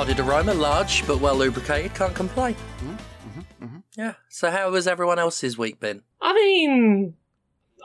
full 0.00 0.14
bodied 0.14 0.26
aroma, 0.26 0.54
large 0.54 1.06
but 1.06 1.20
well 1.20 1.36
lubricated, 1.36 1.94
can't 1.94 2.14
complain. 2.14 2.54
Mm-hmm, 2.54 2.90
mm-hmm, 2.90 3.64
mm-hmm. 3.64 3.78
Yeah. 3.96 4.14
So, 4.28 4.50
how 4.50 4.72
has 4.74 4.86
everyone 4.86 5.18
else's 5.18 5.58
week 5.58 5.80
been? 5.80 6.02
I 6.20 6.32
mean, 6.32 7.14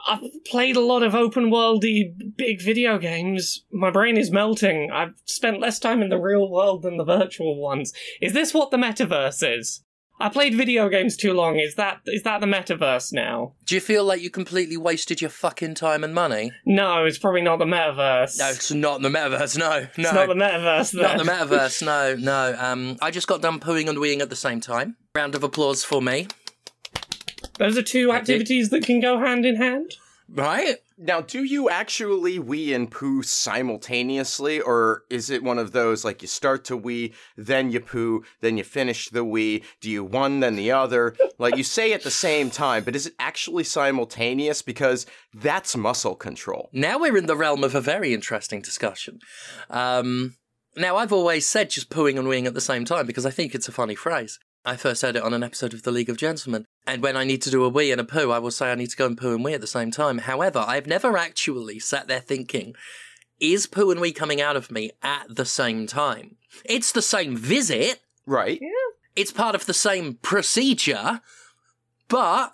I've 0.07 0.21
played 0.45 0.75
a 0.75 0.81
lot 0.81 1.03
of 1.03 1.15
open 1.15 1.49
worldy 1.51 2.35
big 2.37 2.61
video 2.61 2.97
games. 2.97 3.65
My 3.71 3.91
brain 3.91 4.17
is 4.17 4.31
melting. 4.31 4.91
I've 4.91 5.15
spent 5.25 5.59
less 5.59 5.79
time 5.79 6.01
in 6.01 6.09
the 6.09 6.19
real 6.19 6.49
world 6.49 6.83
than 6.83 6.97
the 6.97 7.03
virtual 7.03 7.59
ones. 7.59 7.93
Is 8.21 8.33
this 8.33 8.53
what 8.53 8.71
the 8.71 8.77
metaverse 8.77 9.57
is? 9.57 9.83
I 10.25 10.29
played 10.29 10.55
video 10.55 10.89
games 10.89 11.15
too 11.15 11.33
long. 11.33 11.59
Is 11.59 11.75
that 11.75 11.99
is 12.07 12.23
that 12.23 12.41
the 12.41 12.47
metaverse 12.47 13.13
now? 13.13 13.53
Do 13.65 13.75
you 13.75 13.81
feel 13.81 14.03
like 14.03 14.23
you 14.23 14.31
completely 14.31 14.75
wasted 14.75 15.21
your 15.21 15.29
fucking 15.29 15.75
time 15.75 16.03
and 16.03 16.15
money? 16.15 16.51
No, 16.65 17.05
it's 17.05 17.19
probably 17.19 17.43
not 17.43 17.59
the 17.59 17.65
metaverse. 17.65 18.39
No, 18.39 18.49
it's 18.49 18.71
not 18.71 19.03
the 19.03 19.09
metaverse. 19.09 19.55
No, 19.55 19.69
no, 19.69 19.87
it's 19.95 19.97
not 19.99 20.27
the 20.27 20.33
metaverse. 20.33 20.91
Then. 20.93 21.03
Not 21.03 21.17
the 21.19 21.31
metaverse. 21.31 21.85
No, 21.85 22.15
no. 22.15 22.57
Um, 22.59 22.97
I 23.03 23.11
just 23.11 23.27
got 23.27 23.43
done 23.43 23.59
pooing 23.59 23.87
and 23.87 23.99
weeing 23.99 24.21
at 24.21 24.31
the 24.31 24.35
same 24.35 24.59
time. 24.59 24.95
Round 25.13 25.35
of 25.35 25.43
applause 25.43 25.83
for 25.83 26.01
me. 26.01 26.25
Those 27.59 27.77
are 27.77 27.83
two 27.83 28.11
activities 28.11 28.71
that 28.71 28.83
can 28.83 28.99
go 28.99 29.19
hand 29.19 29.45
in 29.45 29.57
hand. 29.57 29.93
Right? 30.27 30.77
Now, 30.97 31.19
do 31.19 31.43
you 31.43 31.69
actually 31.69 32.39
wee 32.39 32.73
and 32.73 32.89
poo 32.89 33.21
simultaneously, 33.21 34.61
or 34.61 35.03
is 35.09 35.29
it 35.29 35.43
one 35.43 35.59
of 35.59 35.73
those 35.73 36.05
like 36.05 36.21
you 36.21 36.27
start 36.29 36.63
to 36.65 36.77
wee, 36.77 37.13
then 37.35 37.69
you 37.69 37.81
poo, 37.81 38.23
then 38.39 38.57
you 38.57 38.63
finish 38.63 39.09
the 39.09 39.25
wee? 39.25 39.63
Do 39.81 39.89
you 39.89 40.05
one 40.05 40.39
then 40.39 40.55
the 40.55 40.71
other? 40.71 41.15
Like 41.37 41.57
you 41.57 41.63
say 41.63 41.91
at 41.91 42.03
the 42.03 42.11
same 42.11 42.49
time, 42.49 42.85
but 42.85 42.95
is 42.95 43.07
it 43.07 43.15
actually 43.19 43.65
simultaneous? 43.65 44.61
Because 44.61 45.05
that's 45.33 45.75
muscle 45.75 46.15
control. 46.15 46.69
Now 46.71 46.97
we're 46.97 47.17
in 47.17 47.25
the 47.25 47.35
realm 47.35 47.65
of 47.65 47.75
a 47.75 47.81
very 47.81 48.13
interesting 48.13 48.61
discussion. 48.61 49.19
Um, 49.69 50.35
now, 50.77 50.97
I've 50.97 51.13
always 51.13 51.47
said 51.47 51.69
just 51.69 51.89
pooing 51.89 52.19
and 52.19 52.27
weeing 52.27 52.45
at 52.45 52.53
the 52.53 52.61
same 52.61 52.83
time 52.83 53.05
because 53.05 53.25
I 53.25 53.31
think 53.31 53.55
it's 53.55 53.69
a 53.69 53.71
funny 53.71 53.95
phrase. 53.95 54.39
I 54.65 54.75
first 54.77 55.03
heard 55.03 55.15
it 55.15 55.21
on 55.21 55.33
an 55.33 55.43
episode 55.43 55.73
of 55.75 55.83
The 55.83 55.91
League 55.91 56.09
of 56.09 56.17
Gentlemen. 56.17 56.65
And 56.87 57.03
when 57.03 57.15
I 57.15 57.23
need 57.23 57.41
to 57.43 57.51
do 57.51 57.63
a 57.63 57.69
wee 57.69 57.91
and 57.91 58.01
a 58.01 58.03
poo, 58.03 58.31
I 58.31 58.39
will 58.39 58.49
say 58.51 58.71
I 58.71 58.75
need 58.75 58.89
to 58.89 58.97
go 58.97 59.05
and 59.05 59.17
poo 59.17 59.35
and 59.35 59.43
wee 59.43 59.53
at 59.53 59.61
the 59.61 59.67
same 59.67 59.91
time. 59.91 60.17
However, 60.19 60.63
I've 60.65 60.87
never 60.87 61.17
actually 61.17 61.77
sat 61.79 62.07
there 62.07 62.19
thinking, 62.19 62.73
is 63.39 63.67
poo 63.67 63.91
and 63.91 64.01
wee 64.01 64.11
coming 64.11 64.41
out 64.41 64.55
of 64.55 64.71
me 64.71 64.91
at 65.03 65.27
the 65.29 65.45
same 65.45 65.85
time? 65.85 66.37
It's 66.63 66.91
the 66.91 67.01
same 67.03 67.37
visit, 67.37 67.99
Right. 68.25 68.57
Yeah. 68.59 68.69
it's 69.15 69.31
part 69.31 69.53
of 69.53 69.67
the 69.67 69.73
same 69.73 70.15
procedure, 70.15 71.21
but 72.07 72.51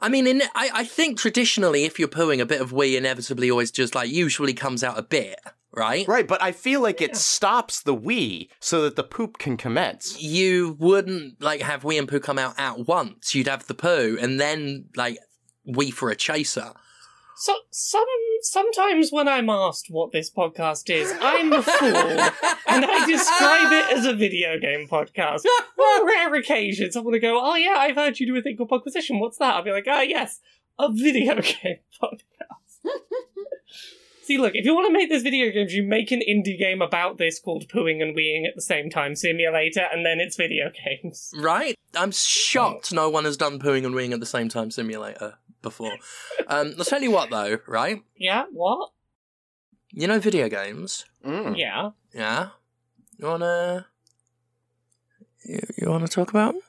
I 0.00 0.08
mean, 0.08 0.26
in, 0.26 0.42
I, 0.56 0.70
I 0.74 0.84
think 0.84 1.18
traditionally, 1.18 1.84
if 1.84 2.00
you're 2.00 2.08
pooing, 2.08 2.40
a 2.40 2.46
bit 2.46 2.60
of 2.60 2.72
wee 2.72 2.96
inevitably 2.96 3.48
always 3.48 3.70
just 3.70 3.94
like 3.94 4.10
usually 4.10 4.54
comes 4.54 4.82
out 4.82 4.98
a 4.98 5.02
bit, 5.02 5.38
right? 5.74 6.06
Right, 6.06 6.26
but 6.26 6.42
I 6.42 6.52
feel 6.52 6.80
like 6.80 7.00
it 7.00 7.16
stops 7.16 7.80
the 7.82 7.94
wee 7.94 8.50
so 8.60 8.82
that 8.82 8.96
the 8.96 9.04
poop 9.04 9.38
can 9.38 9.56
commence. 9.56 10.20
You 10.20 10.76
wouldn't 10.78 11.40
like 11.42 11.62
have 11.62 11.84
wee 11.84 11.98
and 11.98 12.08
poo 12.08 12.20
come 12.20 12.38
out 12.38 12.54
at 12.58 12.86
once. 12.86 13.34
You'd 13.34 13.48
have 13.48 13.66
the 13.66 13.74
poo 13.74 14.16
and 14.20 14.38
then 14.40 14.86
like 14.96 15.18
wee 15.64 15.90
for 15.90 16.10
a 16.10 16.16
chaser. 16.16 16.72
So 17.36 17.54
some 17.70 18.04
sometimes 18.42 19.10
when 19.10 19.26
I'm 19.26 19.50
asked 19.50 19.86
what 19.88 20.12
this 20.12 20.30
podcast 20.30 20.94
is, 20.94 21.12
I'm 21.20 21.52
a 21.52 21.62
fool 21.62 21.86
and 22.68 22.84
I 22.84 23.06
describe 23.06 23.72
it 23.72 23.96
as 23.96 24.06
a 24.06 24.14
video 24.14 24.58
game 24.58 24.86
podcast. 24.86 25.44
On 25.78 26.06
rare 26.06 26.34
occasions, 26.34 26.94
I'm 26.94 27.04
gonna 27.04 27.18
go, 27.18 27.40
"Oh 27.42 27.56
yeah, 27.56 27.74
I've 27.78 27.96
heard 27.96 28.20
you 28.20 28.26
do 28.26 28.36
a 28.36 28.42
thing 28.42 28.56
called 28.56 28.70
Podquisition. 28.70 29.18
What's 29.18 29.38
that?" 29.38 29.54
I'll 29.54 29.64
be 29.64 29.72
like, 29.72 29.86
"Ah 29.88 30.02
yes, 30.02 30.40
a 30.78 30.92
video 30.92 31.34
game 31.40 31.78
podcast." 32.00 32.92
See, 34.22 34.38
look, 34.38 34.54
if 34.54 34.64
you 34.64 34.74
want 34.74 34.86
to 34.86 34.92
make 34.92 35.08
this 35.08 35.22
video 35.22 35.50
games, 35.50 35.74
you 35.74 35.82
make 35.82 36.12
an 36.12 36.20
indie 36.20 36.56
game 36.58 36.80
about 36.80 37.18
this 37.18 37.40
called 37.40 37.68
Pooing 37.68 38.00
and 38.00 38.16
Weeing 38.16 38.46
at 38.46 38.54
the 38.54 38.62
same 38.62 38.88
time 38.88 39.16
simulator, 39.16 39.84
and 39.92 40.06
then 40.06 40.20
it's 40.20 40.36
video 40.36 40.70
games. 40.84 41.32
Right? 41.36 41.74
I'm 41.94 42.12
shocked 42.12 42.92
no 42.92 43.10
one 43.10 43.24
has 43.24 43.36
done 43.36 43.58
pooing 43.58 43.84
and 43.84 43.94
weeing 43.94 44.12
at 44.12 44.20
the 44.20 44.26
same 44.26 44.48
time 44.48 44.70
simulator 44.70 45.34
before. 45.60 45.92
Um, 46.48 46.74
I'll 46.76 46.84
tell 46.84 47.00
you 47.02 47.10
what 47.12 47.30
though, 47.30 47.58
right? 47.68 48.02
Yeah, 48.16 48.44
what? 48.52 48.90
You 49.90 50.06
know 50.08 50.18
video 50.18 50.48
games? 50.48 51.04
Mm. 51.24 51.56
Yeah. 51.56 51.90
Yeah? 52.12 52.48
You 53.16 53.26
wanna... 53.28 53.86
You, 55.44 55.60
you 55.78 55.88
wanna 55.88 56.08
talk 56.08 56.30
about 56.30 56.54
'em? 56.56 56.60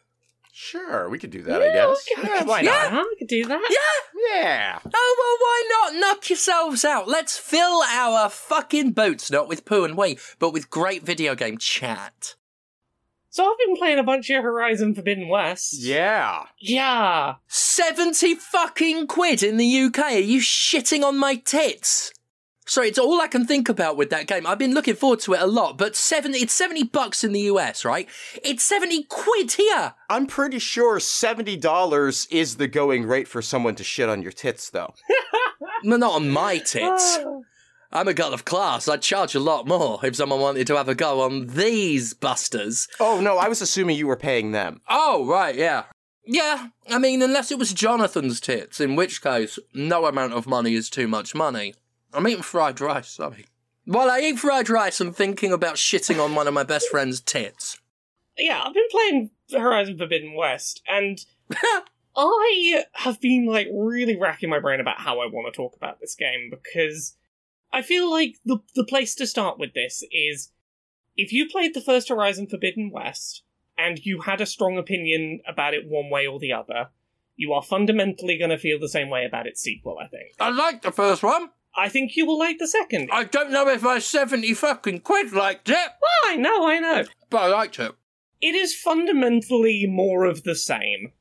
Sure, 0.56 1.10
we 1.10 1.18
could 1.18 1.32
do 1.32 1.42
that, 1.42 1.64
I 1.64 1.74
guess. 1.74 2.06
okay, 2.16 2.28
Yeah, 2.28 2.44
why 2.44 2.62
yeah, 2.62 2.90
not? 2.92 3.08
I 3.08 3.16
could 3.18 3.28
do 3.28 3.44
that. 3.46 3.70
Yeah! 3.72 4.40
Yeah. 4.40 4.80
Oh, 4.86 5.16
well, 5.20 5.38
why 5.40 6.00
not? 6.00 6.00
Knock 6.00 6.30
yourselves 6.30 6.86
out. 6.86 7.08
Let's 7.08 7.40
fill 7.40 7.82
our 7.82 8.30
fucking 8.30 8.92
boots, 8.92 9.32
not 9.32 9.48
with 9.48 9.66
poo 9.66 9.84
and 9.84 9.98
wee, 9.98 10.20
but 10.38 10.54
with 10.54 10.70
great 10.70 11.02
video 11.04 11.34
game 11.34 11.58
chat. 11.58 12.36
So 13.32 13.50
I've 13.50 13.58
been 13.66 13.76
playing 13.76 13.98
a 13.98 14.04
bunch 14.04 14.30
of 14.30 14.44
Horizon 14.44 14.94
Forbidden 14.94 15.28
West. 15.28 15.74
Yeah. 15.74 16.44
Yeah. 16.60 17.36
70 17.48 18.36
fucking 18.36 19.08
quid 19.08 19.42
in 19.42 19.58
the 19.58 19.80
UK. 19.82 20.00
Are 20.00 20.12
you 20.20 20.40
shitting 20.40 21.04
on 21.04 21.18
my 21.18 21.34
tits? 21.36 22.14
Sorry, 22.66 22.88
it's 22.88 23.00
all 23.00 23.20
I 23.20 23.28
can 23.28 23.46
think 23.46 23.68
about 23.68 23.98
with 23.98 24.10
that 24.12 24.28
game. 24.28 24.48
I've 24.48 24.58
been 24.58 24.74
looking 24.74 24.96
forward 24.96 25.20
to 25.22 25.34
it 25.34 25.42
a 25.42 25.48
lot, 25.48 25.78
but 25.78 25.96
70, 25.96 26.38
it's 26.38 26.54
70 26.54 26.86
bucks 26.86 27.24
in 27.24 27.34
the 27.34 27.42
US, 27.42 27.84
right? 27.84 28.08
It's 28.44 28.64
70 28.64 29.04
quid 29.04 29.54
here. 29.54 29.94
I'm 30.10 30.28
pretty 30.28 30.60
sure 30.60 31.00
$70 31.00 32.28
is 32.32 32.56
the 32.56 32.68
going 32.68 33.06
rate 33.06 33.28
for 33.28 33.42
someone 33.42 33.76
to 33.76 33.84
shit 33.84 34.10
on 34.10 34.22
your 34.22 34.32
tits, 34.32 34.70
though. 34.70 34.94
No, 35.86 35.98
not 35.98 36.14
on 36.14 36.30
my 36.30 36.60
tits. 36.60 37.20
I'm 37.92 38.08
a 38.08 38.14
girl 38.14 38.34
of 38.34 38.46
class. 38.46 38.88
I'd 38.88 39.02
charge 39.02 39.36
a 39.36 39.40
lot 39.40 39.68
more 39.68 40.00
if 40.04 40.16
someone 40.16 40.40
wanted 40.40 40.66
to 40.68 40.78
have 40.78 40.88
a 40.90 40.96
go 40.96 41.22
on 41.22 41.48
these 41.48 42.14
busters. 42.14 42.88
Oh, 43.00 43.20
no, 43.20 43.38
I 43.38 43.48
was 43.50 43.62
assuming 43.62 43.98
you 43.98 44.08
were 44.08 44.16
paying 44.16 44.52
them. 44.52 44.82
Oh, 44.90 45.26
right, 45.26 45.56
yeah. 45.56 45.84
Yeah, 46.26 46.70
I 46.90 47.00
mean, 47.00 47.22
unless 47.22 47.52
it 47.52 47.60
was 47.60 47.74
Jonathan's 47.74 48.40
tits, 48.40 48.80
in 48.80 48.96
which 48.96 49.22
case, 49.22 49.60
no 49.74 50.06
amount 50.06 50.34
of 50.34 50.48
money 50.48 50.74
is 50.74 50.90
too 50.90 51.08
much 51.08 51.36
money. 51.36 51.76
I'm 52.14 52.28
eating 52.28 52.44
fried 52.44 52.80
rice, 52.82 53.10
sorry. 53.10 53.46
While 53.86 54.10
I 54.10 54.20
eat 54.22 54.40
fried 54.40 54.70
rice, 54.70 55.02
I'm 55.02 55.14
thinking 55.14 55.52
about 55.52 55.76
shitting 55.76 56.24
on 56.24 56.36
one 56.36 56.48
of 56.48 56.54
my 56.54 56.64
best 56.64 56.88
friend's 56.90 57.20
tits. 57.20 57.80
yeah, 58.38 58.62
I've 58.64 58.74
been 58.74 58.88
playing 58.90 59.30
Horizon 59.52 59.98
Forbidden 59.98 60.36
West, 60.36 60.82
and 60.88 61.20
I 62.16 62.84
have 62.94 63.20
been 63.20 63.46
like 63.46 63.68
really 63.74 64.18
racking 64.20 64.50
my 64.50 64.60
brain 64.60 64.80
about 64.80 65.02
how 65.02 65.20
I 65.20 65.26
want 65.26 65.52
to 65.52 65.56
talk 65.56 65.76
about 65.76 66.00
this 66.00 66.16
game 66.16 66.50
because 66.50 67.18
I 67.72 67.82
feel 67.82 68.10
like 68.10 68.36
the 68.46 68.60
the 68.76 68.86
place 68.86 69.16
to 69.16 69.28
start 69.28 69.60
with 69.60 69.74
this 69.74 70.04
is 70.12 70.52
if 71.18 71.32
you 71.32 71.50
played 71.50 71.74
the 71.74 71.82
first 71.82 72.10
Horizon 72.10 72.48
Forbidden 72.48 72.92
West 72.92 73.44
and 73.78 74.00
you 74.06 74.22
had 74.22 74.42
a 74.42 74.46
strong 74.46 74.78
opinion 74.78 75.42
about 75.48 75.74
it 75.74 75.88
one 75.88 76.10
way 76.10 76.28
or 76.28 76.40
the 76.40 76.54
other, 76.54 76.90
you 77.36 77.54
are 77.54 77.64
fundamentally 77.64 78.38
going 78.38 78.52
to 78.52 78.58
feel 78.58 78.80
the 78.80 78.88
same 78.88 79.10
way 79.10 79.26
about 79.26 79.48
its 79.48 79.62
sequel, 79.62 79.98
I 80.00 80.08
think. 80.08 80.34
I 80.40 80.50
liked 80.50 80.84
the 80.84 80.92
first 80.92 81.24
one. 81.24 81.50
I 81.76 81.90
think 81.90 82.16
you 82.16 82.26
will 82.26 82.38
like 82.38 82.60
the 82.60 82.68
second. 82.68 83.10
I 83.12 83.24
don't 83.24 83.52
know 83.52 83.68
if 83.68 83.86
I 83.86 84.00
70 84.00 84.54
fucking 84.54 85.00
quid 85.02 85.34
liked 85.34 85.70
it, 85.70 85.90
I 86.26 86.36
know, 86.36 86.68
I 86.68 86.80
know. 86.80 87.06
but 87.30 87.44
I 87.44 87.48
liked 87.48 87.80
it. 87.80 87.94
It 88.42 88.56
is 88.56 88.76
fundamentally 88.76 89.86
more 89.88 90.26
of 90.26 90.44
the 90.44 90.56
same. 90.56 91.14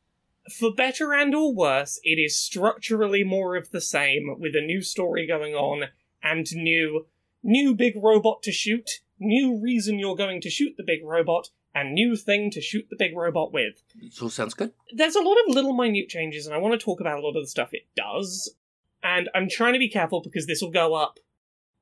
For 0.58 0.74
better 0.74 1.12
and 1.14 1.34
or 1.34 1.54
worse, 1.54 2.00
it 2.02 2.16
is 2.20 2.38
structurally 2.38 3.22
more 3.22 3.56
of 3.56 3.70
the 3.70 3.80
same, 3.80 4.36
with 4.38 4.54
a 4.56 4.60
new 4.60 4.82
story 4.82 5.26
going 5.26 5.54
on 5.54 5.88
and 6.22 6.46
new 6.54 7.06
new 7.44 7.74
big 7.74 7.94
robot 7.96 8.42
to 8.42 8.52
shoot, 8.52 9.00
new 9.18 9.60
reason 9.60 9.98
you're 9.98 10.16
going 10.16 10.40
to 10.40 10.50
shoot 10.50 10.74
the 10.76 10.84
big 10.84 11.04
robot, 11.04 11.48
and 11.74 11.94
new 11.94 12.16
thing 12.16 12.50
to 12.50 12.60
shoot 12.60 12.86
the 12.90 12.96
big 12.96 13.16
robot 13.16 13.52
with. 13.52 13.82
It 14.00 14.20
all 14.20 14.30
sounds 14.30 14.54
good. 14.54 14.72
There's 14.94 15.16
a 15.16 15.22
lot 15.22 15.36
of 15.46 15.54
little 15.54 15.72
minute 15.74 16.08
changes, 16.08 16.46
and 16.46 16.54
I 16.54 16.58
want 16.58 16.78
to 16.78 16.84
talk 16.84 17.00
about 17.00 17.18
a 17.18 17.22
lot 17.22 17.36
of 17.36 17.42
the 17.42 17.48
stuff 17.48 17.70
it 17.72 17.86
does. 17.96 18.54
And 19.02 19.28
I'm 19.34 19.48
trying 19.48 19.72
to 19.72 19.78
be 19.78 19.88
careful 19.88 20.22
because 20.22 20.46
this 20.46 20.62
will 20.62 20.70
go 20.70 20.94
up. 20.94 21.18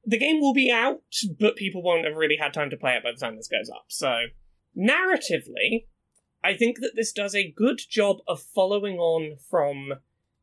The 0.05 0.19
game 0.19 0.41
will 0.41 0.55
be 0.55 0.71
out, 0.71 1.03
but 1.39 1.57
people 1.57 1.83
won't 1.83 2.07
have 2.07 2.17
really 2.17 2.37
had 2.37 2.55
time 2.55 2.71
to 2.71 2.77
play 2.77 2.95
it 2.95 3.03
by 3.03 3.11
the 3.13 3.19
time 3.19 3.37
this 3.37 3.49
goes 3.49 3.69
up. 3.69 3.85
So, 3.89 4.27
narratively, 4.77 5.85
I 6.43 6.55
think 6.55 6.81
that 6.81 6.93
this 6.97 7.13
does 7.13 7.35
a 7.35 7.51
good 7.51 7.81
job 7.89 8.19
of 8.27 8.43
following 8.43 8.99
on 8.99 9.37
from 9.51 9.95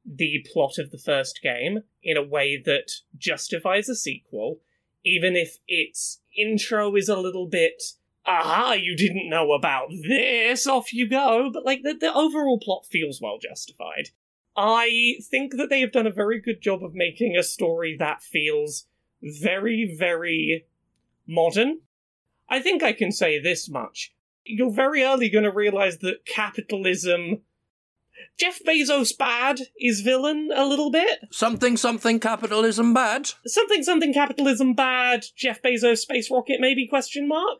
the 0.06 0.45
plot 0.51 0.77
of 0.77 0.91
the 0.91 0.97
first 0.97 1.41
game 1.41 1.79
in 2.03 2.18
a 2.18 2.24
way 2.24 2.62
that 2.65 2.91
justifies 3.18 3.89
a 3.89 3.95
sequel, 3.95 4.59
even 5.03 5.35
if 5.35 5.57
its 5.68 6.21
intro 6.38 6.95
is 6.95 7.09
a 7.09 7.18
little 7.18 7.47
bit, 7.47 7.81
aha, 8.25 8.73
you 8.73 8.95
didn't 8.95 9.30
know 9.30 9.53
about 9.53 9.89
this, 10.07 10.68
off 10.68 10.94
you 10.94 11.07
go, 11.07 11.50
but 11.51 11.65
like 11.65 11.81
the, 11.83 11.94
the 11.94 12.13
overall 12.13 12.59
plot 12.59 12.85
feels 12.85 13.19
well 13.21 13.39
justified. 13.41 14.09
I 14.57 15.18
think 15.21 15.56
that 15.57 15.69
they 15.69 15.81
have 15.81 15.92
done 15.92 16.07
a 16.07 16.12
very 16.12 16.42
good 16.42 16.62
job 16.62 16.83
of 16.83 16.95
making 16.95 17.38
a 17.38 17.44
story 17.44 17.95
that 18.00 18.24
feels 18.24 18.88
very, 19.21 19.95
very 19.98 20.65
modern. 21.27 21.81
I 22.50 22.59
think 22.59 22.81
I 22.81 22.94
can 22.94 23.12
say 23.12 23.39
this 23.39 23.69
much. 23.69 24.15
You're 24.44 24.71
very 24.71 25.04
early 25.04 25.30
going 25.30 25.44
to 25.44 25.51
realize 25.51 26.00
that 26.00 26.25
capitalism. 26.25 27.42
Jeff 28.39 28.59
Bezos 28.65 29.15
bad 29.15 29.59
is 29.80 30.01
villain 30.01 30.50
a 30.56 30.65
little 30.65 30.89
bit. 30.89 31.19
Something, 31.31 31.77
something, 31.77 32.19
capitalism 32.19 32.95
bad. 32.95 33.30
Something, 33.45 33.83
something 33.83 34.13
capitalism 34.13 34.74
bad. 34.74 35.25
Jeff 35.36 35.62
Bezos 35.62 36.00
space 36.00 36.31
rocket 36.31 36.59
maybe 36.59 36.88
question 36.88 37.27
mark. 37.27 37.59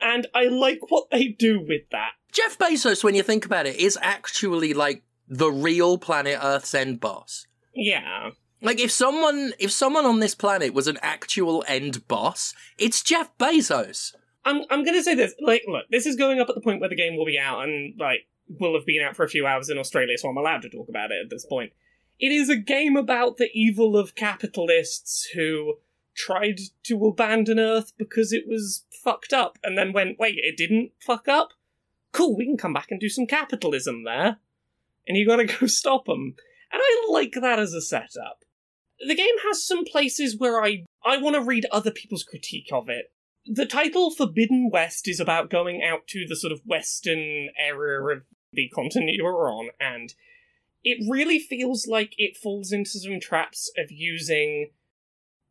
And 0.00 0.28
I 0.34 0.44
like 0.44 0.90
what 0.90 1.10
they 1.10 1.28
do 1.28 1.60
with 1.60 1.90
that. 1.90 2.12
Jeff 2.32 2.56
Bezos, 2.56 3.02
when 3.02 3.14
you 3.14 3.22
think 3.22 3.44
about 3.44 3.66
it, 3.66 3.76
is 3.76 3.98
actually 4.00 4.72
like 4.72 5.02
the 5.28 5.50
real 5.50 5.98
planet 5.98 6.38
Earth's 6.42 6.74
end 6.74 7.00
boss. 7.00 7.46
Yeah. 7.74 8.30
Like 8.60 8.80
if 8.80 8.90
someone 8.90 9.52
if 9.58 9.70
someone 9.70 10.04
on 10.04 10.20
this 10.20 10.34
planet 10.34 10.74
was 10.74 10.88
an 10.88 10.98
actual 11.02 11.64
end 11.68 12.06
boss, 12.08 12.54
it's 12.76 13.02
Jeff 13.02 13.36
Bezos. 13.38 14.14
I'm 14.44 14.62
I'm 14.70 14.84
gonna 14.84 15.02
say 15.02 15.14
this. 15.14 15.34
Like, 15.40 15.62
look, 15.68 15.84
this 15.90 16.06
is 16.06 16.16
going 16.16 16.40
up 16.40 16.48
at 16.48 16.54
the 16.54 16.60
point 16.60 16.80
where 16.80 16.88
the 16.88 16.96
game 16.96 17.16
will 17.16 17.26
be 17.26 17.38
out 17.38 17.62
and 17.62 17.94
like 17.98 18.26
will 18.58 18.74
have 18.74 18.86
been 18.86 19.02
out 19.02 19.14
for 19.14 19.24
a 19.24 19.28
few 19.28 19.46
hours 19.46 19.68
in 19.68 19.78
Australia, 19.78 20.16
so 20.16 20.28
I'm 20.28 20.36
allowed 20.36 20.62
to 20.62 20.70
talk 20.70 20.88
about 20.88 21.10
it 21.10 21.20
at 21.22 21.30
this 21.30 21.44
point. 21.44 21.72
It 22.18 22.32
is 22.32 22.48
a 22.48 22.56
game 22.56 22.96
about 22.96 23.36
the 23.36 23.50
evil 23.52 23.96
of 23.96 24.14
capitalists 24.14 25.28
who 25.34 25.74
tried 26.16 26.58
to 26.84 27.06
abandon 27.06 27.60
Earth 27.60 27.92
because 27.96 28.32
it 28.32 28.44
was 28.48 28.84
fucked 28.90 29.32
up, 29.32 29.58
and 29.62 29.78
then 29.78 29.92
went, 29.92 30.18
wait, 30.18 30.36
it 30.38 30.56
didn't 30.56 30.92
fuck 30.98 31.28
up? 31.28 31.50
Cool, 32.12 32.36
we 32.36 32.46
can 32.46 32.56
come 32.56 32.72
back 32.72 32.90
and 32.90 32.98
do 32.98 33.08
some 33.08 33.26
capitalism 33.26 34.04
there. 34.04 34.38
And 35.08 35.16
you 35.16 35.26
gotta 35.26 35.46
go 35.60 35.66
stop 35.66 36.04
them. 36.04 36.34
And 36.70 36.82
I 36.82 37.06
like 37.10 37.32
that 37.40 37.58
as 37.58 37.72
a 37.72 37.80
setup. 37.80 38.44
The 39.06 39.14
game 39.14 39.34
has 39.46 39.64
some 39.64 39.84
places 39.84 40.36
where 40.38 40.62
I, 40.62 40.84
I 41.04 41.16
want 41.16 41.34
to 41.34 41.42
read 41.42 41.66
other 41.72 41.90
people's 41.90 42.24
critique 42.24 42.68
of 42.72 42.88
it. 42.88 43.12
The 43.46 43.66
title 43.66 44.10
Forbidden 44.10 44.70
West 44.70 45.08
is 45.08 45.20
about 45.20 45.50
going 45.50 45.82
out 45.82 46.06
to 46.08 46.26
the 46.28 46.36
sort 46.36 46.52
of 46.52 46.60
western 46.66 47.48
area 47.58 48.16
of 48.16 48.24
the 48.52 48.68
continent 48.68 49.12
you're 49.14 49.50
on, 49.50 49.70
and 49.80 50.12
it 50.84 50.98
really 51.08 51.38
feels 51.38 51.86
like 51.86 52.14
it 52.18 52.36
falls 52.36 52.72
into 52.72 52.90
some 52.90 53.20
traps 53.20 53.70
of 53.78 53.90
using 53.90 54.70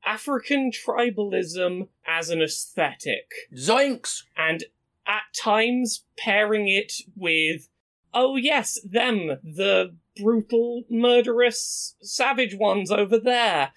African 0.05 0.71
tribalism 0.71 1.87
as 2.05 2.29
an 2.29 2.41
aesthetic. 2.41 3.31
Zoinks! 3.55 4.23
And 4.37 4.63
at 5.05 5.23
times 5.35 6.05
pairing 6.17 6.67
it 6.67 6.93
with, 7.15 7.69
oh 8.13 8.35
yes, 8.35 8.79
them, 8.83 9.37
the 9.43 9.95
brutal, 10.19 10.83
murderous, 10.89 11.95
savage 12.01 12.55
ones 12.55 12.91
over 12.91 13.19
there. 13.19 13.71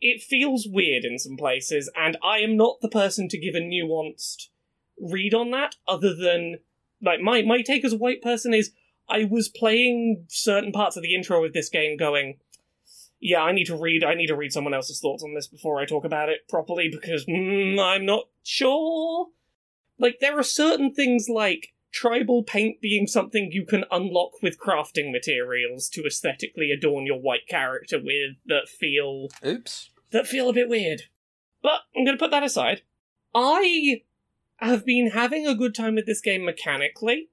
It 0.00 0.22
feels 0.22 0.66
weird 0.68 1.04
in 1.04 1.18
some 1.18 1.36
places, 1.36 1.90
and 1.96 2.16
I 2.24 2.38
am 2.38 2.56
not 2.56 2.80
the 2.80 2.88
person 2.88 3.28
to 3.28 3.38
give 3.38 3.54
a 3.54 3.60
nuanced 3.60 4.48
read 5.00 5.34
on 5.34 5.50
that, 5.52 5.76
other 5.86 6.14
than, 6.14 6.58
like, 7.00 7.20
my, 7.20 7.42
my 7.42 7.62
take 7.62 7.84
as 7.84 7.92
a 7.92 7.98
white 7.98 8.22
person 8.22 8.52
is 8.52 8.72
I 9.08 9.24
was 9.24 9.48
playing 9.48 10.24
certain 10.28 10.72
parts 10.72 10.96
of 10.96 11.02
the 11.02 11.14
intro 11.14 11.44
of 11.44 11.52
this 11.52 11.68
game 11.68 11.96
going, 11.96 12.38
yeah, 13.20 13.42
I 13.42 13.52
need 13.52 13.66
to 13.66 13.76
read. 13.76 14.02
I 14.02 14.14
need 14.14 14.26
to 14.26 14.36
read 14.36 14.52
someone 14.52 14.74
else's 14.74 15.00
thoughts 15.00 15.22
on 15.22 15.34
this 15.34 15.46
before 15.46 15.80
I 15.80 15.86
talk 15.86 16.04
about 16.04 16.28
it 16.28 16.48
properly 16.48 16.88
because 16.88 17.24
mm, 17.26 17.78
I'm 17.80 18.04
not 18.04 18.24
sure. 18.42 19.28
Like 19.98 20.18
there 20.20 20.36
are 20.38 20.42
certain 20.42 20.92
things 20.92 21.28
like 21.28 21.72
tribal 21.92 22.42
paint 22.42 22.80
being 22.80 23.06
something 23.06 23.50
you 23.52 23.64
can 23.64 23.84
unlock 23.90 24.42
with 24.42 24.58
crafting 24.58 25.12
materials 25.12 25.88
to 25.90 26.04
aesthetically 26.04 26.70
adorn 26.70 27.06
your 27.06 27.20
white 27.20 27.46
character 27.48 27.98
with 27.98 28.36
that 28.46 28.68
feel 28.68 29.28
Oops. 29.44 29.90
that 30.10 30.26
feel 30.26 30.48
a 30.48 30.54
bit 30.54 30.68
weird. 30.68 31.02
But 31.62 31.82
I'm 31.94 32.04
going 32.04 32.16
to 32.16 32.22
put 32.22 32.30
that 32.30 32.42
aside. 32.42 32.82
I 33.34 34.02
have 34.56 34.84
been 34.84 35.10
having 35.10 35.46
a 35.46 35.54
good 35.54 35.74
time 35.74 35.94
with 35.94 36.06
this 36.06 36.20
game 36.20 36.44
mechanically. 36.44 37.28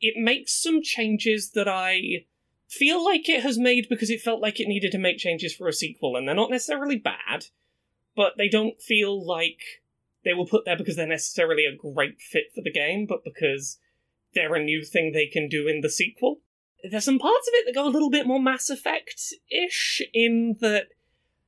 It 0.00 0.14
makes 0.16 0.60
some 0.60 0.82
changes 0.82 1.50
that 1.50 1.68
I 1.68 2.24
feel 2.68 3.04
like 3.04 3.28
it 3.28 3.42
has 3.42 3.58
made 3.58 3.88
because 3.88 4.10
it 4.10 4.22
felt 4.22 4.40
like 4.40 4.60
it 4.60 4.68
needed 4.68 4.92
to 4.92 4.98
make 4.98 5.18
changes 5.18 5.54
for 5.54 5.68
a 5.68 5.72
sequel, 5.72 6.16
and 6.16 6.26
they're 6.26 6.34
not 6.34 6.50
necessarily 6.50 6.96
bad, 6.96 7.46
but 8.16 8.34
they 8.38 8.48
don't 8.48 8.80
feel 8.80 9.24
like 9.24 9.82
they 10.24 10.32
were 10.32 10.46
put 10.46 10.64
there 10.64 10.76
because 10.76 10.96
they're 10.96 11.06
necessarily 11.06 11.64
a 11.64 11.76
great 11.76 12.20
fit 12.20 12.52
for 12.54 12.62
the 12.62 12.72
game, 12.72 13.06
but 13.06 13.24
because 13.24 13.78
they're 14.34 14.54
a 14.54 14.62
new 14.62 14.84
thing 14.84 15.12
they 15.12 15.26
can 15.26 15.48
do 15.48 15.66
in 15.66 15.80
the 15.80 15.90
sequel. 15.90 16.40
There's 16.82 17.04
some 17.04 17.18
parts 17.18 17.48
of 17.48 17.54
it 17.54 17.66
that 17.66 17.74
go 17.74 17.86
a 17.86 17.90
little 17.90 18.10
bit 18.10 18.26
more 18.26 18.40
Mass 18.40 18.70
Effect 18.70 19.34
ish, 19.50 20.00
in 20.14 20.56
that 20.60 20.88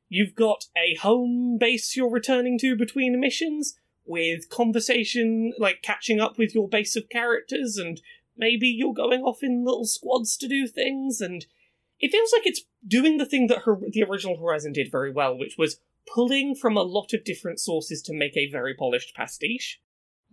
you've 0.08 0.34
got 0.34 0.66
a 0.76 0.94
home 0.96 1.56
base 1.58 1.96
you're 1.96 2.10
returning 2.10 2.58
to 2.58 2.76
between 2.76 3.18
missions, 3.18 3.76
with 4.04 4.50
conversation, 4.50 5.52
like 5.58 5.80
catching 5.82 6.20
up 6.20 6.36
with 6.38 6.54
your 6.54 6.68
base 6.68 6.96
of 6.96 7.08
characters 7.08 7.76
and 7.76 8.00
maybe 8.36 8.66
you're 8.66 8.94
going 8.94 9.22
off 9.22 9.42
in 9.42 9.64
little 9.64 9.86
squads 9.86 10.36
to 10.38 10.48
do 10.48 10.66
things, 10.66 11.20
and 11.20 11.46
it 12.00 12.10
feels 12.10 12.32
like 12.32 12.46
it's 12.46 12.62
doing 12.86 13.18
the 13.18 13.26
thing 13.26 13.46
that 13.46 13.62
her- 13.62 13.80
the 13.88 14.02
original 14.02 14.38
Horizon 14.38 14.72
did 14.72 14.90
very 14.90 15.12
well, 15.12 15.36
which 15.36 15.56
was 15.56 15.80
pulling 16.06 16.54
from 16.54 16.76
a 16.76 16.82
lot 16.82 17.12
of 17.12 17.24
different 17.24 17.60
sources 17.60 18.02
to 18.02 18.12
make 18.12 18.36
a 18.36 18.50
very 18.50 18.74
polished 18.74 19.14
pastiche. 19.14 19.80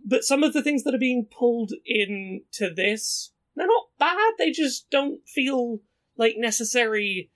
But 0.04 0.24
some 0.24 0.42
of 0.42 0.52
the 0.52 0.62
things 0.62 0.84
that 0.84 0.94
are 0.94 0.98
being 0.98 1.26
pulled 1.30 1.72
into 1.84 2.72
this, 2.74 3.32
they're 3.54 3.66
not 3.66 3.88
bad, 3.98 4.34
they 4.38 4.50
just 4.50 4.90
don't 4.90 5.26
feel 5.28 5.80
like 6.16 6.34
necessary 6.36 7.30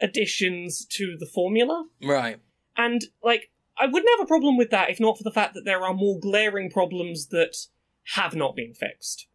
additions 0.00 0.84
to 0.86 1.16
the 1.18 1.26
formula. 1.26 1.86
Right. 2.02 2.40
And, 2.76 3.04
like, 3.22 3.50
I 3.78 3.86
wouldn't 3.86 4.10
have 4.18 4.24
a 4.24 4.28
problem 4.28 4.56
with 4.56 4.70
that 4.70 4.90
if 4.90 5.00
not 5.00 5.18
for 5.18 5.24
the 5.24 5.30
fact 5.30 5.54
that 5.54 5.64
there 5.64 5.82
are 5.82 5.94
more 5.94 6.18
glaring 6.18 6.70
problems 6.70 7.28
that 7.28 7.56
have 8.14 8.34
not 8.34 8.56
been 8.56 8.74
fixed 8.74 9.28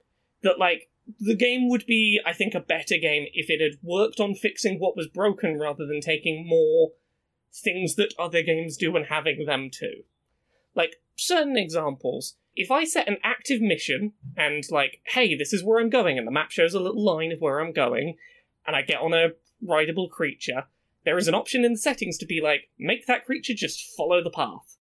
that 0.46 0.60
like 0.60 0.90
the 1.20 1.36
game 1.36 1.70
would 1.70 1.86
be, 1.86 2.20
I 2.26 2.34
think, 2.34 2.56
a 2.56 2.60
better 2.60 2.98
game 2.98 3.28
if 3.34 3.50
it 3.50 3.62
had 3.62 3.80
worked 3.84 4.20
on 4.20 4.34
fixing 4.34 4.80
what 4.80 4.96
was 4.96 5.08
broken 5.08 5.60
rather 5.60 5.86
than 5.86 6.02
taking 6.02 6.48
more 6.48 6.92
things 7.54 7.96
that 7.96 8.14
other 8.18 8.42
games 8.42 8.76
do 8.76 8.96
and 8.96 9.06
having 9.06 9.46
them 9.46 9.70
too. 9.70 10.04
Like, 10.74 10.96
certain 11.16 11.58
examples. 11.58 12.38
If 12.56 12.72
I 12.72 12.86
set 12.86 13.08
an 13.08 13.18
active 13.24 13.62
mission 13.62 14.14
and, 14.38 14.64
like, 14.70 15.02
hey, 15.08 15.36
this 15.36 15.52
is 15.52 15.64
where 15.64 15.80
I'm 15.80 15.90
going, 15.90 16.18
and 16.18 16.26
the 16.26 16.32
map 16.32 16.52
shows 16.52 16.74
a 16.74 16.80
little 16.80 17.04
line 17.04 17.32
of 17.32 17.40
where 17.40 17.60
I'm 17.60 17.74
going, 17.74 18.16
and 18.66 18.76
I 18.76 18.82
get 18.82 19.02
on 19.02 19.14
a 19.14 19.30
rideable 19.62 20.10
creature, 20.10 20.66
there 21.04 21.18
is 21.18 21.28
an 21.28 21.36
option 21.36 21.64
in 21.64 21.74
the 21.74 21.80
settings 21.80 22.18
to 22.18 22.26
be 22.26 22.42
like, 22.42 22.70
make 22.80 23.06
that 23.08 23.26
creature 23.26 23.54
just 23.56 23.96
follow 23.96 24.24
the 24.24 24.30
path. 24.30 24.78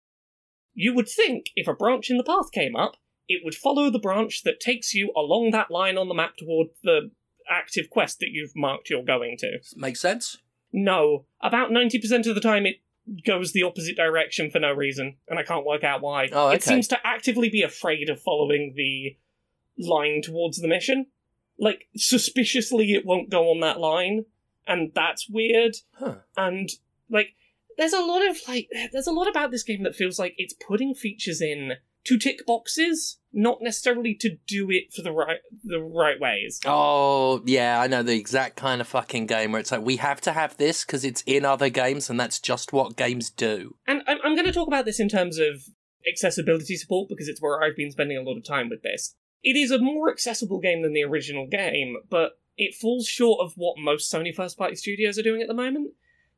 You 0.74 0.94
would 0.96 1.10
think 1.10 1.48
if 1.56 1.68
a 1.68 1.74
branch 1.74 2.10
in 2.10 2.18
the 2.18 2.24
path 2.24 2.52
came 2.52 2.76
up, 2.76 2.98
it 3.28 3.42
would 3.44 3.56
follow 3.56 3.90
the 3.90 4.00
branch 4.00 4.44
that 4.44 4.60
takes 4.60 4.94
you 4.94 5.12
along 5.16 5.52
that 5.52 5.72
line 5.72 5.98
on 5.98 6.08
the 6.08 6.14
map 6.14 6.38
toward 6.38 6.68
the 6.84 7.12
active 7.50 7.90
quest 7.90 8.20
that 8.20 8.30
you've 8.32 8.56
marked 8.56 8.90
you're 8.90 9.04
going 9.04 9.36
to. 9.40 9.60
Makes 9.76 10.02
sense. 10.02 10.38
No, 10.72 11.26
about 11.42 11.70
90% 11.70 12.28
of 12.28 12.36
the 12.36 12.42
time 12.42 12.66
it 12.66 12.78
goes 13.26 13.52
the 13.52 13.64
opposite 13.64 13.96
direction 13.96 14.50
for 14.50 14.60
no 14.60 14.72
reason, 14.72 15.18
and 15.28 15.40
I 15.40 15.44
can't 15.44 15.66
work 15.66 15.84
out 15.84 16.02
why. 16.02 16.30
Oh, 16.32 16.48
okay. 16.48 16.56
It 16.56 16.64
seems 16.64 16.88
to 16.90 17.00
actively 17.06 17.50
be 17.50 17.62
afraid 17.62 18.10
of 18.10 18.22
following 18.22 18.74
the 18.76 19.18
line 19.78 20.22
towards 20.22 20.60
the 20.60 20.68
mission. 20.68 21.08
Like, 21.60 21.88
suspiciously, 21.96 22.94
it 22.94 23.06
won't 23.06 23.30
go 23.30 23.52
on 23.52 23.60
that 23.60 23.80
line, 23.80 24.26
and 24.66 24.92
that's 24.96 25.30
weird. 25.30 25.76
Huh. 25.94 26.16
And, 26.38 26.70
like, 27.10 27.36
there's 27.78 27.94
a 27.94 28.02
lot 28.02 28.28
of, 28.28 28.38
like, 28.48 28.70
there's 28.92 29.08
a 29.08 29.12
lot 29.12 29.28
about 29.28 29.52
this 29.52 29.64
game 29.64 29.84
that 29.84 29.96
feels 29.96 30.18
like 30.18 30.36
it's 30.38 30.54
putting 30.54 30.94
features 30.94 31.42
in 31.42 31.74
to 32.06 32.18
tick 32.18 32.46
boxes, 32.46 33.18
not 33.32 33.60
necessarily 33.62 34.14
to 34.16 34.38
do 34.48 34.70
it 34.70 34.94
for 34.94 35.02
the 35.02 35.12
right 35.12 35.40
the 35.64 35.80
right 35.80 36.20
ways. 36.20 36.60
Oh, 36.66 37.42
yeah, 37.46 37.80
I 37.80 37.88
know 37.88 38.04
the 38.04 38.18
exact 38.18 38.56
kind 38.58 38.82
of 38.82 38.88
fucking 38.88 39.26
game 39.26 39.52
where 39.52 39.62
it's 39.62 39.72
like, 39.72 39.82
we 39.84 39.98
have 39.98 40.22
to 40.22 40.34
have 40.34 40.58
this 40.58 40.84
because 40.84 41.06
it's 41.06 41.24
in 41.26 41.46
other 41.46 41.70
games 41.70 42.10
and 42.10 42.20
that's 42.20 42.40
just 42.40 42.74
what 42.74 42.96
games 42.96 43.30
do. 43.30 43.76
And 43.88 44.02
I'm, 44.08 44.18
I'm 44.24 44.36
going 44.36 44.46
to 44.46 44.52
talk 44.52 44.68
about 44.68 44.86
this 44.86 45.00
in 45.00 45.10
terms 45.10 45.40
of 45.40 45.64
accessibility 46.08 46.76
support 46.76 47.10
because 47.10 47.28
it's 47.28 47.42
where 47.42 47.64
I've 47.64 47.78
been 47.78 47.92
spending 47.92 48.18
a 48.18 48.22
lot 48.22 48.38
of 48.38 48.44
time 48.44 48.70
with 48.70 48.84
this. 48.84 49.16
It 49.42 49.56
is 49.56 49.72
a 49.72 49.80
more 49.80 50.12
accessible 50.12 50.60
game 50.60 50.84
than 50.84 50.94
the 50.94 51.04
original 51.04 51.48
game, 51.48 51.98
but 52.10 52.40
it 52.58 52.76
falls 52.76 53.08
short 53.08 53.40
of 53.42 53.54
what 53.56 53.78
most 53.78 54.12
Sony 54.12 54.34
first 54.34 54.58
party 54.58 54.76
studios 54.76 55.18
are 55.18 55.24
doing 55.24 55.42
at 55.42 55.48
the 55.48 55.54
moment. 55.54 55.94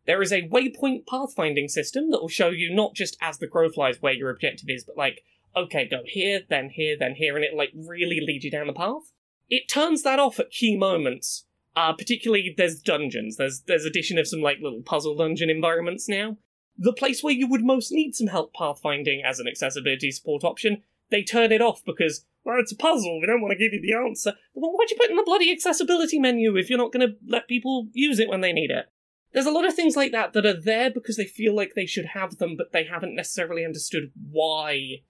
There 0.06 0.22
is 0.22 0.32
a 0.32 0.48
waypoint 0.48 1.06
pathfinding 1.06 1.70
system 1.70 2.12
that 2.12 2.22
will 2.22 2.30
show 2.30 2.50
you 2.50 2.74
not 2.74 2.94
just 2.94 3.18
as 3.22 3.40
the 3.40 3.48
crow 3.48 3.70
flies 3.70 4.02
where 4.02 4.14
your 4.14 4.30
objective 4.30 4.70
is, 4.70 4.84
but 4.84 4.98
like 4.98 5.24
okay, 5.56 5.88
go 5.88 6.02
here, 6.06 6.42
then 6.50 6.70
here, 6.70 6.96
then 7.00 7.16
here, 7.16 7.36
and 7.36 7.46
it 7.46 7.56
like 7.56 7.72
really 7.74 8.20
leads 8.26 8.46
you 8.46 8.52
down 8.52 8.68
the 8.68 8.74
path. 8.74 9.12
It 9.50 9.70
turns 9.70 10.04
that 10.04 10.20
off 10.20 10.40
at 10.40 10.52
key 10.52 10.78
moments. 10.78 11.46
Uh, 11.76 11.92
particularly 11.92 12.54
there's 12.58 12.80
dungeons. 12.80 13.36
There's 13.36 13.62
there's 13.68 13.86
addition 13.86 14.18
of 14.18 14.28
some 14.28 14.42
like 14.42 14.60
little 14.62 14.82
puzzle 14.82 15.16
dungeon 15.16 15.50
environments 15.50 16.08
now. 16.08 16.38
The 16.78 16.94
place 16.94 17.22
where 17.22 17.34
you 17.34 17.48
would 17.48 17.64
most 17.64 17.92
need 17.92 18.16
some 18.16 18.28
help 18.28 18.54
pathfinding 18.54 19.24
as 19.26 19.40
an 19.40 19.48
accessibility 19.48 20.12
support 20.12 20.44
option, 20.44 20.84
they 21.10 21.22
turn 21.22 21.52
it 21.52 21.62
off 21.62 21.84
because 21.86 22.26
well, 22.46 22.60
it's 22.60 22.72
a 22.72 22.78
puzzle. 22.78 23.20
We 23.20 23.28
don't 23.28 23.42
want 23.42 23.52
to 23.52 23.58
give 23.58 23.74
you 23.74 23.82
the 23.82 23.98
answer. 23.98 24.34
Well, 24.54 24.72
why'd 24.72 24.90
you 24.92 24.98
put 24.98 25.10
in 25.10 25.18
the 25.18 25.24
bloody 25.24 25.52
accessibility 25.52 26.20
menu 26.20 26.56
if 26.56 26.70
you're 26.70 26.78
not 26.78 26.94
going 26.94 27.08
to 27.08 27.16
let 27.28 27.48
people 27.48 27.88
use 27.92 28.20
it 28.20 28.30
when 28.30 28.42
they 28.42 28.54
need 28.54 28.70
it? 28.70 28.86
There's 29.34 29.48
a 29.48 29.52
lot 29.52 29.66
of 29.66 29.74
things 29.74 29.98
like 29.98 30.12
that 30.12 30.32
that 30.34 30.46
are 30.46 30.60
there 30.60 30.92
because 30.92 31.18
they 31.18 31.26
feel 31.26 31.56
like 31.56 31.74
they 31.76 31.88
should 31.88 32.06
have 32.14 32.38
them, 32.38 32.56
but 32.56 32.72
they 32.72 32.86
haven't 32.86 33.16
necessarily 33.16 33.66
understood 33.66 34.12
why 34.32 35.02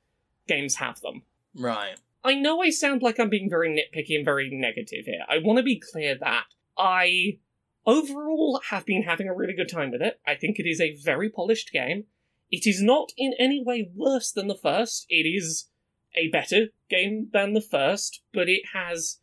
games 0.48 0.76
have 0.76 1.02
them. 1.02 1.24
Right. 1.56 1.96
I 2.24 2.34
know 2.34 2.62
I 2.62 2.72
sound 2.72 3.02
like 3.02 3.20
I'm 3.20 3.30
being 3.30 3.50
very 3.50 3.70
nitpicky 3.70 4.16
and 4.16 4.26
very 4.26 4.50
negative 4.52 5.06
here. 5.06 5.24
I 5.30 5.38
want 5.38 5.58
to 5.58 5.64
be 5.64 5.80
clear 5.80 6.16
that 6.20 6.46
I 6.78 7.38
overall 7.86 8.62
have 8.70 8.86
been 8.86 9.04
having 9.04 9.28
a 9.28 9.36
really 9.36 9.54
good 9.54 9.70
time 9.70 9.92
with 9.92 10.02
it. 10.02 10.20
I 10.26 10.36
think 10.36 10.58
it 10.58 10.68
is 10.68 10.82
a 10.82 10.96
very 10.96 11.30
polished 11.30 11.72
game. 11.72 12.06
It 12.52 12.66
is 12.66 12.82
not 12.82 13.12
in 13.18 13.34
any 13.38 13.64
way 13.64 13.90
worse 13.96 14.32
than 14.32 14.48
the 14.48 14.56
first. 14.56 15.06
It 15.10 15.28
is 15.28 15.68
a 16.16 16.30
better 16.30 16.68
game 16.90 17.30
than 17.32 17.54
the 17.54 17.62
first, 17.62 18.22
but 18.34 18.50
it 18.50 18.62
has 18.74 19.20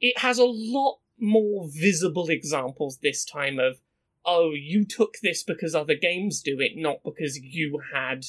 it 0.00 0.18
has 0.18 0.38
a 0.38 0.44
lot 0.44 0.98
more 1.18 1.68
visible 1.68 2.28
examples 2.28 2.98
this 2.98 3.24
time 3.24 3.58
of 3.58 3.80
oh, 4.24 4.52
you 4.54 4.84
took 4.84 5.14
this 5.22 5.42
because 5.42 5.74
other 5.74 5.94
games 5.94 6.42
do 6.42 6.60
it, 6.60 6.72
not 6.76 7.02
because 7.02 7.38
you 7.38 7.80
had 7.94 8.26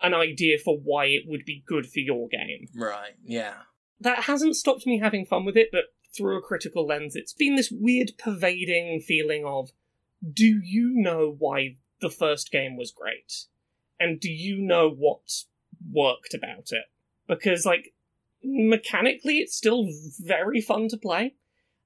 an 0.00 0.14
idea 0.14 0.58
for 0.58 0.78
why 0.78 1.06
it 1.06 1.24
would 1.26 1.44
be 1.44 1.64
good 1.66 1.86
for 1.86 2.00
your 2.00 2.28
game. 2.28 2.68
Right. 2.74 3.14
Yeah. 3.24 3.54
That 4.00 4.24
hasn't 4.24 4.56
stopped 4.56 4.86
me 4.86 4.98
having 4.98 5.26
fun 5.26 5.44
with 5.44 5.56
it, 5.56 5.70
but 5.72 5.86
through 6.16 6.38
a 6.38 6.42
critical 6.42 6.86
lens, 6.86 7.16
it's 7.16 7.32
been 7.32 7.56
this 7.56 7.70
weird 7.70 8.12
pervading 8.18 9.00
feeling 9.00 9.44
of 9.44 9.70
do 10.32 10.60
you 10.62 10.90
know 10.94 11.34
why 11.38 11.76
the 12.00 12.10
first 12.10 12.50
game 12.50 12.76
was 12.76 12.92
great? 12.92 13.44
And 14.00 14.20
do 14.20 14.30
you 14.30 14.60
know 14.60 14.90
what 14.90 15.44
worked 15.92 16.34
about 16.34 16.70
it? 16.70 16.84
Because, 17.26 17.66
like, 17.66 17.92
mechanically, 18.42 19.38
it's 19.38 19.56
still 19.56 19.88
very 20.20 20.60
fun 20.60 20.88
to 20.88 20.96
play. 20.96 21.34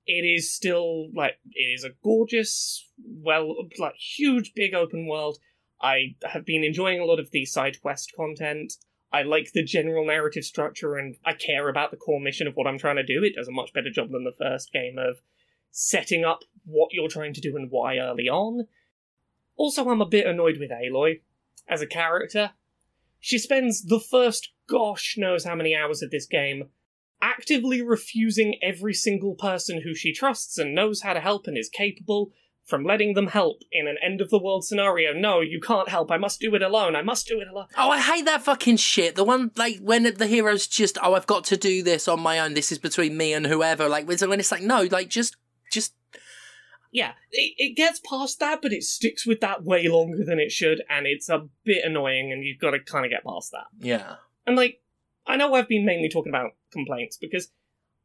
It 0.06 0.24
is 0.24 0.52
still, 0.52 1.10
like, 1.14 1.38
it 1.52 1.62
is 1.62 1.84
a 1.84 1.90
gorgeous, 2.02 2.88
well, 3.04 3.54
like, 3.78 3.94
huge, 3.96 4.52
big 4.54 4.74
open 4.74 5.06
world. 5.06 5.38
I 5.82 6.14
have 6.24 6.44
been 6.44 6.64
enjoying 6.64 7.00
a 7.00 7.04
lot 7.04 7.18
of 7.18 7.30
the 7.30 7.44
side 7.44 7.80
quest 7.82 8.12
content. 8.14 8.74
I 9.12 9.22
like 9.22 9.52
the 9.52 9.64
general 9.64 10.06
narrative 10.06 10.44
structure 10.44 10.96
and 10.96 11.16
I 11.24 11.34
care 11.34 11.68
about 11.68 11.90
the 11.90 11.96
core 11.96 12.20
mission 12.20 12.46
of 12.46 12.54
what 12.54 12.66
I'm 12.66 12.78
trying 12.78 12.96
to 12.96 13.02
do. 13.02 13.22
It 13.22 13.34
does 13.34 13.48
a 13.48 13.52
much 13.52 13.72
better 13.72 13.90
job 13.90 14.10
than 14.10 14.24
the 14.24 14.34
first 14.38 14.72
game 14.72 14.96
of 14.98 15.20
setting 15.70 16.24
up 16.24 16.44
what 16.64 16.92
you're 16.92 17.08
trying 17.08 17.34
to 17.34 17.40
do 17.40 17.56
and 17.56 17.70
why 17.70 17.98
early 17.98 18.28
on. 18.28 18.68
Also, 19.56 19.88
I'm 19.88 20.00
a 20.00 20.06
bit 20.06 20.26
annoyed 20.26 20.58
with 20.58 20.70
Aloy 20.70 21.20
as 21.68 21.82
a 21.82 21.86
character. 21.86 22.52
She 23.20 23.38
spends 23.38 23.84
the 23.84 24.00
first 24.00 24.50
gosh 24.66 25.16
knows 25.18 25.44
how 25.44 25.54
many 25.54 25.74
hours 25.74 26.02
of 26.02 26.10
this 26.10 26.26
game 26.26 26.70
actively 27.20 27.82
refusing 27.82 28.58
every 28.62 28.94
single 28.94 29.34
person 29.34 29.82
who 29.82 29.94
she 29.94 30.12
trusts 30.12 30.58
and 30.58 30.74
knows 30.74 31.02
how 31.02 31.12
to 31.12 31.20
help 31.20 31.46
and 31.46 31.56
is 31.56 31.68
capable 31.68 32.32
from 32.72 32.84
letting 32.84 33.12
them 33.12 33.26
help 33.26 33.60
in 33.70 33.86
an 33.86 33.98
end 34.02 34.22
of 34.22 34.30
the 34.30 34.38
world 34.38 34.64
scenario. 34.64 35.12
No, 35.12 35.40
you 35.40 35.60
can't 35.60 35.90
help. 35.90 36.10
I 36.10 36.16
must 36.16 36.40
do 36.40 36.54
it 36.54 36.62
alone. 36.62 36.96
I 36.96 37.02
must 37.02 37.28
do 37.28 37.38
it 37.38 37.46
alone. 37.46 37.66
Oh, 37.76 37.90
I 37.90 38.00
hate 38.00 38.24
that 38.24 38.40
fucking 38.40 38.78
shit. 38.78 39.14
The 39.14 39.24
one 39.24 39.50
like 39.56 39.78
when 39.80 40.04
the 40.04 40.26
hero's 40.26 40.66
just, 40.66 40.96
oh, 41.02 41.12
I've 41.12 41.26
got 41.26 41.44
to 41.44 41.58
do 41.58 41.82
this 41.82 42.08
on 42.08 42.20
my 42.20 42.38
own. 42.38 42.54
This 42.54 42.72
is 42.72 42.78
between 42.78 43.18
me 43.18 43.34
and 43.34 43.46
whoever. 43.46 43.90
Like 43.90 44.08
when 44.08 44.40
it's 44.40 44.50
like, 44.50 44.62
no, 44.62 44.88
like 44.90 45.10
just, 45.10 45.36
just. 45.70 45.92
Yeah, 46.92 47.12
it, 47.30 47.52
it 47.58 47.76
gets 47.76 48.00
past 48.08 48.40
that, 48.40 48.62
but 48.62 48.72
it 48.72 48.84
sticks 48.84 49.26
with 49.26 49.40
that 49.40 49.64
way 49.64 49.86
longer 49.86 50.24
than 50.24 50.38
it 50.38 50.50
should, 50.50 50.82
and 50.88 51.06
it's 51.06 51.28
a 51.28 51.46
bit 51.64 51.84
annoying, 51.84 52.32
and 52.32 52.42
you've 52.42 52.58
got 52.58 52.70
to 52.70 52.80
kind 52.80 53.04
of 53.04 53.10
get 53.10 53.22
past 53.22 53.50
that. 53.52 53.66
Yeah. 53.80 54.14
And 54.46 54.56
like, 54.56 54.80
I 55.26 55.36
know 55.36 55.52
I've 55.52 55.68
been 55.68 55.84
mainly 55.84 56.08
talking 56.08 56.32
about 56.32 56.52
complaints 56.70 57.18
because 57.18 57.50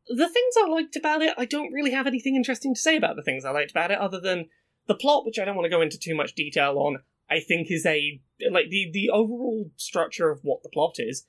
the 0.09 0.29
things 0.29 0.55
I 0.57 0.67
liked 0.67 0.95
about 0.95 1.21
it, 1.21 1.33
I 1.37 1.45
don't 1.45 1.71
really 1.71 1.91
have 1.91 2.07
anything 2.07 2.35
interesting 2.35 2.73
to 2.73 2.79
say 2.79 2.95
about 2.95 3.15
the 3.15 3.23
things 3.23 3.45
I 3.45 3.51
liked 3.51 3.71
about 3.71 3.91
it, 3.91 3.99
other 3.99 4.19
than 4.19 4.49
the 4.87 4.95
plot, 4.95 5.25
which 5.25 5.39
I 5.39 5.45
don't 5.45 5.55
want 5.55 5.65
to 5.65 5.69
go 5.75 5.81
into 5.81 5.99
too 5.99 6.15
much 6.15 6.33
detail 6.33 6.77
on. 6.77 6.99
I 7.29 7.39
think 7.41 7.69
is 7.69 7.85
a 7.85 8.21
like 8.49 8.69
the 8.69 8.89
the 8.91 9.09
overall 9.09 9.69
structure 9.75 10.29
of 10.29 10.39
what 10.43 10.63
the 10.63 10.69
plot 10.69 10.95
is 10.97 11.25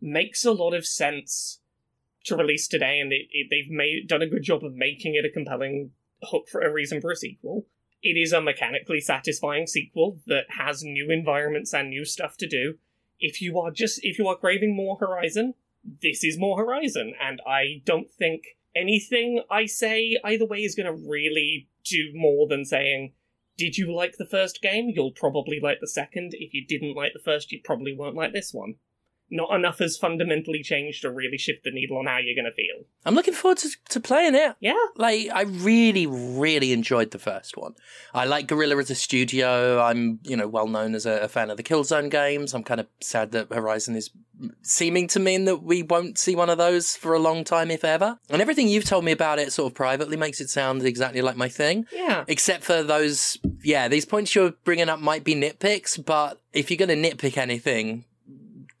makes 0.00 0.44
a 0.44 0.52
lot 0.52 0.74
of 0.74 0.84
sense 0.84 1.60
to 2.24 2.36
release 2.36 2.66
today, 2.66 2.98
and 2.98 3.12
it, 3.12 3.28
it, 3.30 3.46
they've 3.50 3.70
made 3.70 4.08
done 4.08 4.22
a 4.22 4.28
good 4.28 4.42
job 4.42 4.64
of 4.64 4.74
making 4.74 5.14
it 5.14 5.24
a 5.24 5.30
compelling 5.30 5.92
hook 6.22 6.48
for 6.48 6.60
a 6.62 6.72
reason 6.72 7.00
for 7.00 7.12
a 7.12 7.16
sequel. 7.16 7.66
It 8.02 8.16
is 8.16 8.32
a 8.32 8.40
mechanically 8.40 9.00
satisfying 9.00 9.66
sequel 9.66 10.18
that 10.26 10.46
has 10.58 10.82
new 10.82 11.10
environments 11.10 11.72
and 11.72 11.90
new 11.90 12.04
stuff 12.04 12.36
to 12.38 12.48
do. 12.48 12.78
If 13.20 13.40
you 13.40 13.58
are 13.60 13.70
just 13.70 14.00
if 14.02 14.18
you 14.18 14.26
are 14.26 14.36
craving 14.36 14.74
more 14.74 14.96
Horizon, 14.96 15.54
this 16.02 16.24
is 16.24 16.38
more 16.38 16.58
Horizon, 16.58 17.14
and 17.20 17.40
I 17.46 17.82
don't 17.84 18.10
think 18.10 18.42
anything 18.74 19.42
I 19.50 19.66
say 19.66 20.18
either 20.24 20.46
way 20.46 20.58
is 20.58 20.74
going 20.74 20.86
to 20.86 21.08
really 21.08 21.68
do 21.84 22.10
more 22.14 22.46
than 22.48 22.64
saying, 22.64 23.12
Did 23.56 23.78
you 23.78 23.94
like 23.94 24.16
the 24.18 24.26
first 24.26 24.60
game? 24.60 24.90
You'll 24.94 25.12
probably 25.12 25.60
like 25.62 25.78
the 25.80 25.88
second. 25.88 26.34
If 26.34 26.52
you 26.52 26.66
didn't 26.66 26.94
like 26.94 27.12
the 27.12 27.22
first, 27.24 27.52
you 27.52 27.60
probably 27.64 27.96
won't 27.96 28.16
like 28.16 28.32
this 28.32 28.52
one 28.52 28.74
not 29.30 29.54
enough 29.54 29.78
has 29.78 29.96
fundamentally 29.96 30.62
changed 30.62 31.02
to 31.02 31.10
really 31.10 31.38
shift 31.38 31.64
the 31.64 31.70
needle 31.70 31.98
on 31.98 32.06
how 32.06 32.18
you're 32.18 32.34
going 32.34 32.50
to 32.50 32.54
feel. 32.54 32.84
I'm 33.04 33.14
looking 33.14 33.34
forward 33.34 33.58
to, 33.58 33.70
to 33.90 34.00
playing 34.00 34.34
it. 34.34 34.54
Yeah. 34.60 34.76
Like, 34.96 35.28
I 35.32 35.42
really, 35.42 36.06
really 36.06 36.72
enjoyed 36.72 37.10
the 37.10 37.18
first 37.18 37.56
one. 37.56 37.74
I 38.14 38.24
like 38.24 38.46
Guerrilla 38.46 38.78
as 38.78 38.90
a 38.90 38.94
studio. 38.94 39.80
I'm, 39.82 40.20
you 40.22 40.36
know, 40.36 40.46
well 40.46 40.68
known 40.68 40.94
as 40.94 41.06
a, 41.06 41.18
a 41.20 41.28
fan 41.28 41.50
of 41.50 41.56
the 41.56 41.62
Killzone 41.62 42.10
games. 42.10 42.54
I'm 42.54 42.62
kind 42.62 42.80
of 42.80 42.86
sad 43.00 43.32
that 43.32 43.52
Horizon 43.52 43.96
is 43.96 44.10
seeming 44.62 45.08
to 45.08 45.18
mean 45.18 45.46
that 45.46 45.62
we 45.62 45.82
won't 45.82 46.18
see 46.18 46.36
one 46.36 46.50
of 46.50 46.58
those 46.58 46.94
for 46.94 47.14
a 47.14 47.18
long 47.18 47.42
time, 47.42 47.70
if 47.70 47.84
ever. 47.84 48.18
And 48.28 48.42
everything 48.42 48.68
you've 48.68 48.84
told 48.84 49.04
me 49.04 49.12
about 49.12 49.38
it 49.38 49.52
sort 49.52 49.72
of 49.72 49.74
privately 49.74 50.16
makes 50.16 50.40
it 50.40 50.50
sound 50.50 50.82
exactly 50.82 51.22
like 51.22 51.36
my 51.36 51.48
thing. 51.48 51.86
Yeah. 51.92 52.24
Except 52.28 52.62
for 52.62 52.82
those, 52.82 53.38
yeah, 53.62 53.88
these 53.88 54.04
points 54.04 54.34
you're 54.34 54.52
bringing 54.64 54.88
up 54.88 55.00
might 55.00 55.24
be 55.24 55.34
nitpicks, 55.34 56.04
but 56.04 56.40
if 56.52 56.70
you're 56.70 56.86
going 56.86 57.02
to 57.02 57.10
nitpick 57.10 57.36
anything, 57.36 58.04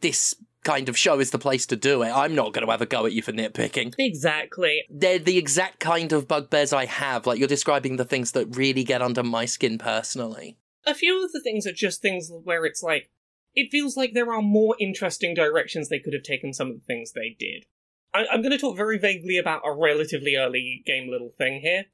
this 0.06 0.34
kind 0.62 0.88
of 0.88 0.96
show 0.98 1.20
is 1.20 1.30
the 1.30 1.38
place 1.38 1.66
to 1.66 1.76
do 1.76 2.02
it. 2.02 2.10
I'm 2.10 2.34
not 2.34 2.52
going 2.52 2.64
to 2.64 2.70
have 2.70 2.82
a 2.82 2.86
go 2.86 3.06
at 3.06 3.12
you 3.12 3.22
for 3.22 3.32
nitpicking. 3.32 3.94
Exactly. 3.98 4.82
They're 4.90 5.18
the 5.18 5.38
exact 5.38 5.80
kind 5.80 6.12
of 6.12 6.26
bugbears 6.28 6.72
I 6.72 6.86
have. 6.86 7.26
Like, 7.26 7.38
you're 7.38 7.48
describing 7.48 7.96
the 7.96 8.04
things 8.04 8.32
that 8.32 8.56
really 8.56 8.84
get 8.84 9.02
under 9.02 9.22
my 9.22 9.44
skin 9.46 9.78
personally. 9.78 10.56
A 10.84 10.94
few 10.94 11.24
of 11.24 11.32
the 11.32 11.40
things 11.40 11.66
are 11.66 11.72
just 11.72 12.02
things 12.02 12.30
where 12.44 12.64
it's 12.64 12.82
like, 12.82 13.10
it 13.54 13.70
feels 13.70 13.96
like 13.96 14.12
there 14.12 14.32
are 14.32 14.42
more 14.42 14.76
interesting 14.78 15.34
directions 15.34 15.88
they 15.88 15.98
could 15.98 16.12
have 16.12 16.22
taken 16.22 16.52
some 16.52 16.68
of 16.70 16.74
the 16.74 16.84
things 16.86 17.12
they 17.12 17.36
did. 17.38 17.66
I- 18.12 18.26
I'm 18.32 18.42
going 18.42 18.52
to 18.52 18.58
talk 18.58 18.76
very 18.76 18.98
vaguely 18.98 19.36
about 19.38 19.62
a 19.64 19.72
relatively 19.72 20.36
early 20.36 20.82
game 20.86 21.08
little 21.10 21.32
thing 21.38 21.60
here. 21.60 21.86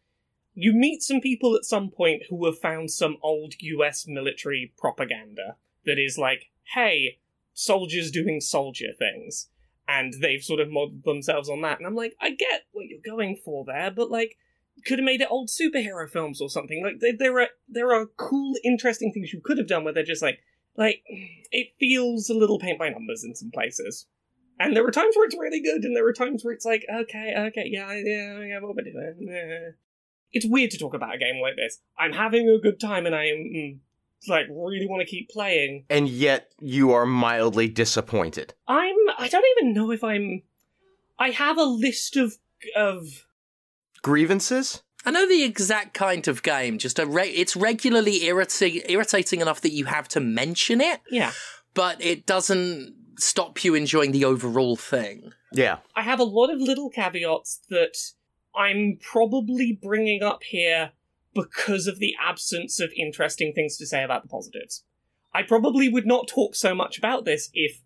You 0.55 0.73
meet 0.73 1.03
some 1.03 1.21
people 1.21 1.57
at 1.57 1.65
some 1.65 1.91
point 1.91 2.25
who 2.29 2.45
have 2.47 2.59
found 2.59 2.91
some 2.91 3.17
old 3.23 3.55
US 3.61 4.07
military 4.07 4.73
propaganda 4.79 5.57
that 5.85 5.99
is 5.99 6.19
like, 6.19 6.51
hey, 6.75 7.19
soldiers 7.55 8.11
doing 8.11 8.41
soldier 8.41 8.89
things. 8.99 9.49
And 9.89 10.15
they've 10.21 10.43
sort 10.43 10.61
of 10.61 10.71
modeled 10.71 11.05
themselves 11.05 11.49
on 11.49 11.61
that. 11.63 11.79
And 11.79 11.87
I'm 11.87 11.97
like, 11.97 12.15
I 12.21 12.31
get 12.31 12.67
what 12.73 12.87
you're 12.87 13.01
going 13.05 13.37
for 13.45 13.65
there, 13.67 13.91
but 13.91 14.11
like, 14.11 14.37
could 14.87 14.99
have 14.99 15.05
made 15.05 15.21
it 15.21 15.29
old 15.31 15.49
superhero 15.49 16.09
films 16.09 16.41
or 16.41 16.49
something. 16.49 16.83
Like, 16.83 17.19
there, 17.19 17.41
are 17.41 17.49
there 17.69 17.93
are 17.93 18.07
cool, 18.17 18.55
interesting 18.65 19.13
things 19.13 19.33
you 19.33 19.41
could 19.43 19.59
have 19.59 19.67
done 19.67 19.85
where 19.85 19.93
they're 19.93 20.03
just 20.03 20.23
like, 20.23 20.39
like, 20.77 21.03
it 21.51 21.69
feels 21.79 22.31
a 22.31 22.35
little 22.35 22.59
paint 22.59 22.79
by 22.79 22.89
numbers 22.89 23.25
in 23.25 23.35
some 23.35 23.51
places. 23.53 24.07
And 24.59 24.77
there 24.77 24.87
are 24.87 24.91
times 24.91 25.17
where 25.17 25.27
it's 25.27 25.37
really 25.37 25.61
good, 25.61 25.85
and 25.85 25.97
there 25.97 26.07
are 26.07 26.13
times 26.13 26.45
where 26.45 26.55
it's 26.55 26.65
like, 26.65 26.85
okay, 26.93 27.35
okay, 27.37 27.65
yeah, 27.67 27.93
yeah, 27.93 28.41
yeah, 28.41 28.61
what 28.61 28.77
we're 28.77 28.85
doing. 28.85 29.17
Yeah. 29.21 29.71
It's 30.33 30.47
weird 30.47 30.71
to 30.71 30.79
talk 30.79 30.95
about 30.95 31.15
a 31.15 31.19
game 31.19 31.43
like 31.43 31.57
this. 31.57 31.81
I'm 31.99 32.13
having 32.13 32.49
a 32.49 32.59
good 32.59 32.81
time, 32.81 33.05
and 33.05 33.15
I 33.15 33.25
am 33.25 33.37
mm, 33.37 33.79
like 34.29 34.47
really 34.49 34.87
want 34.87 35.01
to 35.01 35.07
keep 35.07 35.29
playing. 35.29 35.85
And 35.91 36.09
yet 36.09 36.53
you 36.61 36.93
are 36.93 37.07
mildly 37.07 37.69
disappointed. 37.69 38.55
I'm 38.69 38.97
I 39.19 39.29
don't 39.29 39.45
even 39.59 39.75
know 39.75 39.91
if 39.91 40.05
I'm 40.05 40.43
I 41.19 41.31
have 41.31 41.59
a 41.59 41.65
list 41.65 42.17
of 42.17 42.35
of 42.77 43.27
Grievances? 44.03 44.83
I 45.05 45.11
know 45.11 45.27
the 45.27 45.43
exact 45.43 45.95
kind 45.95 46.29
of 46.29 46.43
game. 46.43 46.79
Just 46.79 46.99
a 46.99 47.07
re- 47.07 47.29
it's 47.29 47.57
regularly 47.57 48.25
irritating, 48.25 48.83
irritating 48.89 49.41
enough 49.41 49.61
that 49.63 49.73
you 49.73 49.87
have 49.87 50.09
to 50.09 50.21
mention 50.21 50.81
it, 50.81 51.01
yeah. 51.11 51.33
but 51.75 52.05
it 52.05 52.27
doesn't 52.27 52.95
stop 53.19 53.65
you 53.65 53.75
enjoying 53.75 54.13
the 54.13 54.25
overall 54.25 54.77
thing. 54.77 55.33
Yeah. 55.53 55.79
I 55.97 56.03
have 56.03 56.21
a 56.21 56.25
lot 56.25 56.51
of 56.51 56.61
little 56.61 56.91
caveats 56.91 57.61
that 57.71 57.97
I'm 58.55 58.99
probably 59.01 59.79
bringing 59.81 60.23
up 60.23 60.43
here 60.45 60.93
because 61.35 61.87
of 61.87 61.99
the 61.99 62.15
absence 62.21 62.81
of 62.81 62.93
interesting 62.97 63.53
things 63.53 63.77
to 63.79 63.87
say 63.87 64.03
about 64.03 64.23
the 64.23 64.29
positives. 64.29 64.85
I 65.35 65.43
probably 65.43 65.89
would 65.89 66.07
not 66.07 66.29
talk 66.29 66.55
so 66.55 66.75
much 66.75 66.99
about 66.99 67.25
this 67.25 67.51
if 67.55 67.81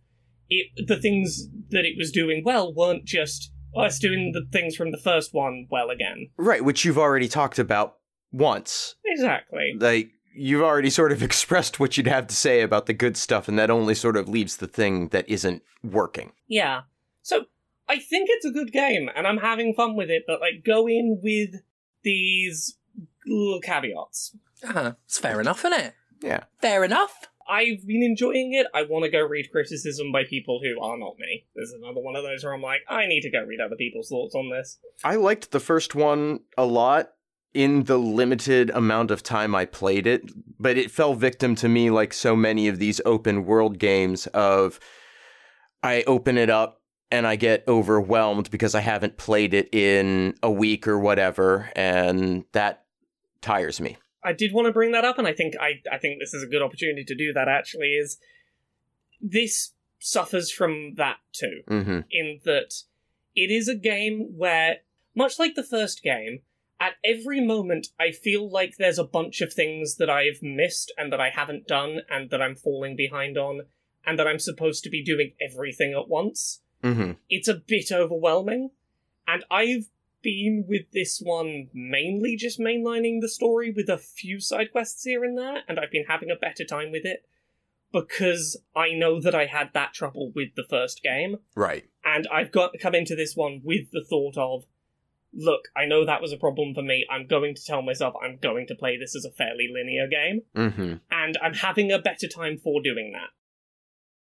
it, 0.48 0.86
the 0.86 1.00
things 1.00 1.48
that 1.70 1.84
it 1.84 1.94
was 1.96 2.10
doing 2.10 2.42
well 2.44 2.72
weren't 2.74 3.04
just 3.04 3.52
us 3.76 3.98
doing 3.98 4.32
the 4.32 4.46
things 4.52 4.74
from 4.74 4.90
the 4.90 4.98
first 4.98 5.34
one 5.34 5.66
well 5.70 5.90
again. 5.90 6.30
Right, 6.36 6.64
which 6.64 6.84
you've 6.84 6.98
already 6.98 7.28
talked 7.28 7.58
about 7.58 7.96
once. 8.32 8.94
Exactly. 9.04 9.74
Like 9.78 10.10
you've 10.34 10.62
already 10.62 10.90
sort 10.90 11.12
of 11.12 11.22
expressed 11.22 11.78
what 11.78 11.96
you'd 11.96 12.06
have 12.06 12.26
to 12.28 12.34
say 12.34 12.62
about 12.62 12.86
the 12.86 12.94
good 12.94 13.16
stuff 13.16 13.48
and 13.48 13.58
that 13.58 13.70
only 13.70 13.94
sort 13.94 14.16
of 14.16 14.28
leaves 14.28 14.56
the 14.56 14.66
thing 14.66 15.08
that 15.08 15.28
isn't 15.28 15.62
working. 15.82 16.32
Yeah. 16.48 16.82
So 17.22 17.46
I 17.88 17.98
think 17.98 18.28
it's 18.30 18.44
a 18.44 18.50
good 18.50 18.72
game 18.72 19.08
and 19.14 19.26
I'm 19.26 19.38
having 19.38 19.74
fun 19.74 19.96
with 19.96 20.10
it, 20.10 20.24
but 20.26 20.40
like 20.40 20.64
go 20.64 20.88
in 20.88 21.20
with 21.22 21.60
these 22.02 22.76
little 23.26 23.60
caveats. 23.60 24.36
Uh, 24.66 24.92
it's 25.04 25.18
fair 25.18 25.40
enough, 25.40 25.64
isn't 25.64 25.80
it? 25.80 25.94
Yeah. 26.22 26.44
Fair 26.60 26.84
enough. 26.84 27.28
I've 27.48 27.86
been 27.86 28.02
enjoying 28.02 28.54
it. 28.54 28.66
I 28.74 28.82
want 28.82 29.04
to 29.04 29.10
go 29.10 29.20
read 29.20 29.50
criticism 29.52 30.10
by 30.10 30.24
people 30.24 30.60
who 30.62 30.82
are 30.82 30.98
not 30.98 31.18
me. 31.18 31.46
There's 31.54 31.72
another 31.72 32.00
one 32.00 32.16
of 32.16 32.24
those 32.24 32.42
where 32.42 32.52
I'm 32.52 32.62
like, 32.62 32.80
I 32.88 33.06
need 33.06 33.20
to 33.20 33.30
go 33.30 33.44
read 33.44 33.60
other 33.60 33.76
people's 33.76 34.08
thoughts 34.08 34.34
on 34.34 34.50
this. 34.50 34.78
I 35.04 35.16
liked 35.16 35.52
the 35.52 35.60
first 35.60 35.94
one 35.94 36.40
a 36.58 36.64
lot 36.64 37.12
in 37.54 37.84
the 37.84 37.98
limited 37.98 38.70
amount 38.70 39.10
of 39.10 39.22
time 39.22 39.54
I 39.54 39.64
played 39.64 40.06
it, 40.06 40.22
but 40.58 40.76
it 40.76 40.90
fell 40.90 41.14
victim 41.14 41.54
to 41.56 41.68
me 41.68 41.90
like 41.90 42.12
so 42.12 42.34
many 42.34 42.68
of 42.68 42.78
these 42.78 43.00
open 43.06 43.46
world 43.46 43.78
games 43.78 44.26
of 44.28 44.80
I 45.82 46.02
open 46.06 46.36
it 46.36 46.50
up 46.50 46.82
and 47.10 47.26
I 47.26 47.36
get 47.36 47.64
overwhelmed 47.68 48.50
because 48.50 48.74
I 48.74 48.80
haven't 48.80 49.16
played 49.16 49.54
it 49.54 49.72
in 49.72 50.34
a 50.42 50.50
week 50.50 50.88
or 50.88 50.98
whatever, 50.98 51.70
and 51.76 52.44
that 52.52 52.85
tires 53.46 53.80
me. 53.80 53.96
I 54.22 54.32
did 54.32 54.52
want 54.52 54.66
to 54.66 54.72
bring 54.72 54.92
that 54.92 55.04
up, 55.04 55.18
and 55.18 55.26
I 55.26 55.32
think 55.32 55.54
I, 55.60 55.80
I 55.90 55.98
think 55.98 56.18
this 56.18 56.34
is 56.34 56.42
a 56.42 56.48
good 56.48 56.62
opportunity 56.62 57.04
to 57.04 57.14
do 57.14 57.32
that. 57.32 57.48
Actually, 57.48 57.94
is 57.94 58.18
this 59.20 59.72
suffers 59.98 60.50
from 60.50 60.94
that 60.96 61.16
too, 61.32 61.62
hmm 61.68 62.00
in 62.10 62.40
that 62.44 62.74
it 63.34 63.50
is 63.50 63.68
a 63.68 63.74
game 63.74 64.32
where, 64.36 64.78
much 65.14 65.38
like 65.38 65.54
the 65.54 65.62
first 65.62 66.02
game, 66.02 66.40
at 66.80 66.94
every 67.04 67.40
moment 67.40 67.88
I 68.00 68.10
feel 68.10 68.50
like 68.50 68.76
there's 68.76 68.98
a 68.98 69.04
bunch 69.04 69.40
of 69.40 69.52
things 69.52 69.96
that 69.96 70.10
I've 70.10 70.42
missed 70.42 70.92
and 70.98 71.12
that 71.12 71.20
I 71.20 71.30
haven't 71.30 71.66
done 71.66 72.00
and 72.10 72.30
that 72.30 72.42
I'm 72.42 72.56
falling 72.56 72.96
behind 72.96 73.38
on, 73.38 73.62
and 74.04 74.18
that 74.18 74.26
I'm 74.26 74.38
supposed 74.38 74.82
to 74.84 74.90
be 74.90 75.04
doing 75.04 75.32
everything 75.40 75.92
at 75.92 76.08
once. 76.08 76.62
hmm 76.82 77.12
It's 77.30 77.48
a 77.48 77.54
bit 77.54 77.92
overwhelming, 77.92 78.70
and 79.28 79.44
I've 79.50 79.88
been 80.26 80.64
with 80.66 80.90
this 80.92 81.20
one 81.22 81.68
mainly 81.72 82.34
just 82.34 82.58
mainlining 82.58 83.20
the 83.20 83.28
story 83.28 83.70
with 83.70 83.88
a 83.88 83.96
few 83.96 84.40
side 84.40 84.72
quests 84.72 85.04
here 85.04 85.22
and 85.24 85.38
there, 85.38 85.62
and 85.68 85.78
I've 85.78 85.92
been 85.92 86.06
having 86.08 86.30
a 86.32 86.36
better 86.36 86.64
time 86.64 86.90
with 86.90 87.04
it 87.04 87.24
because 87.92 88.60
I 88.74 88.88
know 88.92 89.20
that 89.20 89.34
I 89.36 89.46
had 89.46 89.70
that 89.74 89.94
trouble 89.94 90.32
with 90.34 90.48
the 90.56 90.66
first 90.68 91.02
game, 91.02 91.36
Right. 91.54 91.84
and 92.04 92.26
I've 92.32 92.50
got 92.50 92.72
come 92.80 92.94
into 92.96 93.14
this 93.14 93.36
one 93.36 93.60
with 93.62 93.92
the 93.92 94.04
thought 94.04 94.36
of, 94.36 94.64
look, 95.32 95.68
I 95.76 95.86
know 95.86 96.04
that 96.04 96.20
was 96.20 96.32
a 96.32 96.36
problem 96.36 96.74
for 96.74 96.82
me. 96.82 97.06
I'm 97.08 97.28
going 97.28 97.54
to 97.54 97.64
tell 97.64 97.82
myself 97.82 98.14
I'm 98.20 98.38
going 98.42 98.66
to 98.66 98.74
play 98.74 98.96
this 98.98 99.14
as 99.14 99.24
a 99.24 99.30
fairly 99.30 99.68
linear 99.72 100.08
game, 100.08 100.40
hmm 100.54 100.94
and 101.10 101.38
I'm 101.40 101.54
having 101.54 101.92
a 101.92 102.00
better 102.00 102.26
time 102.26 102.58
for 102.58 102.82
doing 102.82 103.12
that. 103.12 103.30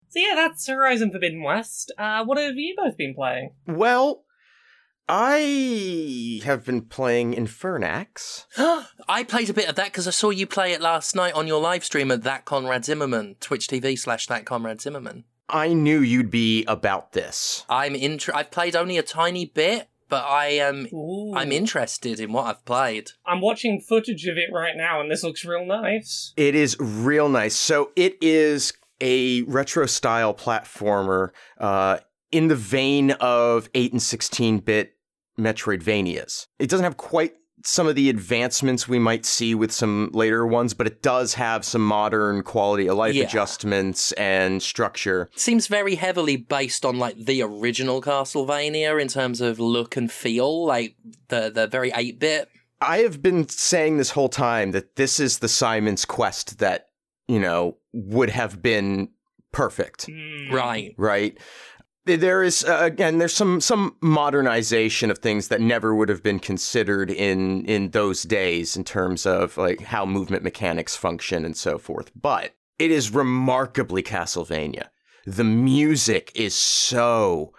So 0.09 0.19
yeah, 0.19 0.35
that's 0.35 0.67
Horizon 0.67 1.11
Forbidden 1.11 1.41
West. 1.41 1.91
Uh, 1.97 2.23
what 2.25 2.37
have 2.37 2.55
you 2.57 2.75
both 2.77 2.97
been 2.97 3.15
playing? 3.15 3.51
Well, 3.65 4.25
I 5.07 6.41
have 6.45 6.65
been 6.65 6.81
playing 6.81 7.33
Infernax. 7.33 8.45
I 9.07 9.23
played 9.23 9.49
a 9.49 9.53
bit 9.53 9.67
of 9.67 9.75
that 9.75 9.87
because 9.87 10.07
I 10.07 10.11
saw 10.11 10.29
you 10.29 10.47
play 10.47 10.71
it 10.71 10.81
last 10.81 11.15
night 11.15 11.33
on 11.33 11.47
your 11.47 11.61
live 11.61 11.83
stream 11.83 12.09
at 12.11 12.23
that 12.23 12.45
Conrad 12.45 12.85
Zimmerman, 12.85 13.35
Twitch 13.39 13.67
TV 13.67 13.99
slash 13.99 14.27
that 14.27 14.45
Conrad 14.45 14.81
Zimmerman. 14.81 15.25
I 15.49 15.73
knew 15.73 15.99
you'd 15.99 16.31
be 16.31 16.63
about 16.65 17.11
this. 17.11 17.65
I'm 17.69 17.95
inter- 17.95 18.31
I've 18.33 18.49
played 18.49 18.75
only 18.75 18.97
a 18.97 19.03
tiny 19.03 19.45
bit, 19.45 19.89
but 20.07 20.23
I 20.23 20.47
am 20.47 20.87
Ooh. 20.93 21.33
I'm 21.35 21.51
interested 21.51 22.19
in 22.19 22.31
what 22.31 22.45
I've 22.45 22.65
played. 22.65 23.11
I'm 23.25 23.41
watching 23.41 23.81
footage 23.81 24.25
of 24.25 24.37
it 24.37 24.49
right 24.53 24.75
now, 24.75 25.01
and 25.01 25.11
this 25.11 25.23
looks 25.23 25.43
real 25.43 25.65
nice. 25.65 26.33
It 26.37 26.55
is 26.55 26.77
real 26.79 27.27
nice. 27.27 27.55
So 27.55 27.91
it 27.97 28.17
is 28.21 28.73
a 29.01 29.41
retro 29.43 29.85
style 29.85 30.33
platformer 30.33 31.31
uh, 31.57 31.97
in 32.31 32.47
the 32.47 32.55
vein 32.55 33.11
of 33.11 33.69
8 33.75 33.91
and 33.91 34.01
16 34.01 34.59
bit 34.59 34.92
Metroidvanias. 35.37 36.47
It 36.59 36.69
doesn't 36.69 36.83
have 36.83 36.97
quite 36.97 37.33
some 37.65 37.87
of 37.87 37.95
the 37.95 38.09
advancements 38.09 38.89
we 38.89 38.99
might 38.99 39.25
see 39.25 39.55
with 39.55 39.71
some 39.71 40.09
later 40.13 40.45
ones, 40.45 40.73
but 40.73 40.85
it 40.85 41.01
does 41.01 41.35
have 41.35 41.63
some 41.63 41.81
modern 41.85 42.43
quality 42.43 42.87
of 42.87 42.97
life 42.97 43.15
Yeah. 43.15 43.23
adjustments 43.23 44.11
and 44.13 44.61
structure. 44.61 45.29
Seems 45.35 45.67
very 45.67 45.95
heavily 45.95 46.35
based 46.35 46.83
on 46.83 46.99
like 46.99 47.15
the 47.17 47.41
original 47.41 48.01
Castlevania 48.01 49.01
in 49.01 49.07
terms 49.07 49.39
of 49.39 49.59
look 49.61 49.95
and 49.95 50.11
feel, 50.11 50.65
like 50.65 50.95
the 51.29 51.49
the 51.53 51.67
very 51.67 51.91
eight 51.95 52.19
bit. 52.19 52.49
I 52.81 52.97
have 52.97 53.21
been 53.21 53.47
saying 53.47 53.95
this 53.97 54.09
whole 54.11 54.27
time 54.29 54.71
that 54.71 54.97
this 54.97 55.17
is 55.17 55.39
the 55.39 55.47
Simon's 55.47 56.03
Quest 56.03 56.59
that, 56.59 56.87
you 57.29 57.39
know, 57.39 57.77
would 57.93 58.29
have 58.31 58.61
been 58.61 59.07
perfect. 59.53 60.07
Hmm. 60.07 60.51
Right. 60.53 60.93
right 60.97 61.37
there 62.05 62.43
is 62.43 62.63
uh, 62.65 62.79
again 62.81 63.17
there's 63.17 63.33
some 63.33 63.61
some 63.61 63.95
modernization 64.01 65.09
of 65.09 65.19
things 65.19 65.47
that 65.47 65.61
never 65.61 65.95
would 65.95 66.09
have 66.09 66.21
been 66.23 66.39
considered 66.39 67.09
in 67.09 67.65
in 67.65 67.89
those 67.91 68.23
days 68.23 68.75
in 68.75 68.83
terms 68.83 69.25
of 69.25 69.57
like 69.57 69.81
how 69.81 70.05
movement 70.05 70.43
mechanics 70.43 70.95
function 70.95 71.45
and 71.45 71.55
so 71.55 71.77
forth 71.77 72.11
but 72.19 72.55
it 72.79 72.91
is 72.91 73.11
remarkably 73.11 74.03
castlevania 74.03 74.87
the 75.25 75.43
music 75.43 76.31
is 76.35 76.53
so 76.53 77.53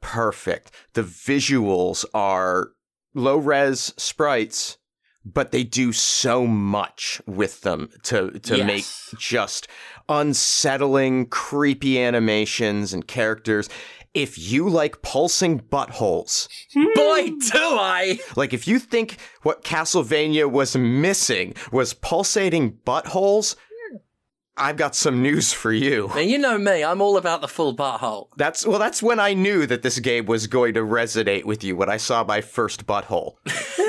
perfect 0.00 0.70
the 0.94 1.02
visuals 1.02 2.04
are 2.14 2.68
low 3.14 3.36
res 3.36 3.92
sprites 3.98 4.78
but 5.22 5.52
they 5.52 5.62
do 5.62 5.92
so 5.92 6.46
much 6.46 7.20
with 7.26 7.60
them 7.60 7.90
to 8.02 8.30
to 8.40 8.56
Yes. 8.56 8.66
make 8.66 9.20
just 9.20 9.68
unsettling, 10.10 11.26
creepy 11.26 11.98
animations 11.98 12.92
and 12.92 13.06
characters. 13.06 13.70
If 14.12 14.36
you 14.36 14.68
like 14.68 15.02
pulsing 15.02 15.60
buttholes, 15.60 16.48
hmm. 16.74 16.86
Boy, 16.96 17.28
do 17.28 17.58
I! 17.58 18.18
like 18.36 18.52
if 18.52 18.66
you 18.66 18.80
think 18.80 19.18
what 19.42 19.62
Castlevania 19.62 20.50
was 20.50 20.76
missing 20.76 21.54
was 21.70 21.94
pulsating 21.94 22.72
buttholes, 22.84 23.54
hmm. 23.54 23.96
I've 24.56 24.76
got 24.76 24.96
some 24.96 25.22
news 25.22 25.52
for 25.52 25.72
you. 25.72 26.08
Now 26.08 26.18
you 26.18 26.38
know 26.38 26.58
me, 26.58 26.82
I'm 26.82 27.00
all 27.00 27.16
about 27.16 27.40
the 27.40 27.48
full 27.48 27.76
butthole. 27.76 28.30
That's 28.36 28.66
well 28.66 28.80
that's 28.80 29.00
when 29.00 29.20
I 29.20 29.32
knew 29.32 29.64
that 29.66 29.82
this 29.82 30.00
game 30.00 30.26
was 30.26 30.48
going 30.48 30.74
to 30.74 30.80
resonate 30.80 31.44
with 31.44 31.62
you 31.62 31.76
when 31.76 31.88
I 31.88 31.96
saw 31.96 32.24
my 32.24 32.40
first 32.40 32.86
butthole. 32.86 33.36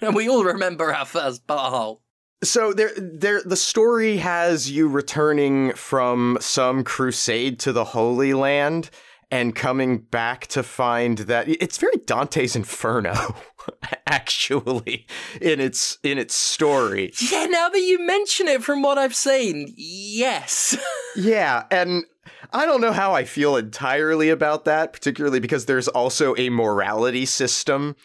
And 0.00 0.14
we 0.14 0.28
all 0.28 0.44
remember 0.44 0.92
our 0.94 1.06
first 1.06 1.46
butthole. 1.46 2.00
So 2.44 2.72
there, 2.72 2.92
there, 2.96 3.42
the 3.42 3.56
story 3.56 4.18
has 4.18 4.70
you 4.70 4.88
returning 4.88 5.72
from 5.72 6.36
some 6.40 6.84
crusade 6.84 7.58
to 7.60 7.72
the 7.72 7.84
Holy 7.84 8.34
Land 8.34 8.90
and 9.30 9.54
coming 9.54 9.98
back 9.98 10.46
to 10.48 10.62
find 10.62 11.18
that 11.18 11.48
it's 11.48 11.78
very 11.78 11.96
Dante's 12.04 12.54
Inferno, 12.54 13.34
actually, 14.06 15.06
in 15.40 15.60
its 15.60 15.98
in 16.02 16.18
its 16.18 16.34
story. 16.34 17.12
Yeah, 17.30 17.46
now 17.46 17.68
that 17.68 17.80
you 17.80 18.04
mention 18.06 18.46
it 18.48 18.62
from 18.62 18.82
what 18.82 18.98
I've 18.98 19.16
seen, 19.16 19.72
yes. 19.76 20.76
Yeah, 21.18 21.64
and 21.70 22.04
I 22.52 22.66
don't 22.66 22.82
know 22.82 22.92
how 22.92 23.14
I 23.14 23.24
feel 23.24 23.56
entirely 23.56 24.28
about 24.28 24.66
that, 24.66 24.92
particularly 24.92 25.40
because 25.40 25.64
there's 25.64 25.88
also 25.88 26.34
a 26.36 26.50
morality 26.50 27.24
system 27.24 27.96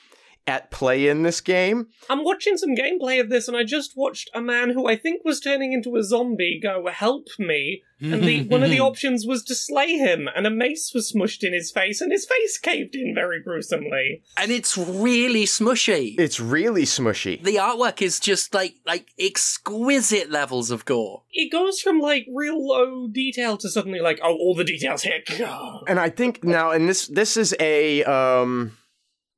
at 0.48 0.72
play 0.72 1.08
in 1.08 1.24
this 1.24 1.40
game. 1.42 1.88
I'm 2.10 2.24
watching 2.24 2.58
some 2.58 2.76
gameplay 2.76 3.20
of 3.22 3.30
this, 3.30 3.48
and 3.48 3.56
I 3.56 3.64
just 3.64 3.94
watched 3.96 4.30
a 4.34 4.42
man 4.42 4.72
who 4.72 4.88
I 4.88 4.96
think 4.96 5.24
was 5.24 5.40
turning 5.40 5.72
into 5.74 5.96
a 5.96 6.04
zombie 6.04 6.60
go, 6.62 6.88
"Help 6.88 7.28
me!" 7.38 7.84
And 8.04 8.24
the 8.24 8.46
one 8.46 8.64
of 8.64 8.72
the 8.72 8.80
options 8.90 9.28
was 9.28 9.44
to 9.44 9.54
slay 9.54 9.92
him, 9.98 10.28
and 10.36 10.48
a 10.48 10.50
mace 10.50 10.92
was 10.94 11.12
smushed 11.14 11.44
in 11.44 11.54
his 11.54 11.70
face, 11.72 12.02
and 12.02 12.12
his 12.12 12.26
face 12.26 12.58
caved 12.58 12.96
in 12.96 13.14
very 13.14 13.40
gruesomely. 13.42 14.24
and 14.38 14.50
it's 14.52 14.76
really 14.78 15.46
smushy. 15.46 16.16
It's 16.20 16.40
really 16.40 16.84
smushy. 16.84 17.42
the 17.44 17.58
artwork 17.58 18.02
is 18.02 18.20
just 18.20 18.56
like 18.56 18.76
like 18.88 19.10
exquisite 19.20 20.32
levels 20.32 20.72
of 20.72 20.86
gore. 20.86 21.22
It 21.32 21.52
goes 21.52 21.80
from 21.80 22.00
like 22.00 22.26
real 22.34 22.66
low 22.68 23.08
detail 23.08 23.58
to 23.58 23.70
suddenly 23.70 24.00
like, 24.00 24.20
oh, 24.24 24.34
all 24.34 24.56
the 24.56 24.64
details 24.64 25.04
here. 25.04 25.20
And 25.88 26.00
I 26.00 26.10
think 26.10 26.44
now, 26.44 26.72
and 26.72 26.90
this 26.90 27.08
this 27.08 27.38
is 27.38 27.56
a 27.60 28.04
um 28.06 28.76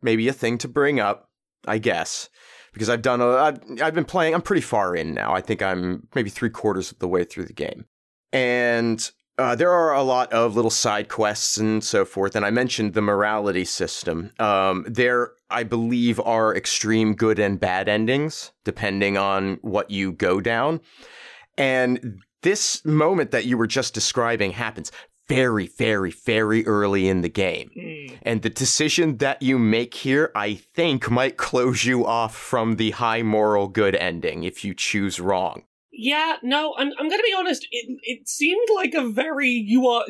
maybe 0.04 0.28
a 0.28 0.34
thing 0.34 0.58
to 0.60 0.68
bring 0.68 1.00
up, 1.00 1.30
I 1.68 1.78
guess, 1.78 2.30
because 2.74 2.90
I've 2.90 3.02
done 3.02 3.22
a 3.22 3.28
I've, 3.28 3.60
I've 3.82 3.96
been 3.96 4.06
playing. 4.06 4.34
I'm 4.34 4.42
pretty 4.42 4.62
far 4.62 4.96
in 4.96 5.14
now. 5.14 5.34
I 5.34 5.42
think 5.42 5.62
I'm 5.62 6.08
maybe 6.16 6.30
three 6.30 6.50
quarters 6.50 6.92
of 6.92 7.00
the 7.00 7.08
way 7.08 7.24
through 7.24 7.46
the 7.46 7.54
game, 7.54 7.86
and 8.32 9.12
uh, 9.38 9.56
there 9.56 9.72
are 9.72 9.94
a 9.94 10.04
lot 10.04 10.32
of 10.32 10.56
little 10.56 10.72
side 10.72 11.10
quests 11.10 11.58
and 11.58 11.84
so 11.84 12.06
forth. 12.06 12.36
And 12.36 12.46
I 12.46 12.52
mentioned 12.52 12.94
the 12.94 13.02
morality 13.02 13.66
system. 13.66 14.32
Um, 14.40 14.86
there, 14.88 15.32
I 15.50 15.64
believe, 15.64 16.20
are 16.20 16.56
extreme 16.56 17.16
good 17.16 17.40
and 17.40 17.60
bad 17.60 17.90
endings 17.90 18.52
depending 18.64 19.18
on 19.18 19.58
what 19.62 19.90
you 19.90 20.12
go 20.12 20.42
down, 20.42 20.82
and 21.58 22.22
this 22.44 22.84
moment 22.86 23.32
that 23.32 23.46
you 23.46 23.58
were 23.58 23.68
just 23.68 23.94
describing 23.94 24.52
happens 24.52 24.92
very, 25.28 25.68
very, 25.68 26.12
very 26.12 26.66
early 26.66 27.08
in 27.08 27.22
the 27.22 27.30
game. 27.30 27.70
Hmm. 27.74 28.16
And 28.24 28.42
the 28.42 28.50
decision 28.50 29.18
that 29.18 29.42
you 29.42 29.58
make 29.58 29.94
here, 29.94 30.32
I 30.36 30.56
think, 30.56 31.10
might 31.10 31.38
close 31.38 31.86
you 31.86 32.06
off 32.06 32.36
from 32.36 32.76
the 32.76 32.92
high 32.92 33.24
moral 33.24 33.68
good 33.68 33.96
ending 33.96 34.44
if 34.44 34.64
you 34.64 34.74
choose 34.74 35.20
wrong. 35.20 35.64
Yeah, 35.92 36.38
no, 36.42 36.74
I'm 36.78 36.92
I'm 36.98 37.08
gonna 37.08 37.24
be 37.24 37.36
honest. 37.38 37.68
It 37.72 38.00
it 38.02 38.28
seemed 38.28 38.68
like 38.74 38.96
a 38.96 39.08
very 39.08 39.50
you 39.50 39.88
are. 39.88 40.06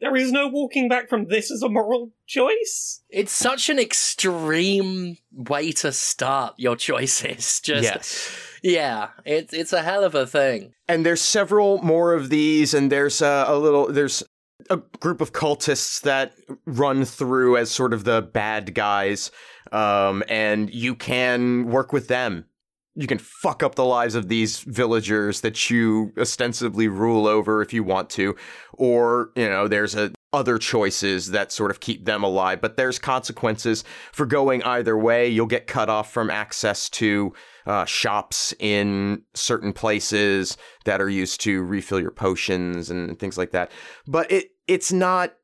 There 0.00 0.16
is 0.16 0.30
no 0.32 0.46
walking 0.46 0.88
back 0.88 1.08
from 1.08 1.26
this 1.26 1.50
as 1.50 1.60
a 1.62 1.68
moral 1.68 2.12
choice. 2.26 3.02
It's 3.10 3.32
such 3.32 3.68
an 3.68 3.80
extreme 3.80 5.18
way 5.32 5.72
to 5.72 5.92
start 5.92 6.54
your 6.56 6.76
choices. 6.76 7.60
Just 7.64 7.82
yes. 7.82 8.38
yeah, 8.62 9.08
it's 9.26 9.52
it's 9.52 9.72
a 9.72 9.82
hell 9.82 10.02
of 10.02 10.14
a 10.14 10.26
thing. 10.26 10.72
And 10.88 11.04
there's 11.04 11.20
several 11.20 11.82
more 11.82 12.14
of 12.14 12.30
these, 12.30 12.72
and 12.72 12.90
there's 12.90 13.20
a, 13.20 13.44
a 13.48 13.58
little, 13.58 13.92
there's 13.92 14.22
a 14.70 14.76
group 15.00 15.20
of 15.20 15.32
cultists 15.32 16.00
that 16.02 16.32
run 16.66 17.04
through 17.04 17.56
as 17.56 17.70
sort 17.70 17.92
of 17.92 18.04
the 18.04 18.22
bad 18.22 18.74
guys, 18.74 19.30
um, 19.72 20.22
and 20.28 20.72
you 20.72 20.94
can 20.94 21.66
work 21.66 21.92
with 21.92 22.08
them. 22.08 22.46
You 22.94 23.06
can 23.06 23.18
fuck 23.18 23.62
up 23.62 23.76
the 23.76 23.84
lives 23.84 24.14
of 24.14 24.28
these 24.28 24.60
villagers 24.60 25.40
that 25.42 25.70
you 25.70 26.12
ostensibly 26.18 26.88
rule 26.88 27.28
over 27.28 27.62
if 27.62 27.72
you 27.72 27.84
want 27.84 28.10
to, 28.10 28.34
or 28.72 29.30
you 29.36 29.48
know, 29.48 29.68
there's 29.68 29.94
a 29.94 30.12
other 30.32 30.58
choices 30.58 31.30
that 31.30 31.50
sort 31.52 31.70
of 31.70 31.80
keep 31.80 32.04
them 32.04 32.22
alive, 32.22 32.60
but 32.60 32.76
there's 32.76 32.98
consequences 32.98 33.82
for 34.12 34.26
going 34.26 34.62
either 34.62 34.96
way. 34.96 35.26
You'll 35.26 35.46
get 35.46 35.66
cut 35.66 35.88
off 35.88 36.12
from 36.12 36.28
access 36.28 36.90
to 36.90 37.32
uh, 37.66 37.84
shops 37.86 38.54
in 38.58 39.22
certain 39.34 39.72
places 39.72 40.56
that 40.84 41.00
are 41.00 41.08
used 41.08 41.40
to 41.42 41.62
refill 41.62 42.00
your 42.00 42.10
potions 42.10 42.90
and 42.90 43.18
things 43.18 43.38
like 43.38 43.52
that. 43.52 43.70
But 44.06 44.30
it 44.30 44.50
it's 44.68 44.92
not 44.92 45.34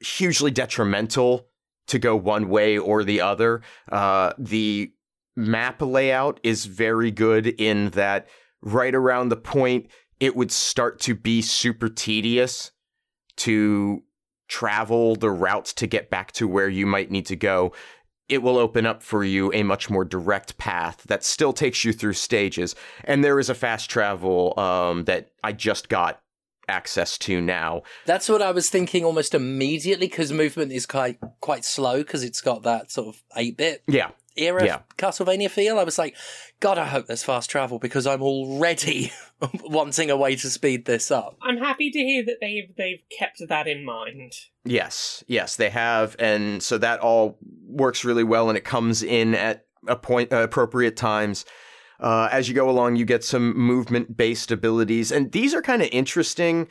hugely 0.00 0.50
detrimental 0.50 1.48
to 1.88 1.98
go 1.98 2.16
one 2.16 2.48
way 2.48 2.78
or 2.78 3.04
the 3.04 3.20
other. 3.20 3.60
Uh, 3.90 4.32
the 4.38 4.92
map 5.36 5.82
layout 5.82 6.40
is 6.42 6.64
very 6.64 7.10
good 7.10 7.46
in 7.46 7.90
that 7.90 8.28
right 8.62 8.94
around 8.94 9.28
the 9.28 9.36
point 9.36 9.88
it 10.20 10.36
would 10.36 10.52
start 10.52 11.00
to 11.00 11.14
be 11.14 11.42
super 11.42 11.88
tedious 11.88 12.70
to 13.36 14.02
travel 14.48 15.16
the 15.16 15.30
routes 15.30 15.72
to 15.72 15.86
get 15.86 16.10
back 16.10 16.32
to 16.32 16.46
where 16.46 16.68
you 16.68 16.84
might 16.84 17.10
need 17.10 17.24
to 17.24 17.36
go, 17.36 17.72
it 18.28 18.42
will 18.42 18.58
open 18.58 18.84
up 18.84 19.02
for 19.02 19.24
you 19.24 19.52
a 19.52 19.62
much 19.62 19.88
more 19.88 20.04
direct 20.04 20.58
path 20.58 21.02
that 21.08 21.24
still 21.24 21.52
takes 21.52 21.84
you 21.84 21.92
through 21.92 22.12
stages. 22.12 22.76
And 23.04 23.24
there 23.24 23.38
is 23.38 23.48
a 23.48 23.54
fast 23.54 23.88
travel 23.88 24.58
um, 24.58 25.04
that 25.04 25.30
I 25.42 25.52
just 25.52 25.88
got 25.88 26.20
access 26.70 27.18
to 27.18 27.40
now. 27.40 27.82
That's 28.06 28.28
what 28.28 28.40
I 28.40 28.52
was 28.52 28.70
thinking 28.70 29.04
almost 29.04 29.34
immediately 29.34 30.06
because 30.06 30.32
movement 30.32 30.72
is 30.72 30.86
quite 30.86 31.18
quite 31.40 31.64
slow 31.64 31.98
because 31.98 32.24
it's 32.24 32.40
got 32.40 32.62
that 32.62 32.90
sort 32.90 33.08
of 33.14 33.22
eight 33.36 33.56
bit 33.56 33.82
Yeah. 33.86 34.10
era 34.36 34.64
Yeah. 34.64 34.78
Castlevania 34.96 35.50
feel. 35.50 35.78
I 35.78 35.84
was 35.84 35.98
like, 35.98 36.14
God, 36.60 36.78
I 36.78 36.86
hope 36.86 37.06
there's 37.06 37.24
fast 37.24 37.50
travel 37.50 37.78
because 37.78 38.06
I'm 38.06 38.22
already 38.22 39.12
wanting 39.64 40.10
a 40.10 40.16
way 40.16 40.36
to 40.36 40.48
speed 40.50 40.84
this 40.86 41.10
up. 41.10 41.36
I'm 41.42 41.58
happy 41.58 41.90
to 41.90 41.98
hear 41.98 42.24
that 42.24 42.36
they've 42.40 42.72
they've 42.76 43.02
kept 43.18 43.42
that 43.48 43.66
in 43.66 43.84
mind. 43.84 44.32
Yes, 44.64 45.24
yes, 45.26 45.56
they 45.56 45.70
have, 45.70 46.14
and 46.18 46.62
so 46.62 46.76
that 46.78 47.00
all 47.00 47.38
works 47.66 48.04
really 48.04 48.24
well, 48.24 48.48
and 48.50 48.58
it 48.58 48.64
comes 48.64 49.02
in 49.02 49.34
at 49.34 49.64
a 49.88 49.96
point 49.96 50.32
uh, 50.32 50.42
appropriate 50.42 50.96
times. 50.96 51.44
Uh, 52.00 52.28
as 52.32 52.48
you 52.48 52.54
go 52.54 52.68
along, 52.68 52.96
you 52.96 53.04
get 53.04 53.22
some 53.22 53.56
movement-based 53.56 54.50
abilities, 54.50 55.12
and 55.12 55.32
these 55.32 55.54
are 55.54 55.62
kind 55.62 55.82
of 55.82 55.88
interesting 55.92 56.66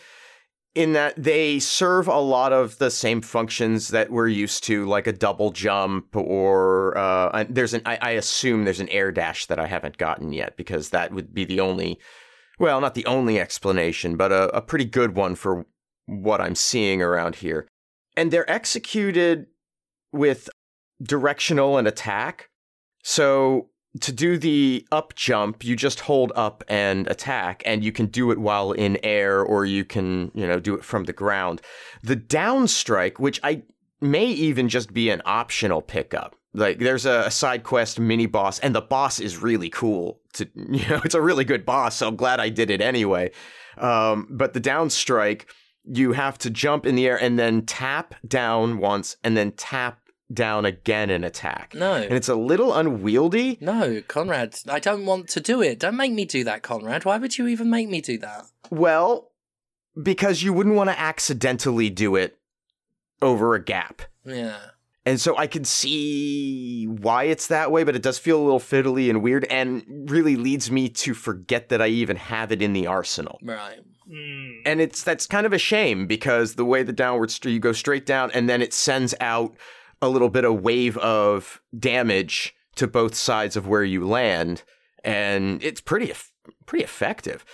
in 0.76 0.94
that 0.94 1.14
they 1.22 1.60
serve 1.60 2.08
a 2.08 2.20
lot 2.20 2.54
of 2.54 2.78
the 2.78 2.92
same 2.92 3.22
functions 3.22 3.90
that 3.90 4.12
we're 4.12 4.28
used 4.28 4.64
to, 4.64 4.86
like 4.86 5.08
a 5.08 5.14
double 5.14 5.52
jump, 5.52 6.16
or 6.16 6.98
uh, 6.98 7.46
there's 7.50 7.74
an. 7.74 7.82
I, 7.86 7.98
I 8.02 8.10
assume 8.12 8.64
there's 8.64 8.80
an 8.80 8.90
air 8.90 9.12
dash 9.12 9.46
that 9.48 9.60
I 9.60 9.68
haven't 9.68 9.98
gotten 9.98 10.34
yet 10.34 10.58
because 10.58 10.90
that 10.90 11.14
would 11.14 11.34
be 11.34 11.46
the 11.46 11.60
only, 11.60 12.00
well, 12.60 12.82
not 12.82 12.96
the 12.96 13.06
only 13.06 13.40
explanation, 13.40 14.16
but 14.16 14.32
a, 14.32 14.56
a 14.56 14.62
pretty 14.62 14.86
good 14.86 15.16
one 15.16 15.36
for 15.36 15.66
what 16.06 16.42
I'm 16.42 16.56
seeing 16.56 17.02
around 17.02 17.36
here 17.36 17.68
and 18.20 18.32
they're 18.32 18.52
executed 18.52 19.48
with 20.12 20.50
directional 21.02 21.78
and 21.78 21.88
attack. 21.88 22.50
So 23.02 23.69
to 24.02 24.12
do 24.12 24.38
the 24.38 24.86
up 24.92 25.16
jump, 25.16 25.64
you 25.64 25.76
just 25.76 26.02
hold 26.02 26.32
up 26.36 26.64
and 26.68 27.08
attack, 27.08 27.64
and 27.66 27.84
you 27.84 27.92
can 27.92 28.06
do 28.06 28.32
it 28.32 28.38
while 28.38 28.72
in 28.72 28.98
air, 29.04 29.42
or 29.42 29.66
you 29.66 29.84
can, 29.84 30.32
you 30.36 30.48
know, 30.48 30.60
do 30.60 30.76
it 30.76 30.84
from 30.84 31.06
the 31.06 31.14
ground. 31.14 31.62
The 32.04 32.16
down 32.16 32.68
strike, 32.68 33.20
which 33.20 33.40
I 33.44 33.64
may 34.00 34.28
even 34.28 34.70
just 34.70 34.94
be 34.94 35.10
an 35.10 35.22
optional 35.26 35.82
pickup. 35.82 36.36
Like 36.54 36.80
there's 36.80 37.06
a, 37.06 37.30
side 37.30 37.64
quest 37.64 38.00
mini 38.00 38.26
boss, 38.26 38.60
and 38.60 38.76
the 38.76 38.82
boss 38.82 39.20
is 39.20 39.38
really 39.38 39.70
cool. 39.70 40.20
To 40.34 40.48
you 40.56 40.88
know, 40.88 41.02
it's 41.04 41.16
a 41.16 41.22
really 41.22 41.46
good 41.46 41.66
boss, 41.66 41.96
so 41.96 42.08
I'm 42.08 42.16
glad 42.16 42.40
I 42.40 42.50
did 42.50 42.70
it 42.70 42.82
anyway. 42.82 43.32
Um, 43.78 44.28
but 44.30 44.54
the 44.54 44.60
down 44.60 44.90
strike, 44.90 45.50
you 45.86 46.14
have 46.14 46.38
to 46.40 46.50
jump 46.50 46.86
in 46.86 46.96
the 46.96 47.08
air 47.08 47.22
and 47.22 47.40
then 47.40 47.66
tap 47.66 48.16
down 48.28 48.78
once, 48.78 49.16
and 49.24 49.36
then 49.36 49.52
tap 49.54 50.00
down 50.32 50.66
again 50.66 51.10
and 51.10 51.26
attack. 51.26 51.74
No. 51.76 51.96
And 51.96 52.14
it's 52.14 52.30
a 52.30 52.36
little 52.36 52.74
unwieldy. 52.74 53.58
No, 53.62 54.02
Conrad, 54.08 54.56
I 54.68 54.80
don't 54.80 55.06
want 55.06 55.28
to 55.30 55.40
do 55.40 55.62
it. 55.62 55.80
Don't 55.80 55.98
make 55.98 56.12
me 56.12 56.26
do 56.26 56.44
that, 56.44 56.62
Conrad. 56.62 57.06
Why 57.06 57.18
would 57.18 57.38
you 57.38 57.48
even 57.48 57.70
make 57.70 57.90
me 57.90 58.02
do 58.02 58.18
that? 58.20 58.46
Well, 58.70 59.32
because 60.02 60.44
you 60.44 60.54
wouldn't 60.54 60.76
want 60.76 60.90
to 60.90 61.00
accidentally 61.00 61.90
do 61.90 62.16
it 62.16 62.38
over 63.22 63.56
a 63.56 63.64
gap. 63.64 64.04
Yeah. 64.24 64.58
And 65.06 65.20
so 65.20 65.36
I 65.38 65.48
can 65.48 65.64
see 65.64 66.86
why 66.86 67.24
it's 67.24 67.48
that 67.48 67.72
way, 67.72 67.84
but 67.84 67.96
it 67.96 68.04
does 68.04 68.20
feel 68.20 68.40
a 68.40 68.44
little 68.44 68.60
fiddly 68.60 69.10
and 69.10 69.24
weird 69.24 69.46
and 69.46 69.84
really 70.10 70.36
leads 70.36 70.70
me 70.70 70.90
to 70.90 71.14
forget 71.14 71.70
that 71.70 71.82
I 71.82 71.88
even 71.88 72.18
have 72.18 72.52
it 72.52 72.62
in 72.62 72.74
the 72.74 72.86
arsenal. 72.86 73.40
Right. 73.42 73.80
Hmm. 74.08 74.50
And 74.66 74.82
it's 74.82 75.04
that's 75.04 75.26
kind 75.26 75.46
of 75.46 75.54
a 75.54 75.58
shame 75.58 76.06
because 76.06 76.56
the 76.56 76.66
way 76.66 76.84
the 76.84 76.94
downward 76.94 77.32
st- 77.32 77.54
you 77.54 77.60
go 77.60 77.72
straight 77.72 78.06
down 78.06 78.30
and 78.32 78.50
then 78.50 78.62
it 78.62 78.74
sends 78.74 79.16
out 79.20 79.56
a 80.02 80.10
little 80.10 80.30
bit 80.30 80.46
of 80.46 80.62
wave 80.62 80.98
of 80.98 81.62
damage 81.78 82.56
to 82.76 82.88
both 82.88 83.16
sides 83.16 83.56
of 83.56 83.68
where 83.68 83.84
you 83.84 84.08
land 84.08 84.64
and 85.04 85.64
it's 85.64 85.82
pretty 85.82 86.14
pretty 86.66 86.84
effective. 86.84 87.46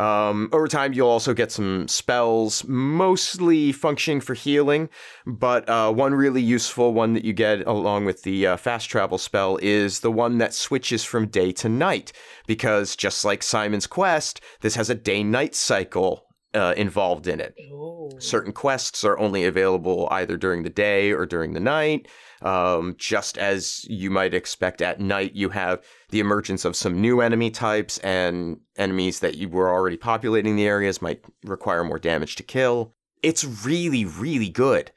Um, 0.00 0.48
over 0.52 0.66
time, 0.66 0.92
you'll 0.92 1.08
also 1.08 1.34
get 1.34 1.52
some 1.52 1.86
spells, 1.86 2.64
mostly 2.66 3.70
functioning 3.70 4.20
for 4.20 4.34
healing, 4.34 4.88
but 5.24 5.68
uh, 5.68 5.92
one 5.92 6.14
really 6.14 6.42
useful 6.42 6.92
one 6.92 7.14
that 7.14 7.24
you 7.24 7.32
get 7.32 7.64
along 7.64 8.04
with 8.04 8.22
the 8.22 8.44
uh, 8.44 8.56
fast 8.56 8.90
travel 8.90 9.18
spell 9.18 9.56
is 9.62 10.00
the 10.00 10.10
one 10.10 10.38
that 10.38 10.52
switches 10.52 11.04
from 11.04 11.28
day 11.28 11.52
to 11.52 11.68
night, 11.68 12.12
because 12.48 12.96
just 12.96 13.24
like 13.24 13.42
Simon's 13.44 13.86
Quest, 13.86 14.40
this 14.62 14.74
has 14.74 14.90
a 14.90 14.96
day 14.96 15.22
night 15.22 15.54
cycle 15.54 16.26
uh, 16.54 16.74
involved 16.76 17.26
in 17.26 17.40
it. 17.40 17.54
Oh. 17.72 18.10
Certain 18.18 18.52
quests 18.52 19.04
are 19.04 19.18
only 19.18 19.44
available 19.44 20.08
either 20.10 20.36
during 20.36 20.62
the 20.62 20.70
day 20.70 21.12
or 21.12 21.26
during 21.26 21.52
the 21.52 21.60
night. 21.60 22.08
Um, 22.42 22.94
just 22.98 23.38
as 23.38 23.84
you 23.88 24.10
might 24.10 24.34
expect 24.34 24.82
at 24.82 25.00
night, 25.00 25.34
you 25.34 25.48
have 25.50 25.82
the 26.10 26.20
emergence 26.20 26.64
of 26.64 26.76
some 26.76 27.00
new 27.00 27.20
enemy 27.20 27.50
types, 27.50 27.98
and 27.98 28.58
enemies 28.76 29.20
that 29.20 29.36
you 29.36 29.48
were 29.48 29.72
already 29.72 29.96
populating 29.96 30.56
the 30.56 30.66
areas 30.66 31.00
might 31.00 31.24
require 31.44 31.84
more 31.84 31.98
damage 31.98 32.36
to 32.36 32.42
kill. 32.42 32.94
It's 33.22 33.44
really, 33.44 34.04
really 34.04 34.50
good. 34.50 34.92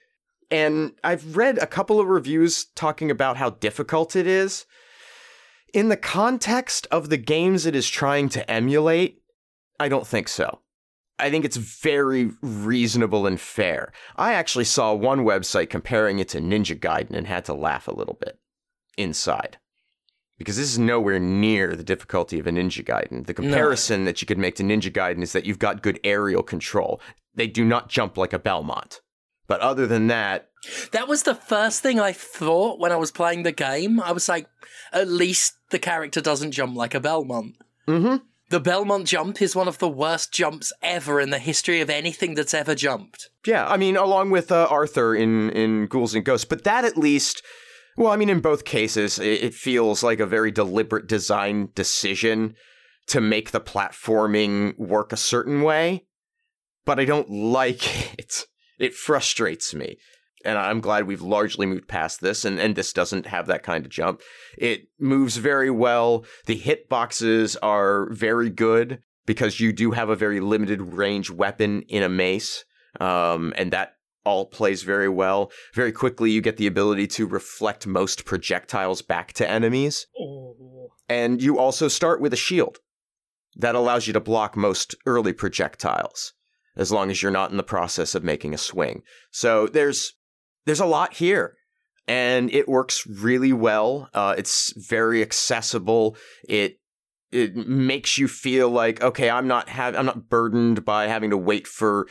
And 0.51 0.93
I've 1.03 1.37
read 1.37 1.57
a 1.57 1.67
couple 1.67 1.99
of 1.99 2.07
reviews 2.07 2.65
talking 2.75 3.09
about 3.09 3.37
how 3.37 3.51
difficult 3.51 4.15
it 4.15 4.27
is. 4.27 4.65
In 5.73 5.89
the 5.89 5.97
context 5.97 6.87
of 6.91 7.09
the 7.09 7.17
games 7.17 7.65
it 7.65 7.75
is 7.75 7.89
trying 7.89 8.29
to 8.29 8.49
emulate, 8.49 9.21
I 9.79 9.89
don't 9.89 10.07
think 10.07 10.27
so. 10.27 10.61
I 11.19 11.29
think 11.31 11.45
it's 11.45 11.57
very 11.57 12.31
reasonable 12.41 13.25
and 13.25 13.39
fair. 13.41 13.91
I 14.15 14.33
actually 14.33 14.65
saw 14.65 14.93
one 14.93 15.21
website 15.21 15.69
comparing 15.69 16.19
it 16.19 16.29
to 16.29 16.39
Ninja 16.39 16.79
Gaiden 16.79 17.15
and 17.15 17.25
had 17.27 17.45
to 17.45 17.53
laugh 17.53 17.87
a 17.87 17.93
little 17.93 18.17
bit 18.19 18.39
inside. 18.97 19.57
Because 20.37 20.57
this 20.57 20.69
is 20.71 20.77
nowhere 20.77 21.17
near 21.19 21.75
the 21.75 21.83
difficulty 21.83 22.37
of 22.37 22.45
a 22.45 22.51
Ninja 22.51 22.85
Gaiden. 22.85 23.25
The 23.25 23.33
comparison 23.33 24.05
that 24.05 24.21
you 24.21 24.27
could 24.27 24.37
make 24.37 24.55
to 24.57 24.63
Ninja 24.63 24.91
Gaiden 24.91 25.23
is 25.23 25.33
that 25.33 25.45
you've 25.47 25.57
got 25.57 25.81
good 25.81 25.99
aerial 26.03 26.43
control. 26.43 27.01
They 27.33 27.47
do 27.47 27.65
not 27.65 27.89
jump 27.89 28.17
like 28.17 28.33
a 28.33 28.39
Belmont. 28.39 29.01
But 29.47 29.61
other 29.61 29.87
than 29.87 30.07
that, 30.07 30.49
That 30.91 31.07
was 31.07 31.23
the 31.23 31.33
first 31.33 31.81
thing 31.81 31.99
I 31.99 32.11
thought 32.11 32.79
when 32.79 32.91
I 32.91 32.97
was 32.97 33.11
playing 33.11 33.43
the 33.43 33.51
game. 33.51 33.99
I 33.99 34.11
was 34.11 34.27
like, 34.29 34.47
at 34.91 35.07
least 35.07 35.53
the 35.71 35.79
character 35.79 36.19
doesn't 36.21 36.51
jump 36.51 36.75
like 36.75 36.93
a 36.93 36.99
Belmont. 36.99 37.55
mhm. 37.87 38.21
The 38.49 38.59
Belmont 38.61 39.07
jump 39.07 39.41
is 39.41 39.55
one 39.55 39.67
of 39.67 39.79
the 39.79 39.89
worst 39.89 40.31
jumps 40.31 40.71
ever 40.81 41.19
in 41.19 41.31
the 41.31 41.39
history 41.39 41.81
of 41.81 41.89
anything 41.89 42.33
that's 42.33 42.53
ever 42.53 42.75
jumped. 42.75 43.29
Yeah, 43.45 43.67
I 43.67 43.75
mean, 43.75 43.97
along 43.97 44.31
with 44.31 44.51
uh, 44.51 44.67
Arthur 44.69 45.13
in 45.13 45.49
in 45.49 45.87
Ghouls 45.87 46.15
and 46.15 46.23
Ghosts, 46.23 46.45
but 46.45 46.63
that 46.63 46.85
at 46.85 46.97
least, 46.97 47.43
well, 47.97 48.11
I 48.11 48.15
mean, 48.15 48.29
in 48.29 48.39
both 48.39 48.63
cases, 48.63 49.19
it, 49.19 49.43
it 49.43 49.53
feels 49.53 50.01
like 50.01 50.21
a 50.21 50.25
very 50.25 50.51
deliberate 50.51 51.07
design 51.07 51.69
decision 51.75 52.55
to 53.07 53.19
make 53.19 53.51
the 53.51 53.59
platforming 53.59 54.77
work 54.77 55.11
a 55.11 55.17
certain 55.17 55.61
way. 55.61 56.05
But 56.85 56.99
I 57.01 57.05
don't 57.05 57.29
like 57.29 58.13
it. 58.19 58.45
It 58.79 58.93
frustrates 58.93 59.73
me. 59.73 59.97
And 60.47 60.57
I'm 60.57 60.79
glad 60.79 61.07
we've 61.07 61.21
largely 61.21 61.65
moved 61.65 61.89
past 61.89 62.21
this, 62.21 62.45
and, 62.45 62.57
and 62.57 62.75
this 62.75 62.93
doesn't 62.93 63.25
have 63.25 63.47
that 63.47 63.63
kind 63.63 63.85
of 63.85 63.91
jump. 63.91 64.21
It 64.57 64.87
moves 64.97 65.35
very 65.35 65.69
well. 65.69 66.23
The 66.45 66.57
hitboxes 66.57 67.57
are 67.61 68.09
very 68.11 68.49
good 68.49 68.99
because 69.25 69.59
you 69.59 69.73
do 69.73 69.91
have 69.91 70.09
a 70.09 70.15
very 70.15 70.39
limited 70.39 70.81
range 70.81 71.29
weapon 71.29 71.81
in 71.89 72.01
a 72.01 72.07
mace, 72.07 72.63
um, 73.01 73.53
and 73.57 73.73
that 73.73 73.95
all 74.23 74.45
plays 74.45 74.83
very 74.83 75.09
well. 75.09 75.51
Very 75.73 75.91
quickly, 75.91 76.31
you 76.31 76.39
get 76.39 76.55
the 76.55 76.67
ability 76.67 77.07
to 77.07 77.27
reflect 77.27 77.85
most 77.85 78.23
projectiles 78.23 79.01
back 79.01 79.33
to 79.33 79.49
enemies, 79.49 80.07
Oh. 80.17 80.91
and 81.09 81.41
you 81.41 81.59
also 81.59 81.89
start 81.89 82.21
with 82.21 82.31
a 82.31 82.37
shield 82.37 82.77
that 83.57 83.75
allows 83.75 84.07
you 84.07 84.13
to 84.13 84.21
block 84.21 84.55
most 84.55 84.95
early 85.05 85.33
projectiles 85.33 86.31
as 86.77 86.91
long 86.91 87.09
as 87.11 87.21
you're 87.21 87.31
not 87.31 87.51
in 87.51 87.57
the 87.57 87.63
process 87.63 88.15
of 88.15 88.23
making 88.23 88.53
a 88.53 88.57
swing. 88.57 89.01
So 89.31 89.67
there's 89.67 90.13
there's 90.67 90.79
a 90.79 90.85
lot 90.85 91.13
here 91.13 91.55
and 92.07 92.53
it 92.53 92.69
works 92.69 93.07
really 93.07 93.53
well. 93.53 94.09
Uh, 94.13 94.35
it's 94.37 94.73
very 94.77 95.21
accessible. 95.21 96.15
It 96.47 96.79
it 97.31 97.55
makes 97.55 98.17
you 98.17 98.27
feel 98.27 98.69
like 98.69 99.01
okay, 99.01 99.29
I'm 99.29 99.47
not 99.47 99.69
have 99.69 99.95
I'm 99.95 100.05
not 100.05 100.29
burdened 100.29 100.85
by 100.85 101.07
having 101.07 101.31
to 101.31 101.37
wait 101.37 101.67
for 101.67 102.07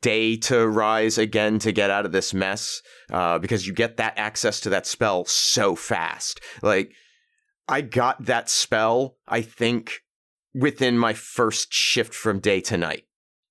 day 0.00 0.36
to 0.36 0.68
rise 0.68 1.18
again 1.18 1.58
to 1.58 1.72
get 1.72 1.90
out 1.90 2.06
of 2.06 2.12
this 2.12 2.32
mess 2.32 2.82
uh, 3.10 3.38
because 3.38 3.66
you 3.66 3.72
get 3.72 3.96
that 3.96 4.14
access 4.16 4.60
to 4.60 4.68
that 4.70 4.86
spell 4.86 5.24
so 5.24 5.74
fast. 5.74 6.40
Like, 6.62 6.92
I 7.68 7.80
got 7.80 8.26
that 8.26 8.50
spell, 8.50 9.16
I 9.26 9.40
think, 9.40 10.00
within 10.54 10.98
my 10.98 11.14
first 11.14 11.72
shift 11.72 12.14
from 12.14 12.38
day 12.38 12.60
to 12.62 12.76
night. 12.76 13.04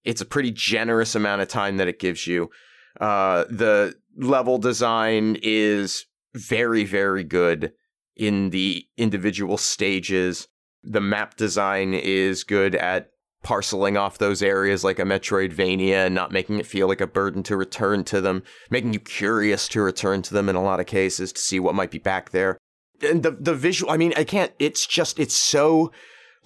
It's 0.03 0.21
a 0.21 0.25
pretty 0.25 0.51
generous 0.51 1.15
amount 1.15 1.41
of 1.41 1.47
time 1.47 1.77
that 1.77 1.87
it 1.87 1.99
gives 1.99 2.27
you. 2.27 2.49
Uh, 2.99 3.45
the 3.49 3.95
level 4.17 4.57
design 4.57 5.37
is 5.41 6.05
very, 6.33 6.83
very 6.83 7.23
good 7.23 7.73
in 8.15 8.49
the 8.49 8.85
individual 8.97 9.57
stages. 9.57 10.47
The 10.83 11.01
map 11.01 11.35
design 11.35 11.93
is 11.93 12.43
good 12.43 12.75
at 12.75 13.11
parceling 13.43 13.97
off 13.97 14.17
those 14.17 14.43
areas 14.43 14.83
like 14.83 14.99
a 14.99 15.03
Metroidvania 15.03 16.05
and 16.05 16.15
not 16.15 16.31
making 16.31 16.59
it 16.59 16.65
feel 16.65 16.87
like 16.87 17.01
a 17.01 17.07
burden 17.07 17.41
to 17.43 17.57
return 17.57 18.03
to 18.05 18.21
them, 18.21 18.43
making 18.69 18.93
you 18.93 18.99
curious 18.99 19.67
to 19.69 19.81
return 19.81 20.21
to 20.23 20.33
them 20.33 20.47
in 20.47 20.55
a 20.55 20.61
lot 20.61 20.79
of 20.79 20.85
cases 20.85 21.33
to 21.33 21.41
see 21.41 21.59
what 21.59 21.75
might 21.75 21.91
be 21.91 21.97
back 21.97 22.29
there. 22.29 22.57
And 23.01 23.23
the 23.23 23.31
the 23.31 23.55
visual, 23.55 23.91
I 23.91 23.97
mean, 23.97 24.13
I 24.15 24.23
can't 24.23 24.51
it's 24.59 24.85
just 24.85 25.19
it's 25.19 25.35
so 25.35 25.91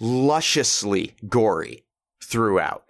lusciously 0.00 1.14
gory 1.28 1.84
throughout. 2.22 2.85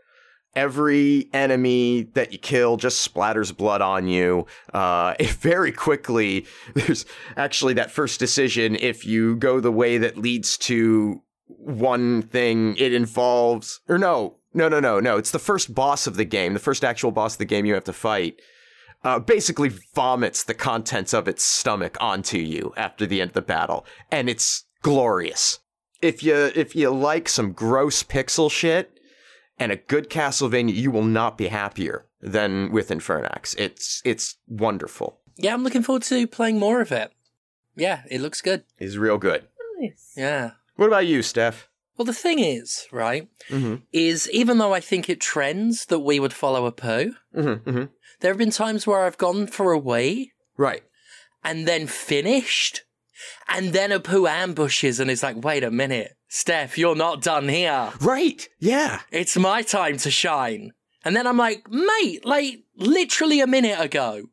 Every 0.57 1.29
enemy 1.33 2.09
that 2.14 2.33
you 2.33 2.38
kill 2.38 2.79
just 2.79 3.07
splatters 3.07 3.57
blood 3.57 3.83
on 3.83 4.09
you. 4.09 4.47
Uh, 4.75 5.14
very 5.21 5.71
quickly, 5.71 6.47
there's 6.75 7.07
actually 7.37 7.75
that 7.75 7.92
first 7.92 8.19
decision. 8.19 8.75
If 8.75 9.07
you 9.07 9.37
go 9.37 9.61
the 9.61 9.71
way 9.71 9.99
that 9.99 10.16
leads 10.19 10.57
to 10.59 11.23
one 11.49 12.23
thing 12.23 12.77
it 12.77 12.92
involves 12.92 13.81
or 13.88 13.99
no 13.99 14.37
no 14.53 14.69
no 14.69 14.81
no 14.81 14.99
no 14.99 15.16
it's 15.16 15.31
the 15.31 15.38
first 15.38 15.75
boss 15.75 16.07
of 16.07 16.16
the 16.16 16.25
game 16.25 16.55
the 16.55 16.59
first 16.59 16.85
actual 16.85 17.11
boss 17.11 17.35
of 17.35 17.38
the 17.38 17.45
game 17.45 17.64
you 17.64 17.75
have 17.75 17.85
to 17.85 17.92
fight 17.92 18.40
uh, 19.05 19.19
basically 19.19 19.71
vomits 19.95 20.42
the 20.42 20.55
contents 20.55 21.14
of 21.14 21.29
its 21.29 21.45
stomach 21.45 21.97
onto 22.01 22.38
you 22.38 22.73
after 22.77 23.07
the 23.07 23.21
end 23.21 23.31
of 23.31 23.35
the 23.35 23.42
battle 23.42 23.87
and 24.11 24.29
it's 24.29 24.64
glorious 24.83 25.61
if 26.03 26.23
you 26.23 26.51
if 26.55 26.75
you 26.75 26.90
like 26.90 27.29
some 27.29 27.53
gross 27.53 28.03
pixel 28.03 28.51
shit 28.51 28.96
and 29.59 29.73
a 29.73 29.77
good 29.77 30.09
castlevania 30.11 30.75
you 30.75 30.90
will 30.90 31.05
not 31.05 31.37
be 31.38 31.49
happier 31.49 32.07
than 32.21 32.71
with 32.73 32.88
infernax 32.90 33.55
it's 33.59 34.03
it's 34.05 34.37
wonderful 34.49 35.19
Yeah, 35.37 35.55
I'm 35.55 35.62
looking 35.64 35.83
forward 35.83 36.03
to 36.05 36.27
playing 36.27 36.59
more 36.59 36.81
of 36.81 36.90
it. 36.92 37.12
Yeah, 37.77 38.03
it 38.11 38.21
looks 38.21 38.40
good. 38.40 38.64
it's 38.79 38.97
real 38.97 39.19
good 39.19 39.42
Nice. 39.81 40.12
Yeah. 40.16 40.53
what 40.77 40.87
about 40.87 41.07
you 41.07 41.23
steph 41.23 41.69
Well, 41.97 42.07
the 42.07 42.12
thing 42.14 42.38
is, 42.40 42.87
right, 42.92 43.29
mm-hmm. 43.51 43.77
is 43.92 44.29
even 44.31 44.59
though 44.59 44.75
I 44.75 44.81
think 44.81 45.09
it 45.09 45.21
trends 45.21 45.87
that 45.87 46.01
we 46.01 46.19
would 46.21 46.33
follow 46.33 46.66
a 46.66 46.73
poo, 46.73 47.14
Mm-hmm. 47.35 47.69
Mm-hmm. 47.71 47.85
there 48.21 48.31
have 48.33 48.38
been 48.38 48.51
times 48.51 48.87
where 48.87 49.05
I've 49.05 49.19
gone 49.19 49.47
for 49.47 49.73
a 49.73 49.79
wee 49.79 50.33
right 50.57 50.83
and 51.45 51.66
then 51.69 51.87
finished, 51.87 52.83
and 53.49 53.73
then 53.73 53.93
a 53.93 54.01
poo 54.01 54.27
ambushes 54.27 55.01
and 55.01 55.11
is 55.11 55.23
like, 55.23 55.37
wait 55.43 55.65
a 55.65 55.71
minute, 55.71 56.17
Steph, 56.29 56.77
you're 56.79 56.97
not 56.97 57.23
done 57.23 57.49
here. 57.49 57.93
right 58.01 58.49
yeah 58.59 59.01
It's 59.11 59.37
my 59.37 59.63
time 59.63 59.97
to 59.99 60.11
shine. 60.11 60.73
And 61.05 61.15
then 61.15 61.27
I'm 61.27 61.37
like, 61.37 61.67
mate, 61.71 62.25
like 62.25 62.65
literally 62.77 63.41
a 63.41 63.47
minute 63.47 63.79
ago. 63.81 64.25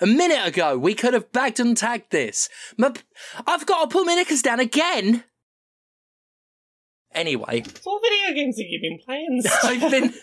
A 0.00 0.06
minute 0.06 0.46
ago, 0.46 0.78
we 0.78 0.94
could 0.94 1.12
have 1.12 1.32
bagged 1.32 1.60
and 1.60 1.76
tagged 1.76 2.10
this. 2.12 2.48
My, 2.78 2.92
I've 3.46 3.66
got 3.66 3.82
to 3.82 3.88
put 3.92 4.06
my 4.06 4.14
knickers 4.14 4.40
down 4.42 4.60
again. 4.60 5.24
Anyway, 7.12 7.62
So 7.82 7.90
what 7.90 8.02
video 8.02 8.34
games 8.34 8.58
have 8.58 8.66
you 8.68 8.80
been 8.80 8.98
playing? 9.04 9.42
I've 9.64 9.90
been 9.90 10.14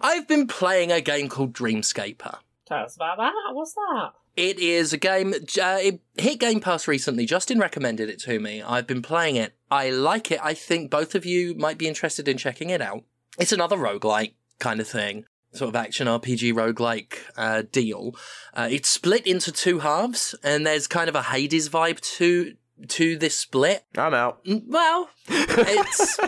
I've 0.00 0.28
been 0.28 0.46
playing 0.46 0.92
a 0.92 1.00
game 1.00 1.28
called 1.28 1.52
Dreamscaper. 1.52 2.38
Tell 2.66 2.84
us 2.84 2.96
about 2.96 3.18
that. 3.18 3.32
What's 3.52 3.74
that? 3.74 4.10
It 4.40 4.58
is 4.58 4.94
a 4.94 4.96
game. 4.96 5.34
Uh, 5.34 5.78
it 5.82 6.00
hit 6.16 6.40
Game 6.40 6.60
Pass 6.60 6.88
recently. 6.88 7.26
Justin 7.26 7.58
recommended 7.58 8.08
it 8.08 8.18
to 8.20 8.40
me. 8.40 8.62
I've 8.62 8.86
been 8.86 9.02
playing 9.02 9.36
it. 9.36 9.54
I 9.70 9.90
like 9.90 10.30
it. 10.32 10.40
I 10.42 10.54
think 10.54 10.90
both 10.90 11.14
of 11.14 11.26
you 11.26 11.54
might 11.54 11.76
be 11.76 11.86
interested 11.86 12.26
in 12.26 12.38
checking 12.38 12.70
it 12.70 12.80
out. 12.80 13.04
It's 13.38 13.52
another 13.52 13.76
roguelike 13.76 14.32
kind 14.58 14.80
of 14.80 14.88
thing, 14.88 15.26
sort 15.52 15.68
of 15.68 15.76
action 15.76 16.06
RPG 16.06 16.54
roguelike 16.54 17.18
uh, 17.36 17.64
deal. 17.70 18.14
Uh, 18.54 18.68
it's 18.70 18.88
split 18.88 19.26
into 19.26 19.52
two 19.52 19.80
halves, 19.80 20.34
and 20.42 20.66
there's 20.66 20.86
kind 20.86 21.10
of 21.10 21.14
a 21.14 21.22
Hades 21.24 21.68
vibe 21.68 22.00
to 22.16 22.54
to 22.88 23.18
this 23.18 23.36
split. 23.36 23.84
i'm 23.98 24.14
out 24.14 24.42
Mm, 24.46 24.62
Well, 24.68 25.10
it's 25.28 26.18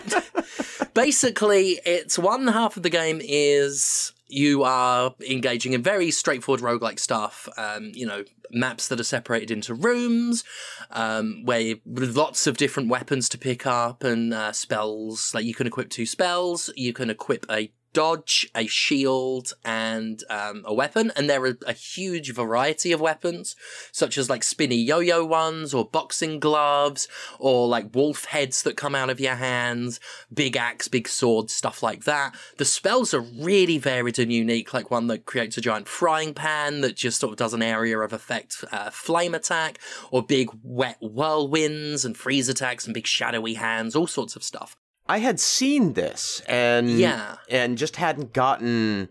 basically 0.95 1.81
it's 1.87 2.19
one 2.19 2.47
half 2.49 2.77
of 2.77 2.83
the 2.83 2.91
game 2.91 3.23
is 3.25 4.13
you 4.33 4.63
are 4.63 5.15
engaging 5.29 5.73
in 5.73 5.83
very 5.83 6.11
straightforward 6.11 6.61
roguelike 6.61 6.99
stuff. 6.99 7.49
Um, 7.57 7.93
you 7.95 8.07
know, 8.07 8.25
maps 8.51 8.89
that 8.89 9.01
are 9.01 9.05
separated 9.05 9.51
into 9.51 9.75
rooms, 9.75 10.45
um, 10.91 11.43
where 11.45 11.77
lots 11.87 12.47
of 12.47 12.57
different 12.57 12.89
weapons 12.89 13.29
to 13.31 13.39
pick 13.39 13.67
up 13.67 14.05
and 14.05 14.33
uh, 14.33 14.53
spells. 14.53 15.33
Like 15.35 15.45
you 15.45 15.55
can 15.55 15.67
equip 15.67 15.91
two 15.91 16.07
spells, 16.07 16.71
you 16.77 16.93
can 16.93 17.11
equip 17.11 17.47
a 17.51 17.73
dodge, 17.93 18.49
a 18.55 18.67
shield, 18.67 19.55
and 19.65 20.23
um, 20.31 20.63
a 20.65 20.75
weapon. 20.75 21.13
And 21.17 21.29
there 21.29 21.45
are 21.45 21.59
a 21.67 21.73
huge 21.73 22.35
variety 22.35 22.93
of 22.93 23.01
weapons, 23.01 23.57
such 23.93 24.19
as 24.19 24.31
like 24.31 24.43
spinny 24.43 24.77
yo-yo 24.77 25.25
ones, 25.25 25.75
or 25.75 25.85
boxing 25.85 26.41
gloves, 26.41 27.09
or 27.39 27.69
like 27.69 27.95
wolf 27.95 28.27
heads 28.27 28.63
that 28.63 28.77
come 28.77 28.95
out 28.95 29.11
of 29.11 29.21
your 29.21 29.37
hands, 29.37 30.01
big 30.33 30.57
axe, 30.57 30.89
big 30.89 31.09
sword, 31.09 31.51
stuff 31.51 31.83
like 31.83 32.05
that. 32.05 32.35
The 32.59 32.65
spells 32.65 33.15
are 33.15 33.21
really 33.21 33.79
varied 33.79 34.19
and 34.19 34.33
unique, 34.33 34.75
like 34.75 34.91
one 34.91 35.07
that 35.09 35.27
creates 35.27 35.59
a 35.59 35.61
giant 35.61 35.89
frying 35.89 36.35
pan 36.35 36.81
that 36.83 36.97
just 36.97 37.21
sort 37.21 37.33
of 37.33 37.39
does 37.39 37.55
an 37.55 37.63
area 37.63 37.99
of 37.99 38.13
effect 38.13 38.65
uh, 38.73 38.91
flame 38.91 39.35
attack, 39.35 39.79
or 40.11 40.23
big 40.23 40.51
wet 40.63 40.99
whirlwinds 41.01 42.05
and 42.05 42.17
freeze 42.17 42.49
attacks 42.49 42.87
and 42.87 42.95
big 42.95 43.07
shadowy 43.07 43.55
hands, 43.55 43.95
all 43.95 44.07
sorts 44.07 44.37
of 44.37 44.43
stuff. 44.43 44.77
I 45.13 45.19
had 45.19 45.39
seen 45.39 45.93
this 45.93 46.41
and 46.49 46.89
Yeah. 46.89 47.37
and 47.51 47.77
just 47.77 47.97
hadn't 47.97 48.33
gotten 48.33 49.09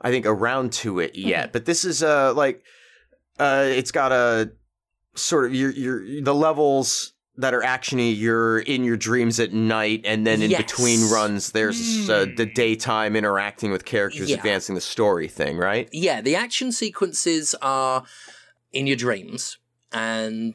I 0.00 0.10
think 0.10 0.26
around 0.26 0.72
to 0.82 1.00
it 1.00 1.14
yet. 1.16 1.52
But 1.52 1.64
this 1.70 1.84
is 1.84 2.02
uh 2.02 2.34
like 2.34 2.62
uh 3.38 3.64
it's 3.80 3.92
got 3.92 4.10
a 4.12 4.50
sort 5.14 5.44
of 5.46 5.54
your 5.54 5.70
your 5.84 5.96
the 6.22 6.34
levels 6.34 7.12
that 7.38 7.52
are 7.54 7.60
actiony 7.76 8.10
you're 8.24 8.60
in 8.60 8.82
your 8.82 8.96
dreams 8.96 9.38
at 9.40 9.52
night 9.52 10.00
and 10.04 10.26
then 10.26 10.40
in 10.42 10.50
Yes. 10.50 10.62
between 10.62 11.00
runs 11.10 11.52
there's 11.52 12.08
uh, 12.08 12.26
the 12.40 12.46
daytime 12.46 13.14
interacting 13.14 13.70
with 13.70 13.84
characters 13.84 14.28
Yeah. 14.30 14.36
advancing 14.38 14.74
the 14.74 14.80
story 14.80 15.28
thing 15.28 15.54
right 15.58 15.86
yeah, 15.92 16.18
the 16.28 16.34
action 16.34 16.72
sequences 16.72 17.54
are 17.60 18.04
in 18.72 18.86
your 18.86 18.96
dreams, 18.96 19.58
and 19.92 20.54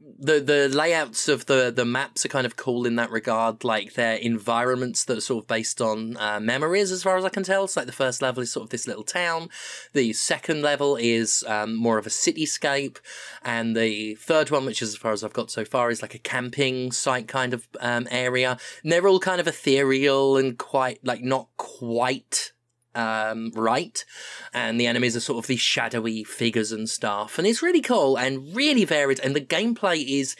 the 0.00 0.40
the 0.40 0.68
layouts 0.68 1.28
of 1.28 1.46
the 1.46 1.72
the 1.74 1.84
maps 1.84 2.24
are 2.24 2.28
kind 2.28 2.46
of 2.46 2.56
cool 2.56 2.86
in 2.86 2.96
that 2.96 3.10
regard. 3.10 3.64
Like 3.64 3.94
they're 3.94 4.16
environments 4.16 5.04
that 5.04 5.18
are 5.18 5.22
sort 5.22 5.44
of 5.44 5.48
based 5.48 5.80
on 5.80 6.16
uh, 6.16 6.38
memories, 6.40 6.92
as 6.92 7.02
far 7.02 7.16
as 7.16 7.24
I 7.24 7.28
can 7.28 7.42
tell. 7.42 7.66
So 7.66 7.80
like 7.80 7.86
the 7.86 7.92
first 7.92 8.22
level 8.22 8.42
is 8.42 8.52
sort 8.52 8.64
of 8.64 8.70
this 8.70 8.86
little 8.86 9.02
town, 9.02 9.48
the 9.92 10.12
second 10.12 10.62
level 10.62 10.96
is 10.96 11.44
um, 11.48 11.74
more 11.74 11.98
of 11.98 12.06
a 12.06 12.10
cityscape, 12.10 12.98
and 13.42 13.76
the 13.76 14.14
third 14.14 14.50
one, 14.50 14.64
which 14.64 14.82
is 14.82 14.90
as 14.90 14.96
far 14.96 15.12
as 15.12 15.24
I've 15.24 15.32
got 15.32 15.50
so 15.50 15.64
far, 15.64 15.90
is 15.90 16.02
like 16.02 16.14
a 16.14 16.20
camping 16.20 16.92
site 16.92 17.28
kind 17.28 17.52
of 17.52 17.66
um, 17.80 18.06
area. 18.10 18.58
And 18.82 18.92
they're 18.92 19.08
all 19.08 19.20
kind 19.20 19.40
of 19.40 19.48
ethereal 19.48 20.36
and 20.36 20.58
quite 20.58 21.04
like 21.04 21.22
not 21.22 21.48
quite 21.56 22.52
um, 22.98 23.52
right, 23.54 24.04
and 24.52 24.80
the 24.80 24.86
enemies 24.86 25.16
are 25.16 25.20
sort 25.20 25.38
of 25.38 25.46
these 25.46 25.60
shadowy 25.60 26.24
figures 26.24 26.72
and 26.72 26.88
stuff, 26.88 27.38
and 27.38 27.46
it's 27.46 27.62
really 27.62 27.80
cool 27.80 28.18
and 28.18 28.54
really 28.54 28.84
varied, 28.84 29.20
and 29.20 29.34
the 29.34 29.40
gameplay 29.40 30.04
is. 30.20 30.36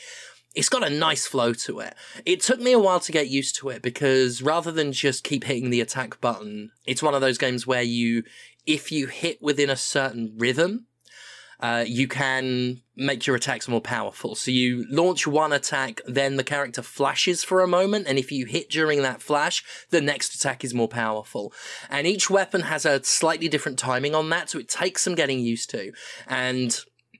It's 0.54 0.70
got 0.70 0.84
a 0.84 0.90
nice 0.90 1.24
flow 1.26 1.52
to 1.52 1.78
it. 1.80 1.94
It 2.24 2.40
took 2.40 2.58
me 2.58 2.72
a 2.72 2.80
while 2.80 2.98
to 3.00 3.12
get 3.12 3.28
used 3.28 3.54
to 3.56 3.68
it 3.68 3.80
because 3.80 4.42
rather 4.42 4.72
than 4.72 4.92
just 4.92 5.22
keep 5.22 5.44
hitting 5.44 5.70
the 5.70 5.82
attack 5.82 6.20
button, 6.20 6.72
it's 6.84 7.02
one 7.02 7.14
of 7.14 7.20
those 7.20 7.38
games 7.38 7.64
where 7.64 7.82
you, 7.82 8.24
if 8.66 8.90
you 8.90 9.06
hit 9.06 9.40
within 9.40 9.70
a 9.70 9.76
certain 9.76 10.34
rhythm, 10.36 10.87
uh, 11.60 11.84
you 11.86 12.06
can 12.06 12.80
make 12.96 13.26
your 13.26 13.36
attacks 13.36 13.68
more 13.68 13.80
powerful. 13.80 14.34
So 14.34 14.50
you 14.50 14.84
launch 14.90 15.26
one 15.26 15.52
attack, 15.52 16.00
then 16.06 16.36
the 16.36 16.44
character 16.44 16.82
flashes 16.82 17.44
for 17.44 17.60
a 17.60 17.68
moment, 17.68 18.06
and 18.06 18.18
if 18.18 18.30
you 18.32 18.46
hit 18.46 18.70
during 18.70 19.02
that 19.02 19.22
flash, 19.22 19.64
the 19.90 20.00
next 20.00 20.34
attack 20.34 20.64
is 20.64 20.74
more 20.74 20.88
powerful. 20.88 21.52
And 21.90 22.06
each 22.06 22.30
weapon 22.30 22.62
has 22.62 22.84
a 22.84 23.02
slightly 23.04 23.48
different 23.48 23.78
timing 23.78 24.14
on 24.14 24.28
that, 24.30 24.50
so 24.50 24.58
it 24.58 24.68
takes 24.68 25.02
some 25.02 25.14
getting 25.14 25.40
used 25.40 25.70
to. 25.70 25.92
And 26.26 26.78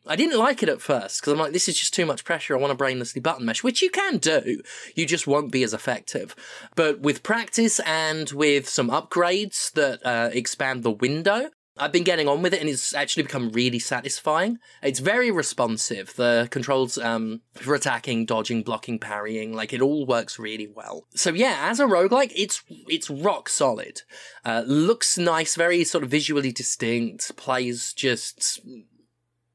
I 0.09 0.17
didn't 0.17 0.39
like 0.39 0.63
it 0.63 0.71
at 0.71 0.81
first 0.81 1.21
because 1.21 1.33
I'm 1.33 1.39
like, 1.39 1.53
this 1.53 1.69
is 1.69 1.79
just 1.79 1.93
too 1.93 2.07
much 2.07 2.25
pressure. 2.25 2.57
I 2.57 2.61
want 2.61 2.77
to 2.77 2.83
brainlessly 2.83 3.23
button 3.23 3.45
mesh, 3.45 3.63
which 3.63 3.83
you 3.83 3.91
can 3.91 4.17
do. 4.17 4.63
You 4.95 5.05
just 5.05 5.27
won't 5.27 5.53
be 5.53 5.63
as 5.63 5.75
effective. 5.75 6.35
But 6.75 7.01
with 7.01 7.23
practice 7.23 7.79
and 7.81 8.31
with 8.31 8.69
some 8.69 8.89
upgrades 8.89 9.71
that 9.73 10.05
uh, 10.07 10.31
expand 10.33 10.83
the 10.83 10.91
window, 10.91 11.51
I've 11.79 11.93
been 11.93 12.05
getting 12.05 12.29
on 12.29 12.43
with 12.43 12.55
it 12.55 12.61
and 12.61 12.69
it's 12.69 12.95
actually 12.95 13.25
become 13.25 13.51
really 13.51 13.79
satisfying. 13.79 14.59
It's 14.83 14.99
very 14.99 15.31
responsive. 15.31 16.15
The 16.17 16.49
controls 16.51 16.99
um, 16.99 17.43
for 17.55 17.75
attacking, 17.75 18.27
dodging, 18.27 18.63
blocking, 18.63 18.99
parrying, 18.99 19.53
like 19.55 19.73
it 19.73 19.81
all 19.81 20.07
works 20.07 20.39
really 20.39 20.67
well. 20.67 21.07
So 21.15 21.31
yeah, 21.31 21.59
as 21.63 21.81
a 21.81 21.87
roguelike, 21.87 22.33
it's 22.35 22.63
it's 22.89 23.11
rock 23.11 23.49
solid. 23.49 24.03
Uh, 24.45 24.65
looks 24.67 25.19
nice, 25.19 25.55
very 25.55 25.85
sort 25.85 26.05
of 26.05 26.11
visually 26.11 26.53
distinct, 26.53 27.37
plays 27.37 27.93
just 27.93 28.61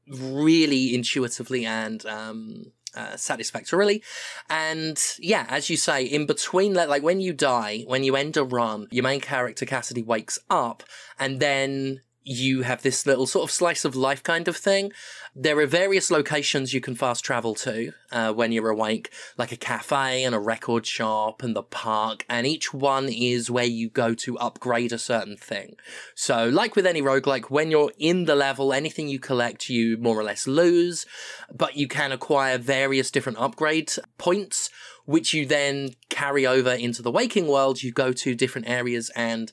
really 0.08 0.94
intuitively 0.94 1.64
and 1.64 2.04
um, 2.06 2.72
uh, 2.94 3.16
satisfactorily. 3.16 4.02
And 4.48 5.00
yeah, 5.18 5.46
as 5.48 5.70
you 5.70 5.76
say, 5.76 6.04
in 6.04 6.26
between, 6.26 6.74
like 6.74 7.02
when 7.02 7.20
you 7.20 7.32
die, 7.32 7.84
when 7.86 8.04
you 8.04 8.16
end 8.16 8.36
a 8.36 8.44
run, 8.44 8.86
your 8.90 9.02
main 9.04 9.20
character 9.20 9.66
Cassidy 9.66 10.02
wakes 10.02 10.38
up 10.50 10.82
and 11.18 11.40
then 11.40 12.02
you 12.24 12.62
have 12.62 12.82
this 12.82 13.06
little 13.06 13.26
sort 13.26 13.44
of 13.44 13.50
slice 13.50 13.84
of 13.84 13.94
life 13.94 14.22
kind 14.22 14.48
of 14.48 14.56
thing. 14.56 14.92
There 15.36 15.58
are 15.58 15.66
various 15.66 16.10
locations 16.10 16.72
you 16.72 16.80
can 16.80 16.94
fast 16.94 17.24
travel 17.24 17.54
to 17.56 17.92
uh, 18.10 18.32
when 18.32 18.50
you're 18.50 18.70
awake, 18.70 19.12
like 19.36 19.52
a 19.52 19.56
cafe 19.56 20.24
and 20.24 20.34
a 20.34 20.38
record 20.38 20.86
shop 20.86 21.42
and 21.42 21.54
the 21.54 21.62
park, 21.62 22.24
and 22.28 22.46
each 22.46 22.72
one 22.72 23.08
is 23.08 23.50
where 23.50 23.64
you 23.64 23.90
go 23.90 24.14
to 24.14 24.38
upgrade 24.38 24.92
a 24.92 24.98
certain 24.98 25.36
thing. 25.36 25.76
So, 26.14 26.48
like 26.48 26.76
with 26.76 26.86
any 26.86 27.02
roguelike, 27.02 27.50
when 27.50 27.70
you're 27.70 27.92
in 27.98 28.24
the 28.24 28.34
level, 28.36 28.72
anything 28.72 29.08
you 29.08 29.18
collect, 29.18 29.68
you 29.68 29.98
more 29.98 30.18
or 30.18 30.24
less 30.24 30.46
lose, 30.46 31.04
but 31.52 31.76
you 31.76 31.88
can 31.88 32.10
acquire 32.10 32.56
various 32.56 33.10
different 33.10 33.38
upgrade 33.38 33.92
points 34.18 34.70
which 35.06 35.34
you 35.34 35.44
then 35.44 35.90
carry 36.08 36.46
over 36.46 36.72
into 36.72 37.02
the 37.02 37.10
waking 37.10 37.46
world. 37.46 37.82
You 37.82 37.92
go 37.92 38.12
to 38.12 38.34
different 38.34 38.68
areas 38.68 39.10
and 39.14 39.52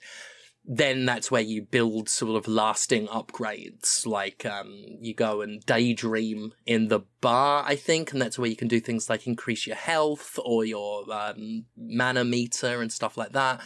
then 0.64 1.06
that's 1.06 1.32
where 1.32 1.42
you 1.42 1.62
build 1.64 2.08
sort 2.08 2.38
of 2.38 2.48
lasting 2.48 3.08
upgrades. 3.08 4.06
Like 4.06 4.46
um, 4.46 4.86
you 5.00 5.14
go 5.14 5.42
and 5.42 5.66
daydream 5.66 6.54
in 6.66 6.88
the 6.88 7.02
bar, 7.20 7.64
I 7.66 7.76
think, 7.76 8.12
and 8.12 8.22
that's 8.22 8.38
where 8.38 8.50
you 8.50 8.56
can 8.56 8.68
do 8.68 8.80
things 8.80 9.10
like 9.10 9.26
increase 9.26 9.66
your 9.66 9.76
health 9.76 10.38
or 10.44 10.64
your 10.64 11.12
um, 11.12 11.66
mana 11.76 12.24
meter 12.24 12.82
and 12.82 12.92
stuff 12.92 13.18
like 13.18 13.32
that. 13.32 13.62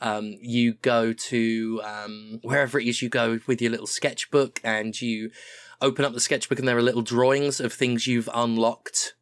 Um, 0.00 0.36
you 0.40 0.74
go 0.74 1.12
to 1.12 1.82
um, 1.84 2.40
wherever 2.42 2.78
it 2.78 2.86
is 2.86 3.02
you 3.02 3.10
go 3.10 3.40
with 3.46 3.60
your 3.60 3.70
little 3.70 3.86
sketchbook, 3.86 4.60
and 4.64 5.00
you 5.00 5.30
open 5.82 6.04
up 6.04 6.14
the 6.14 6.20
sketchbook, 6.20 6.58
and 6.58 6.66
there 6.66 6.78
are 6.78 6.82
little 6.82 7.02
drawings 7.02 7.60
of 7.60 7.72
things 7.74 8.06
you've 8.06 8.28
unlocked 8.32 9.14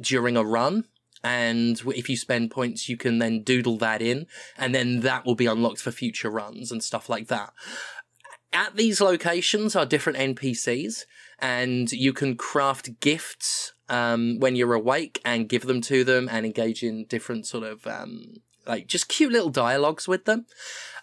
during 0.00 0.36
a 0.36 0.44
run 0.44 0.84
and 1.24 1.80
if 1.86 2.08
you 2.08 2.16
spend 2.16 2.50
points, 2.50 2.88
you 2.88 2.96
can 2.96 3.18
then 3.18 3.42
doodle 3.42 3.78
that 3.78 4.02
in, 4.02 4.26
and 4.56 4.74
then 4.74 5.00
that 5.00 5.24
will 5.24 5.34
be 5.34 5.46
unlocked 5.46 5.80
for 5.80 5.90
future 5.90 6.30
runs 6.30 6.72
and 6.72 6.82
stuff 6.82 7.08
like 7.08 7.28
that. 7.28 7.52
At 8.52 8.76
these 8.76 9.00
locations 9.00 9.74
are 9.76 9.86
different 9.86 10.18
NPCs, 10.18 11.04
and 11.38 11.90
you 11.90 12.12
can 12.12 12.36
craft 12.36 13.00
gifts 13.00 13.72
um, 13.88 14.38
when 14.38 14.56
you're 14.56 14.74
awake 14.74 15.20
and 15.24 15.48
give 15.48 15.66
them 15.66 15.80
to 15.82 16.04
them 16.04 16.28
and 16.30 16.44
engage 16.44 16.82
in 16.82 17.06
different 17.06 17.46
sort 17.46 17.64
of 17.64 17.86
um, 17.86 18.34
like 18.66 18.86
just 18.86 19.08
cute 19.08 19.32
little 19.32 19.50
dialogues 19.50 20.06
with 20.08 20.24
them. 20.24 20.46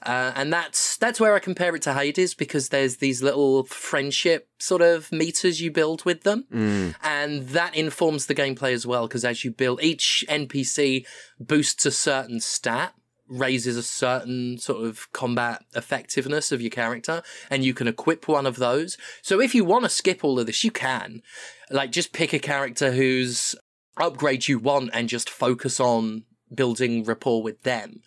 Uh, 0.02 0.32
and 0.36 0.52
that's 0.54 0.96
that's 0.96 1.20
where 1.20 1.36
I 1.36 1.40
compare 1.40 1.76
it 1.76 1.82
to 1.82 1.94
Hades 1.94 2.34
because 2.34 2.70
there's 2.70 2.98
these 2.98 3.22
little 3.22 3.66
friendship 3.66 4.48
sort 4.58 4.82
of 4.82 5.12
meters 5.12 5.60
you 5.60 5.72
build 5.72 6.06
with 6.06 6.24
them, 6.24 6.46
Mm. 6.54 6.96
and 7.04 7.50
that 7.50 7.76
informs 7.76 8.28
the 8.28 8.36
gameplay 8.36 8.72
as 8.72 8.88
well. 8.88 9.08
Because 9.08 9.26
as 9.26 9.44
you 9.44 9.52
build, 9.52 9.84
each 9.84 10.24
NPC 10.30 11.06
boosts 11.38 11.86
a 11.86 11.92
certain 11.92 12.40
stat, 12.40 12.94
raises 13.28 13.76
a 13.76 13.84
certain 13.84 14.58
sort 14.58 14.86
of 14.86 15.12
combat 15.12 15.66
effectiveness 15.76 16.54
of 16.54 16.62
your 16.62 16.72
character, 16.72 17.22
and 17.50 17.66
you 17.66 17.74
can 17.74 17.88
equip 17.90 18.26
one 18.30 18.46
of 18.46 18.56
those. 18.56 18.98
So 19.22 19.42
if 19.42 19.54
you 19.54 19.66
want 19.66 19.84
to 19.84 19.90
skip 19.90 20.24
all 20.24 20.40
of 20.40 20.46
this, 20.46 20.64
you 20.64 20.72
can. 20.72 21.22
Like 21.70 21.92
just 21.92 22.14
pick 22.14 22.32
a 22.32 22.40
character 22.40 22.94
whose 22.94 23.54
upgrade 23.98 24.48
you 24.48 24.60
want 24.60 24.92
and 24.94 25.10
just 25.10 25.30
focus 25.30 25.78
on 25.82 26.24
building 26.54 27.04
rapport 27.04 27.42
with 27.42 27.64
them. 27.64 28.02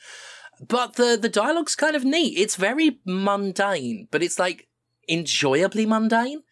But 0.66 0.94
the 0.94 1.18
the 1.20 1.28
dialogue's 1.28 1.74
kind 1.74 1.96
of 1.96 2.04
neat. 2.04 2.38
It's 2.38 2.56
very 2.56 3.00
mundane, 3.04 4.08
but 4.10 4.22
it's 4.22 4.38
like 4.38 4.68
enjoyably 5.08 5.86
mundane. 5.86 6.42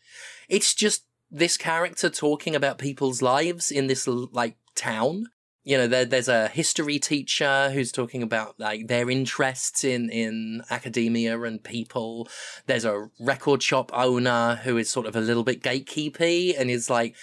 It's 0.49 0.75
just 0.75 1.05
this 1.31 1.57
character 1.57 2.11
talking 2.11 2.57
about 2.57 2.79
people's 2.79 3.23
lives 3.23 3.71
in 3.71 3.87
this 3.87 4.09
like 4.09 4.57
town. 4.75 5.27
You 5.63 5.77
know, 5.77 5.87
there, 5.87 6.07
there's 6.07 6.29
a 6.29 6.49
history 6.49 6.99
teacher 6.99 7.71
who's 7.71 7.93
talking 7.93 8.23
about 8.23 8.59
like 8.59 8.89
their 8.89 9.11
interests 9.11 9.85
in 9.85 10.11
in 10.11 10.63
academia 10.71 11.41
and 11.43 11.63
people. 11.63 12.29
There's 12.67 12.85
a 12.85 13.11
record 13.21 13.63
shop 13.63 13.91
owner 13.95 14.57
who 14.65 14.77
is 14.79 14.91
sort 14.91 15.07
of 15.07 15.15
a 15.15 15.21
little 15.21 15.45
bit 15.45 15.63
gatekeepy 15.63 16.59
and 16.59 16.71
is 16.71 16.91
like, 16.91 17.15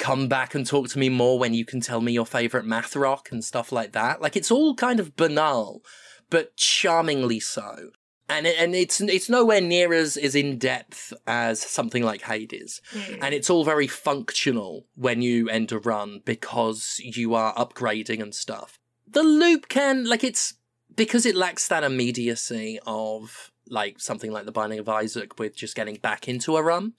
come 0.00 0.26
back 0.26 0.54
and 0.54 0.66
talk 0.66 0.88
to 0.88 0.98
me 0.98 1.08
more 1.08 1.38
when 1.38 1.54
you 1.54 1.64
can 1.64 1.80
tell 1.80 2.00
me 2.00 2.10
your 2.10 2.26
favorite 2.26 2.64
math 2.64 2.96
rock 2.96 3.28
and 3.30 3.44
stuff 3.44 3.70
like 3.70 3.92
that. 3.92 4.20
Like 4.20 4.34
it's 4.34 4.50
all 4.50 4.74
kind 4.74 4.98
of 4.98 5.14
banal, 5.14 5.84
but 6.30 6.56
charmingly 6.56 7.38
so. 7.38 7.90
And 8.28 8.46
it, 8.46 8.56
and 8.58 8.74
it's 8.74 9.00
it's 9.00 9.28
nowhere 9.28 9.60
near 9.60 9.92
as 9.92 10.16
as 10.16 10.34
in 10.34 10.58
depth 10.58 11.12
as 11.26 11.60
something 11.60 12.02
like 12.02 12.22
Hades. 12.22 12.80
Hmm. 12.90 13.22
And 13.22 13.34
it's 13.34 13.50
all 13.50 13.64
very 13.64 13.86
functional 13.86 14.86
when 14.94 15.20
you 15.20 15.48
end 15.48 15.70
a 15.72 15.78
run 15.78 16.22
because 16.24 17.00
you 17.04 17.34
are 17.34 17.54
upgrading 17.54 18.22
and 18.22 18.34
stuff. 18.34 18.78
The 19.06 19.22
loop 19.22 19.68
can 19.68 20.08
like 20.08 20.24
it's 20.24 20.54
because 20.96 21.26
it 21.26 21.36
lacks 21.36 21.68
that 21.68 21.84
immediacy 21.84 22.78
of 22.86 23.50
like 23.70 24.00
something 24.00 24.32
like 24.32 24.44
the 24.44 24.52
Binding 24.52 24.78
of 24.78 24.88
Isaac 24.88 25.38
with 25.38 25.56
just 25.56 25.74
getting 25.76 25.96
back 25.96 26.28
into 26.28 26.56
a 26.56 26.62
run, 26.62 26.92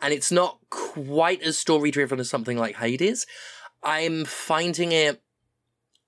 and 0.00 0.12
it's 0.12 0.32
not 0.32 0.58
quite 0.70 1.42
as 1.42 1.58
story 1.58 1.90
driven 1.90 2.18
as 2.18 2.28
something 2.30 2.58
like 2.58 2.76
Hades. 2.76 3.26
I'm 3.82 4.24
finding 4.24 4.92
it. 4.92 5.20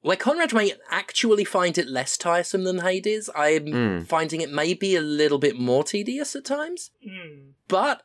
Where 0.01 0.17
Conrad 0.17 0.53
may 0.55 0.73
actually 0.91 1.45
find 1.45 1.77
it 1.79 1.89
less 1.89 2.17
tiresome 2.17 2.63
than 2.65 2.79
Hades, 2.79 3.29
I'm 3.35 3.67
Mm. 3.67 4.07
finding 4.07 4.41
it 4.41 4.51
maybe 4.51 4.95
a 4.95 5.01
little 5.01 5.39
bit 5.39 5.57
more 5.59 5.83
tedious 5.83 6.37
at 6.37 6.45
times 6.45 6.91
Mm. 7.05 7.55
but 7.67 8.03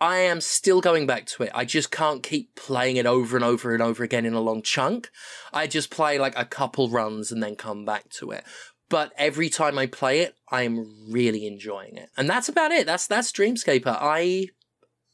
I 0.00 0.18
am 0.18 0.40
still 0.40 0.80
going 0.80 1.06
back 1.06 1.24
to 1.26 1.44
it. 1.44 1.52
I 1.54 1.64
just 1.64 1.92
can't 1.92 2.24
keep 2.24 2.56
playing 2.56 2.96
it 2.96 3.06
over 3.06 3.36
and 3.36 3.44
over 3.44 3.72
and 3.72 3.82
over 3.82 4.02
again 4.02 4.26
in 4.26 4.34
a 4.34 4.40
long 4.40 4.60
chunk. 4.62 5.08
I 5.52 5.68
just 5.68 5.88
play 5.90 6.18
like 6.18 6.36
a 6.36 6.44
couple 6.44 6.90
runs 6.90 7.30
and 7.30 7.40
then 7.40 7.54
come 7.54 7.84
back 7.84 8.10
to 8.18 8.32
it. 8.32 8.44
But 8.94 9.12
every 9.18 9.48
time 9.48 9.76
I 9.76 9.88
play 9.88 10.20
it, 10.20 10.36
I'm 10.52 11.10
really 11.10 11.48
enjoying 11.48 11.96
it, 11.96 12.10
and 12.16 12.30
that's 12.30 12.48
about 12.48 12.70
it. 12.70 12.86
That's 12.86 13.08
that's 13.08 13.32
Dreamscaper. 13.32 13.98
I 14.00 14.50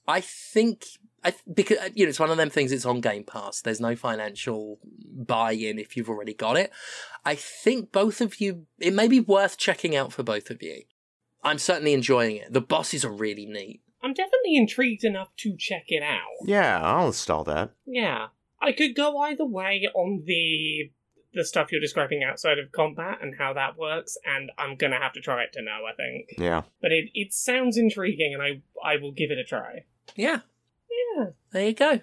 I 0.06 0.20
think 0.20 0.84
I 1.24 1.32
because 1.50 1.78
uh, 1.78 1.88
you 1.94 2.04
know 2.04 2.10
it's 2.10 2.20
one 2.20 2.28
of 2.28 2.36
them 2.36 2.50
things. 2.50 2.72
It's 2.72 2.84
on 2.84 3.00
Game 3.00 3.24
Pass. 3.24 3.62
There's 3.62 3.80
no 3.80 3.96
financial 3.96 4.80
buy-in 5.16 5.78
if 5.78 5.96
you've 5.96 6.10
already 6.10 6.34
got 6.34 6.58
it. 6.58 6.70
I 7.24 7.34
think 7.34 7.90
both 7.90 8.20
of 8.20 8.38
you. 8.38 8.66
It 8.78 8.92
may 8.92 9.08
be 9.08 9.18
worth 9.18 9.56
checking 9.56 9.96
out 9.96 10.12
for 10.12 10.22
both 10.22 10.50
of 10.50 10.62
you. 10.62 10.82
I'm 11.42 11.56
certainly 11.56 11.94
enjoying 11.94 12.36
it. 12.36 12.52
The 12.52 12.60
bosses 12.60 13.02
are 13.02 13.10
really 13.10 13.46
neat. 13.46 13.80
I'm 14.02 14.12
definitely 14.12 14.56
intrigued 14.56 15.04
enough 15.04 15.34
to 15.38 15.56
check 15.56 15.84
it 15.86 16.02
out. 16.02 16.44
Yeah, 16.44 16.82
I'll 16.82 17.06
install 17.06 17.44
that. 17.44 17.70
Yeah. 17.86 18.26
I 18.60 18.72
could 18.72 18.94
go 18.94 19.16
either 19.20 19.46
way 19.46 19.88
on 19.94 20.24
the 20.26 20.90
the 21.32 21.44
stuff 21.44 21.70
you're 21.70 21.80
describing 21.80 22.22
outside 22.22 22.58
of 22.58 22.72
combat 22.72 23.18
and 23.22 23.34
how 23.38 23.52
that 23.54 23.76
works, 23.78 24.16
and 24.24 24.50
I'm 24.58 24.76
gonna 24.76 24.98
have 24.98 25.12
to 25.14 25.20
try 25.20 25.42
it 25.44 25.52
to 25.54 25.62
know, 25.62 25.84
I 25.88 25.94
think. 25.94 26.30
Yeah. 26.38 26.62
But 26.82 26.92
it, 26.92 27.10
it 27.14 27.32
sounds 27.32 27.76
intriguing 27.76 28.34
and 28.34 28.42
I 28.42 28.62
I 28.84 28.96
will 28.96 29.12
give 29.12 29.30
it 29.30 29.38
a 29.38 29.44
try. 29.44 29.84
Yeah, 30.16 30.40
Yeah. 31.16 31.26
there 31.52 31.66
you 31.68 31.74
go. 31.74 32.00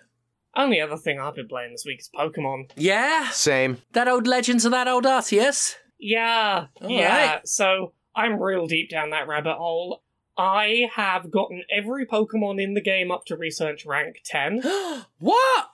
Only 0.56 0.82
other 0.82 0.98
thing 0.98 1.20
I've 1.20 1.36
been 1.36 1.48
playing 1.48 1.72
this 1.72 1.84
week 1.86 2.00
is 2.00 2.10
Pokemon. 2.16 2.72
Yeah, 2.76 3.30
Same. 3.30 3.78
that 3.94 4.08
old 4.08 4.26
Legends 4.26 4.66
of 4.66 4.72
that 4.72 4.88
old 4.88 5.04
Arceus. 5.06 5.76
Yeah. 6.00 6.68
All 6.82 6.90
yeah. 6.90 7.32
right. 7.34 7.48
So 7.48 7.94
I'm 8.16 8.42
real 8.42 8.66
deep 8.66 8.90
down 8.90 9.12
that 9.12 9.28
rabbit 9.28 9.56
hole. 9.58 10.04
I 10.38 10.90
have 10.96 11.32
gotten 11.32 11.64
every 11.72 12.06
Pokemon 12.06 12.62
in 12.62 12.74
the 12.76 12.82
game 12.82 13.12
up 13.12 13.26
to 13.26 13.36
research 13.36 13.86
rank 13.86 14.18
10. 14.26 14.62
what? 15.20 15.68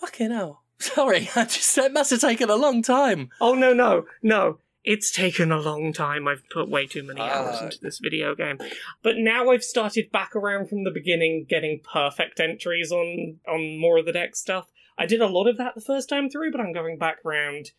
Fucking 0.00 0.30
hell. 0.30 0.62
Sorry, 0.82 1.30
I 1.36 1.44
just 1.44 1.74
that 1.76 1.92
must 1.92 2.10
have 2.10 2.20
taken 2.20 2.50
a 2.50 2.56
long 2.56 2.82
time. 2.82 3.30
Oh 3.40 3.54
no 3.54 3.72
no 3.72 4.06
no! 4.22 4.58
It's 4.84 5.12
taken 5.12 5.52
a 5.52 5.60
long 5.60 5.92
time. 5.92 6.26
I've 6.26 6.42
put 6.50 6.68
way 6.68 6.86
too 6.86 7.04
many 7.04 7.20
hours 7.20 7.60
into 7.60 7.78
this 7.80 8.00
video 8.00 8.34
game, 8.34 8.58
but 9.02 9.16
now 9.16 9.50
I've 9.50 9.62
started 9.62 10.10
back 10.10 10.34
around 10.34 10.68
from 10.68 10.84
the 10.84 10.90
beginning, 10.90 11.46
getting 11.48 11.80
perfect 11.80 12.40
entries 12.40 12.90
on 12.90 13.38
on 13.48 13.78
more 13.78 13.98
of 13.98 14.06
the 14.06 14.12
dex 14.12 14.40
stuff. 14.40 14.72
I 14.98 15.06
did 15.06 15.20
a 15.20 15.26
lot 15.26 15.46
of 15.48 15.56
that 15.58 15.74
the 15.74 15.80
first 15.80 16.08
time 16.08 16.28
through, 16.28 16.50
but 16.52 16.60
I'm 16.60 16.72
going 16.72 16.98
back 16.98 17.18
round, 17.24 17.70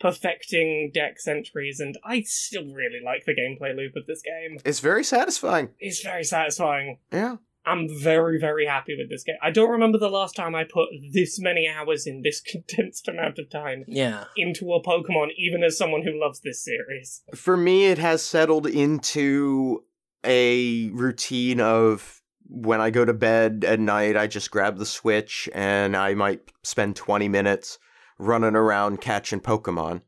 perfecting 0.00 0.90
dex 0.92 1.28
entries, 1.28 1.78
and 1.78 1.96
I 2.04 2.22
still 2.22 2.74
really 2.74 3.00
like 3.04 3.24
the 3.26 3.34
gameplay 3.34 3.76
loop 3.76 3.94
of 3.96 4.06
this 4.06 4.22
game. 4.22 4.58
It's 4.64 4.80
very 4.80 5.04
satisfying. 5.04 5.70
It's 5.78 6.02
very 6.02 6.24
satisfying. 6.24 6.98
Yeah. 7.12 7.36
I'm 7.66 7.88
very, 8.00 8.38
very 8.40 8.66
happy 8.66 8.96
with 8.96 9.10
this 9.10 9.22
game. 9.22 9.36
I 9.42 9.50
don't 9.50 9.70
remember 9.70 9.98
the 9.98 10.08
last 10.08 10.34
time 10.34 10.54
I 10.54 10.64
put 10.64 10.88
this 11.12 11.38
many 11.38 11.68
hours 11.68 12.06
in 12.06 12.22
this 12.22 12.40
condensed 12.46 13.06
amount 13.08 13.38
of 13.38 13.50
time 13.50 13.84
Yeah. 13.86 14.24
into 14.36 14.72
a 14.72 14.82
Pokemon, 14.82 15.28
even 15.36 15.62
as 15.62 15.76
someone 15.76 16.02
who 16.02 16.18
loves 16.18 16.40
this 16.40 16.64
series. 16.64 17.22
For 17.34 17.56
me, 17.56 17.86
it 17.86 17.98
has 17.98 18.22
settled 18.22 18.66
into 18.66 19.84
a 20.24 20.88
routine 20.90 21.60
of 21.60 22.22
when 22.52 22.80
I 22.80 22.90
go 22.90 23.04
to 23.04 23.12
bed 23.14 23.64
at 23.66 23.78
night, 23.78 24.16
I 24.16 24.26
just 24.26 24.50
grab 24.50 24.78
the 24.78 24.86
Switch 24.86 25.48
and 25.54 25.96
I 25.96 26.14
might 26.14 26.40
spend 26.64 26.96
20 26.96 27.28
minutes 27.28 27.78
running 28.18 28.56
around 28.56 29.00
catching 29.00 29.40
Pokemon. 29.40 30.02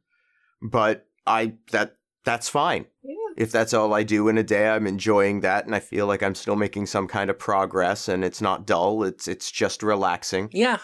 But 0.60 1.06
I 1.26 1.54
that 1.70 1.96
that's 2.24 2.48
fine. 2.48 2.86
Yeah. 3.04 3.14
If 3.36 3.50
that's 3.52 3.74
all 3.74 3.94
I 3.94 4.02
do 4.02 4.28
in 4.28 4.38
a 4.38 4.42
day, 4.42 4.68
I'm 4.68 4.86
enjoying 4.86 5.40
that 5.40 5.66
and 5.66 5.74
I 5.74 5.80
feel 5.80 6.06
like 6.06 6.22
I'm 6.22 6.34
still 6.34 6.56
making 6.56 6.86
some 6.86 7.08
kind 7.08 7.30
of 7.30 7.38
progress 7.38 8.08
and 8.08 8.24
it's 8.24 8.40
not 8.40 8.66
dull, 8.66 9.04
it's 9.04 9.28
it's 9.28 9.50
just 9.50 9.82
relaxing. 9.82 10.48
Yeah. 10.52 10.78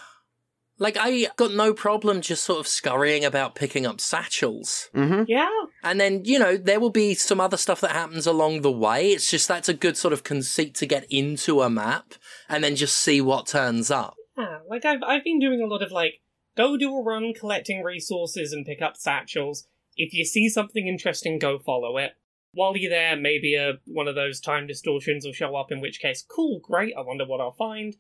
Like, 0.80 0.96
I 0.99 1.26
got 1.34 1.53
no 1.53 1.74
problem 1.74 2.20
just 2.20 2.44
sort 2.44 2.61
of 2.61 2.68
scurrying 2.68 3.24
about 3.24 3.57
picking 3.57 3.84
up 3.84 4.01
satchels. 4.01 4.88
Mhm. 4.94 5.24
Yeah. 5.26 5.49
And 5.82 6.01
then, 6.01 6.24
you 6.24 6.38
know, 6.38 6.57
there 6.57 6.78
will 6.78 6.90
be 6.90 7.14
some 7.14 7.40
other 7.40 7.57
stuff 7.57 7.80
that 7.80 7.90
happens 7.90 8.28
along 8.28 8.62
the 8.62 8.70
way. 8.70 9.11
It's 9.11 9.28
just 9.28 9.49
that's 9.49 9.68
a 9.68 9.74
good 9.74 9.96
sort 9.96 10.12
of 10.12 10.22
conceit 10.22 10.76
to 10.76 10.86
get 10.86 11.05
into 11.11 11.62
a 11.62 11.70
map 11.70 12.14
and 12.49 12.62
then 12.62 12.76
just 12.76 12.96
see 12.96 13.20
what 13.20 13.49
turns 13.49 13.90
up. 13.90 14.14
Yeah, 14.36 14.59
like 14.70 14.84
I've 14.84 15.03
I've 15.03 15.24
been 15.24 15.40
doing 15.40 15.61
a 15.61 15.66
lot 15.66 15.82
of 15.82 15.90
like 15.90 16.20
go 16.57 16.76
do 16.76 16.96
a 16.96 17.03
run 17.03 17.34
collecting 17.34 17.82
resources 17.82 18.53
and 18.53 18.64
pick 18.64 18.80
up 18.80 18.96
satchels. 18.96 19.66
If 19.96 20.14
you 20.14 20.24
see 20.24 20.49
something 20.49 20.86
interesting, 20.86 21.40
go 21.40 21.59
follow 21.59 21.99
it. 21.99 22.12
While 22.53 22.76
you're 22.76 22.90
there, 22.90 23.16
maybe 23.16 23.55
a 23.55 23.74
one 23.86 24.09
of 24.09 24.14
those 24.14 24.40
time 24.40 24.66
distortions 24.66 25.24
will 25.24 25.32
show 25.32 25.55
up. 25.57 25.70
In 25.70 25.80
which 25.80 26.01
case, 26.01 26.24
cool, 26.26 26.61
great. 26.61 26.94
I 26.96 27.03
wonder 27.03 27.26
what 27.26 27.40
I'll 27.40 27.53
find. 27.53 27.96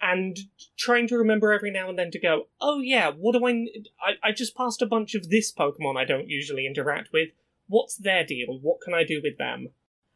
And 0.00 0.36
trying 0.76 1.06
to 1.08 1.16
remember 1.16 1.52
every 1.52 1.70
now 1.70 1.88
and 1.88 1.96
then 1.98 2.10
to 2.10 2.18
go, 2.18 2.48
oh 2.60 2.80
yeah, 2.80 3.10
what 3.10 3.34
do 3.34 3.46
I? 3.46 3.66
I, 4.00 4.28
I 4.28 4.32
just 4.32 4.56
passed 4.56 4.82
a 4.82 4.86
bunch 4.86 5.14
of 5.14 5.30
this 5.30 5.52
Pokemon 5.52 5.96
I 5.96 6.04
don't 6.04 6.28
usually 6.28 6.66
interact 6.66 7.12
with. 7.12 7.28
What's 7.68 7.96
their 7.96 8.24
deal? 8.24 8.58
What 8.60 8.80
can 8.80 8.94
I 8.94 9.04
do 9.04 9.20
with 9.22 9.38
them? 9.38 9.68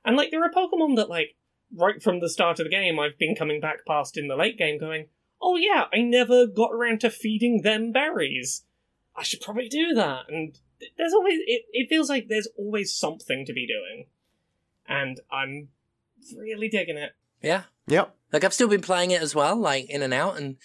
And 0.05 0.17
like, 0.17 0.31
there 0.31 0.43
are 0.43 0.51
Pokemon 0.51 0.97
that 0.97 1.09
like 1.09 1.37
right 1.75 2.03
from 2.03 2.21
the 2.21 2.29
start 2.29 2.59
of 2.59 2.65
the 2.65 2.71
game 2.71 2.99
I've 2.99 3.19
been 3.19 3.35
coming 3.35 3.61
back 3.61 3.87
past 3.87 4.17
in 4.17 4.29
the 4.29 4.37
late 4.37 4.59
game, 4.59 4.79
going, 4.79 5.07
oh 5.41 5.57
yeah, 5.57 5.85
I 5.93 6.01
never 6.01 6.47
got 6.47 6.73
around 6.73 7.01
to 7.01 7.11
feeding 7.11 7.63
them 7.63 7.93
berries. 7.93 8.65
I 9.17 9.23
should 9.23 9.41
probably 9.41 9.69
do 9.69 9.95
that. 9.95 10.25
And 10.29 10.59
there's 10.99 11.13
always, 11.13 11.39
it, 11.47 11.63
it 11.73 11.89
feels 11.89 12.09
like 12.09 12.29
there's 12.29 12.49
always 12.59 12.95
something 12.95 13.45
to 13.47 13.53
be 13.53 13.67
doing. 13.67 14.07
And 14.89 15.21
I'm 15.33 15.69
really 16.37 16.69
digging 16.69 16.97
it. 16.97 17.13
Yeah. 17.43 17.65
Yep. 17.89 18.15
Like, 18.33 18.45
I've 18.45 18.55
still 18.55 18.69
been 18.69 18.81
playing 18.81 19.13
it 19.13 19.23
as 19.23 19.35
well, 19.35 19.57
like 19.57 19.89
in 19.89 20.03
and 20.03 20.13
out, 20.13 20.37
and 20.37 20.57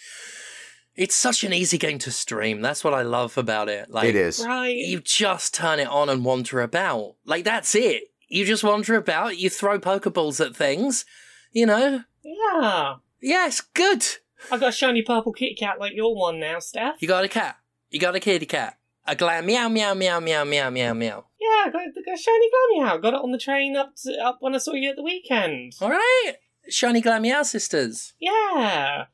it's 0.96 1.16
such 1.16 1.44
an 1.44 1.54
easy 1.54 1.78
game 1.78 2.00
to 2.00 2.12
stream. 2.12 2.62
That's 2.62 2.84
what 2.84 2.94
I 2.94 3.04
love 3.04 3.38
about 3.38 3.70
it. 3.70 3.90
Like, 3.90 4.10
it 4.10 4.16
is. 4.16 4.44
Right. 4.46 4.76
You 4.76 5.00
just 5.00 5.54
turn 5.54 5.80
it 5.80 5.88
on 5.88 6.10
and 6.10 6.26
wander 6.26 6.62
about. 6.62 7.16
Like, 7.24 7.44
that's 7.44 7.76
it. 7.76 8.06
You 8.28 8.46
just 8.46 8.64
wander 8.64 8.96
about, 8.96 9.38
you 9.38 9.50
throw 9.50 9.80
Pokeballs 9.80 10.44
at 10.44 10.56
things, 10.56 11.06
you 11.52 11.66
know? 11.66 12.04
yeah. 12.24 12.96
Yeah, 13.22 13.46
it's 13.46 13.62
good. 13.62 14.04
I've 14.52 14.60
got 14.60 14.70
a 14.70 14.72
shiny 14.72 15.04
purple 15.04 15.32
Kit 15.32 15.58
Kat 15.60 15.80
like 15.80 15.94
your 15.94 16.16
one 16.16 16.40
now, 16.40 16.58
Steph. 16.60 17.02
You 17.02 17.08
got 17.08 17.24
a 17.24 17.28
cat. 17.28 17.58
You 17.92 18.00
got 18.00 18.16
a 18.16 18.20
kitty 18.20 18.46
cat. 18.48 18.78
A 19.06 19.16
glam 19.16 19.46
meow 19.46 19.68
meow 19.68 19.94
meow 19.94 20.20
meow 20.20 20.44
meow 20.44 20.70
meow 20.70 20.94
meow. 20.94 21.26
Yeah, 21.40 21.66
I 21.66 21.70
got, 21.72 21.82
I 21.82 22.02
got 22.06 22.14
a 22.14 22.18
shiny 22.18 22.50
Glameow. 22.50 23.02
Got 23.02 23.14
it 23.16 23.22
on 23.22 23.32
the 23.32 23.38
train 23.38 23.76
up 23.76 23.94
to, 24.04 24.14
up 24.24 24.38
when 24.42 24.56
I 24.56 24.60
saw 24.60 24.74
you 24.74 24.90
at 24.92 24.96
the 24.96 25.04
weekend. 25.04 25.74
All 25.82 25.90
right, 25.90 26.34
shiny 26.70 27.02
glam 27.02 27.24
meow 27.24 27.44
sisters. 27.44 28.14
Yeah. 28.20 29.06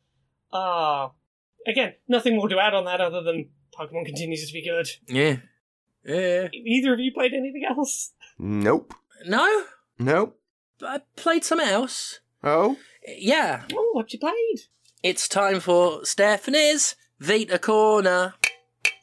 Ah. 0.54 1.12
again, 1.66 1.94
nothing 2.08 2.36
more 2.36 2.48
to 2.50 2.60
add 2.60 2.74
on 2.74 2.86
that 2.86 3.02
other 3.02 3.22
than 3.22 3.50
Pokemon 3.78 4.06
continues 4.06 4.46
to 4.48 4.54
be 4.54 4.64
good. 4.64 4.88
Yeah, 5.08 5.38
yeah. 6.06 6.48
Either 6.54 6.94
of 6.94 7.00
you 7.00 7.12
played 7.14 7.34
anything 7.34 7.64
else? 7.68 8.14
Nope. 8.38 8.94
No, 9.26 9.64
Nope. 10.00 10.40
I 10.82 11.02
played 11.16 11.44
something 11.44 11.68
else. 11.68 12.20
Oh? 12.44 12.78
Yeah. 13.08 13.64
Oh, 13.74 13.90
what 13.94 14.14
you 14.14 14.20
played? 14.20 14.68
it's 15.02 15.28
time 15.28 15.60
for 15.60 16.04
Stephanie's 16.06 16.96
Vita 17.20 17.58
Corner. 17.58 18.34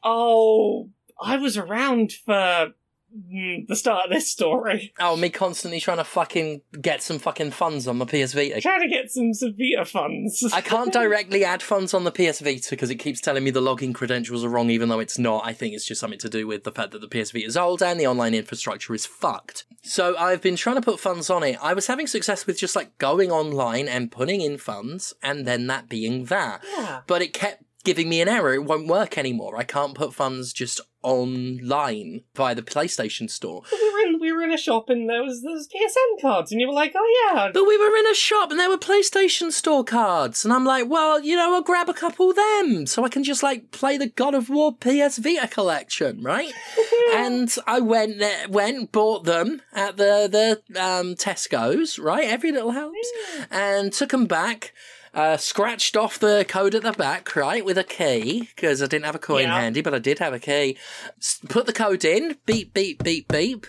Oh, 0.05 0.91
I 1.21 1.37
was 1.37 1.57
around 1.57 2.13
for 2.13 2.73
mm, 3.17 3.67
the 3.67 3.77
start 3.77 4.07
of 4.07 4.11
this 4.11 4.31
story. 4.31 4.93
Oh, 5.01 5.17
me 5.17 5.31
constantly 5.31 5.81
trying 5.81 5.99
to 5.99 6.05
fucking 6.05 6.63
get 6.81 7.03
some 7.03 7.19
fucking 7.19 7.53
funds 7.53 7.89
on 7.89 7.99
my 7.99 8.05
PS 8.05 8.33
Vita. 8.33 8.61
Trying 8.61 8.83
to 8.83 8.89
get 8.89 9.11
some 9.11 9.33
some 9.33 9.55
Vita 9.57 9.85
funds. 9.85 10.45
I 10.53 10.61
can't 10.61 10.93
directly 10.93 11.45
add 11.45 11.63
funds 11.63 11.95
on 11.95 12.05
the 12.05 12.11
PS 12.11 12.41
Vita 12.41 12.71
because 12.71 12.91
it 12.91 12.97
keeps 12.97 13.21
telling 13.21 13.45
me 13.45 13.51
the 13.51 13.61
login 13.61 13.95
credentials 13.95 14.45
are 14.45 14.49
wrong, 14.49 14.71
even 14.71 14.89
though 14.89 15.01
it's 15.01 15.19
not. 15.19 15.47
I 15.47 15.53
think 15.53 15.75
it's 15.75 15.87
just 15.87 16.01
something 16.01 16.19
to 16.21 16.29
do 16.29 16.47
with 16.47 16.65
the 16.65 16.73
fact 16.73 16.93
that 16.93 17.01
the 17.01 17.09
PS 17.09 17.31
Vita 17.31 17.47
is 17.47 17.57
old 17.57 17.83
and 17.83 17.99
the 17.99 18.07
online 18.07 18.35
infrastructure 18.35 18.95
is 18.95 19.07
fucked. 19.07 19.65
So 19.83 20.17
I've 20.17 20.43
been 20.43 20.57
trying 20.57 20.77
to 20.77 20.83
put 20.83 21.01
funds 21.01 21.31
on 21.31 21.43
it. 21.43 21.59
I 21.63 21.75
was 21.75 21.87
having 21.87 22.07
success 22.07 22.47
with 22.47 22.59
just 22.59 22.77
like 22.77 22.97
going 22.99 23.31
online 23.31 23.89
and 23.89 24.11
putting 24.11 24.41
in 24.41 24.59
funds 24.59 25.15
and 25.23 25.47
then 25.47 25.67
that 25.69 25.89
being 25.89 26.27
that. 26.27 26.63
Yeah. 26.77 27.01
But 27.07 27.23
it 27.23 27.33
kept 27.33 27.64
giving 27.85 28.09
me 28.09 28.21
an 28.21 28.29
error. 28.29 28.55
It 28.55 28.65
won't 28.65 28.87
work 28.87 29.17
anymore. 29.17 29.57
I 29.57 29.65
can't 29.65 29.95
put 29.95 30.15
funds 30.15 30.53
just 30.53 30.81
online 31.05 32.23
via 32.35 32.55
the 32.55 32.63
PlayStation 32.63 33.31
Store. 33.31 33.63
But 33.71 33.79
we 33.79 33.93
were 33.93 34.09
in 34.09 34.21
we 34.21 34.33
were 34.33 34.43
in 34.43 34.53
a 34.53 34.57
shop 34.57 34.89
and 34.89 35.09
there 35.09 35.23
was 35.23 35.43
was 35.43 35.69
PSN 35.69 36.23
cards 36.23 36.51
and 36.51 36.61
you 36.61 36.67
were 36.67 36.73
like, 36.73 36.93
oh 36.97 37.33
yeah, 37.35 37.51
But 37.53 37.67
we 37.67 37.77
were 37.77 37.95
in 37.97 38.07
a 38.07 38.15
shop 38.15 38.51
and 38.51 38.59
there 38.59 38.71
were 38.71 38.79
PlayStation 38.79 39.53
Store 39.53 39.85
cards. 39.85 40.45
And 40.45 40.53
I'm 40.53 40.65
like, 40.65 40.89
well, 40.89 41.21
you 41.21 41.37
know, 41.37 41.55
I'll 41.55 41.63
grab 41.63 41.89
a 41.89 41.95
couple 41.95 42.31
of 42.31 42.37
them 42.37 42.87
so 42.87 43.05
I 43.05 43.09
can 43.09 43.23
just 43.23 43.43
like 43.43 43.71
play 43.71 43.99
the 43.99 44.09
God 44.09 44.35
of 44.35 44.49
War 44.49 44.75
PS 44.75 45.19
Vita 45.19 45.47
collection, 45.47 46.23
right? 46.23 46.53
and 47.15 47.55
I 47.67 47.81
went 47.81 48.19
there, 48.19 48.49
went, 48.49 48.91
bought 48.91 49.25
them 49.25 49.61
at 49.75 49.99
the, 49.99 50.63
the 50.67 50.83
um, 50.83 51.15
Tesco's, 51.15 51.99
right? 51.99 52.25
Every 52.25 52.51
little 52.51 52.71
helps. 52.71 53.13
And 53.51 53.93
took 53.93 54.11
them 54.11 54.25
back. 54.27 54.73
Uh, 55.15 55.37
scratched 55.37 55.97
off 55.97 56.19
the 56.19 56.45
code 56.49 56.75
at 56.75 56.83
the 56.83 56.91
back, 56.93 57.37
right, 57.37 57.65
with 57.65 57.79
a 57.79 57.85
key, 57.85 58.49
because 58.55 58.83
I 58.83 58.87
didn't 58.87 59.05
have 59.05 59.15
a 59.15 59.21
coin 59.21 59.45
Yeah. 59.45 59.61
handy, 59.61 59.81
but 59.81 59.95
I 59.95 60.01
did 60.01 60.19
have 60.19 60.33
a 60.35 60.41
key. 60.41 60.77
S- 61.19 61.39
put 61.49 61.67
the 61.67 61.73
code 61.73 62.05
in, 62.05 62.37
beep, 62.47 62.75
beep, 62.75 63.03
beep, 63.05 63.29
beep. 63.29 63.67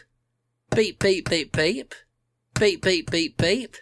Beep, 0.75 0.97
beep, 0.99 1.29
beep, 1.29 1.55
beep. 1.55 1.93
Beep, 2.59 2.81
beep, 2.81 3.11
beep, 3.11 3.37
beep. 3.37 3.77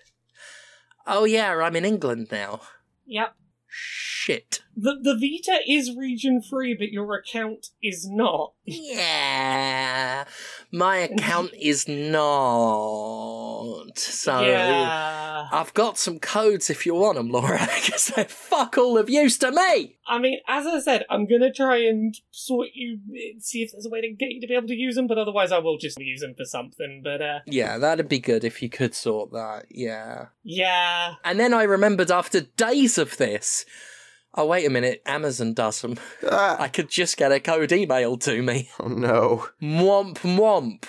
Oh 1.07 1.23
yeah, 1.23 1.55
I'm 1.55 1.75
in 1.77 1.85
England 1.85 2.27
now. 2.31 2.61
Yep. 3.05 3.33
Shit. 3.67 4.61
The 4.75 4.95
the 5.01 5.15
Vita 5.15 5.59
is 5.67 5.95
region 5.95 6.41
free, 6.41 6.73
but 6.73 6.91
your 6.91 7.13
account 7.15 7.67
is 7.81 8.07
not. 8.09 8.53
Yeah. 8.65 10.25
My 10.71 10.97
account 10.97 11.51
is 11.59 11.87
not. 11.87 13.97
So. 13.97 14.41
yeah. 14.41 15.47
I've 15.51 15.73
got 15.73 15.97
some 15.97 16.19
codes 16.19 16.69
if 16.69 16.85
you 16.85 16.95
want 16.95 17.17
them, 17.17 17.29
Laura, 17.29 17.67
because 17.75 18.07
they're 18.07 18.25
fuck 18.25 18.77
all 18.77 18.97
of 18.97 19.09
use 19.09 19.37
to 19.39 19.51
me. 19.51 19.97
I 20.07 20.19
mean, 20.19 20.39
as 20.47 20.65
I 20.65 20.79
said, 20.79 21.05
I'm 21.09 21.27
gonna 21.27 21.53
try 21.53 21.77
and 21.77 22.15
sort 22.31 22.69
you, 22.73 22.99
see 23.39 23.61
if 23.61 23.71
there's 23.71 23.85
a 23.85 23.89
way 23.89 24.01
to 24.01 24.11
get 24.11 24.31
you 24.31 24.41
to 24.41 24.47
be 24.47 24.55
able 24.55 24.67
to 24.67 24.75
use 24.75 24.95
them, 24.95 25.07
but 25.07 25.17
otherwise 25.17 25.51
I 25.51 25.59
will 25.59 25.77
just 25.77 25.99
use 25.99 26.21
them 26.21 26.33
for 26.35 26.45
something. 26.45 27.01
But 27.03 27.21
uh, 27.21 27.39
Yeah, 27.45 27.77
that'd 27.77 28.09
be 28.09 28.19
good 28.19 28.43
if 28.43 28.61
you 28.63 28.69
could 28.69 28.95
sort 28.95 29.31
that. 29.31 29.65
Yeah. 29.69 30.27
yeah, 30.43 31.15
And 31.23 31.39
then 31.39 31.53
I 31.53 31.63
remembered 31.63 32.11
after 32.11 32.41
days 32.41 32.97
of 32.97 33.17
this. 33.17 33.65
Oh, 34.35 34.47
wait 34.47 34.65
a 34.65 34.69
minute. 34.69 35.01
Amazon 35.05 35.53
does 35.53 35.81
them. 35.81 35.97
Ah. 36.29 36.57
I 36.59 36.67
could 36.67 36.89
just 36.89 37.17
get 37.17 37.31
a 37.31 37.39
code 37.39 37.69
emailed 37.69 38.21
to 38.21 38.41
me. 38.41 38.69
Oh 38.79 38.87
no. 38.87 39.47
Mwomp 39.61 40.19
mwomp. 40.19 40.85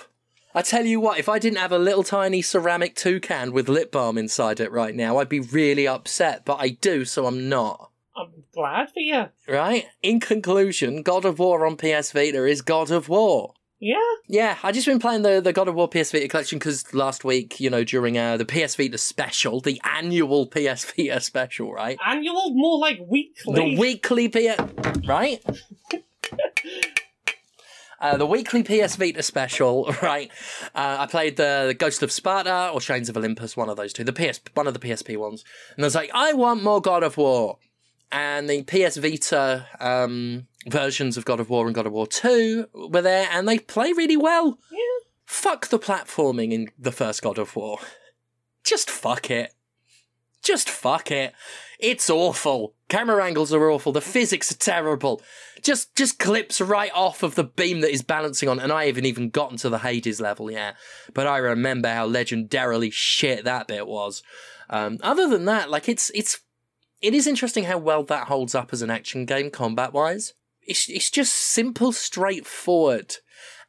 I 0.54 0.62
tell 0.62 0.86
you 0.86 1.00
what, 1.00 1.18
if 1.18 1.28
I 1.28 1.40
didn't 1.40 1.58
have 1.58 1.72
a 1.72 1.78
little 1.78 2.04
tiny 2.04 2.40
ceramic 2.40 2.94
toucan 2.94 3.52
with 3.52 3.68
lip 3.68 3.90
balm 3.90 4.16
inside 4.16 4.60
it 4.60 4.70
right 4.70 4.94
now, 4.94 5.18
I'd 5.18 5.28
be 5.28 5.40
really 5.40 5.88
upset, 5.88 6.44
but 6.44 6.60
I 6.60 6.68
do, 6.68 7.04
so 7.04 7.26
I'm 7.26 7.48
not. 7.48 7.90
I'm 8.16 8.44
glad 8.54 8.90
for 8.92 9.00
you. 9.00 9.26
Right? 9.48 9.86
In 10.00 10.20
conclusion, 10.20 11.02
God 11.02 11.24
of 11.24 11.40
War 11.40 11.66
on 11.66 11.76
PS 11.76 12.12
Vita 12.12 12.44
is 12.44 12.62
God 12.62 12.92
of 12.92 13.08
War. 13.08 13.54
Yeah, 13.80 13.96
Yeah, 14.28 14.56
I 14.62 14.72
just 14.72 14.86
been 14.86 14.98
playing 14.98 15.22
the, 15.22 15.40
the 15.40 15.52
God 15.52 15.68
of 15.68 15.74
War 15.74 15.88
PS 15.88 16.12
Vita 16.12 16.28
collection 16.28 16.58
because 16.58 16.94
last 16.94 17.24
week, 17.24 17.60
you 17.60 17.68
know, 17.68 17.84
during 17.84 18.16
uh, 18.16 18.36
the 18.36 18.44
PS 18.44 18.76
Vita 18.76 18.96
special, 18.96 19.60
the 19.60 19.80
annual 19.84 20.46
PS 20.46 20.84
Vita 20.96 21.20
special, 21.20 21.72
right? 21.72 21.98
annual, 22.06 22.52
more 22.54 22.78
like 22.78 22.98
weekly. 23.06 23.54
The 23.54 23.78
weekly 23.78 24.28
PS, 24.28 25.06
right? 25.06 25.42
Uh, 28.00 28.16
the 28.16 28.26
weekly 28.26 28.62
PS 28.62 28.96
Vita 28.96 29.22
special, 29.22 29.92
right? 30.02 30.30
Uh, 30.74 30.98
I 31.00 31.06
played 31.06 31.36
the, 31.36 31.64
the 31.68 31.74
Ghost 31.74 32.02
of 32.02 32.12
Sparta 32.12 32.70
or 32.72 32.80
Chains 32.80 33.08
of 33.08 33.16
Olympus, 33.16 33.56
one 33.56 33.68
of 33.68 33.76
those 33.76 33.92
two, 33.92 34.04
the 34.04 34.12
PS, 34.12 34.40
one 34.54 34.66
of 34.66 34.74
the 34.74 34.80
PSP 34.80 35.16
ones, 35.16 35.44
and 35.76 35.84
I 35.84 35.86
was 35.86 35.94
like, 35.94 36.10
I 36.14 36.32
want 36.32 36.62
more 36.62 36.80
God 36.80 37.02
of 37.02 37.16
War, 37.16 37.58
and 38.14 38.48
the 38.48 38.62
PS 38.62 38.96
Vita 38.96 39.66
um, 39.80 40.46
versions 40.68 41.16
of 41.16 41.24
God 41.24 41.40
of 41.40 41.50
War 41.50 41.66
and 41.66 41.74
God 41.74 41.86
of 41.86 41.92
War 41.92 42.06
Two 42.06 42.68
were 42.72 43.02
there, 43.02 43.28
and 43.32 43.48
they 43.48 43.58
play 43.58 43.92
really 43.92 44.16
well. 44.16 44.58
Yeah. 44.70 44.78
Fuck 45.26 45.68
the 45.68 45.80
platforming 45.80 46.52
in 46.52 46.70
the 46.78 46.92
first 46.92 47.22
God 47.22 47.38
of 47.38 47.56
War. 47.56 47.78
Just 48.62 48.88
fuck 48.88 49.30
it. 49.30 49.52
just 50.42 50.70
fuck 50.70 51.10
it. 51.10 51.34
It's 51.80 52.08
awful. 52.08 52.74
Camera 52.88 53.24
angles 53.24 53.52
are 53.52 53.68
awful. 53.68 53.92
The 53.92 54.00
physics 54.00 54.52
are 54.52 54.58
terrible. 54.58 55.20
Just 55.60 55.96
just 55.96 56.20
clips 56.20 56.60
right 56.60 56.92
off 56.94 57.24
of 57.24 57.34
the 57.34 57.44
beam 57.44 57.80
that 57.80 57.90
is 57.90 58.02
balancing 58.02 58.48
on, 58.48 58.60
and 58.60 58.70
I 58.70 58.86
haven't 58.86 59.06
even 59.06 59.30
gotten 59.30 59.56
to 59.58 59.68
the 59.68 59.78
Hades 59.78 60.20
level 60.20 60.52
yet. 60.52 60.76
But 61.12 61.26
I 61.26 61.38
remember 61.38 61.88
how 61.88 62.08
legendarily 62.08 62.92
shit 62.92 63.44
that 63.44 63.66
bit 63.66 63.88
was. 63.88 64.22
Um, 64.70 64.98
other 65.02 65.28
than 65.28 65.46
that, 65.46 65.68
like 65.68 65.88
it's 65.88 66.10
it's 66.14 66.40
it 67.04 67.12
is 67.14 67.26
interesting 67.26 67.64
how 67.64 67.76
well 67.76 68.02
that 68.04 68.28
holds 68.28 68.54
up 68.54 68.72
as 68.72 68.80
an 68.82 68.90
action 68.90 69.26
game 69.26 69.50
combat 69.50 69.92
wise. 69.92 70.32
It's 70.62 70.88
it's 70.88 71.10
just 71.10 71.34
simple, 71.34 71.92
straightforward, 71.92 73.16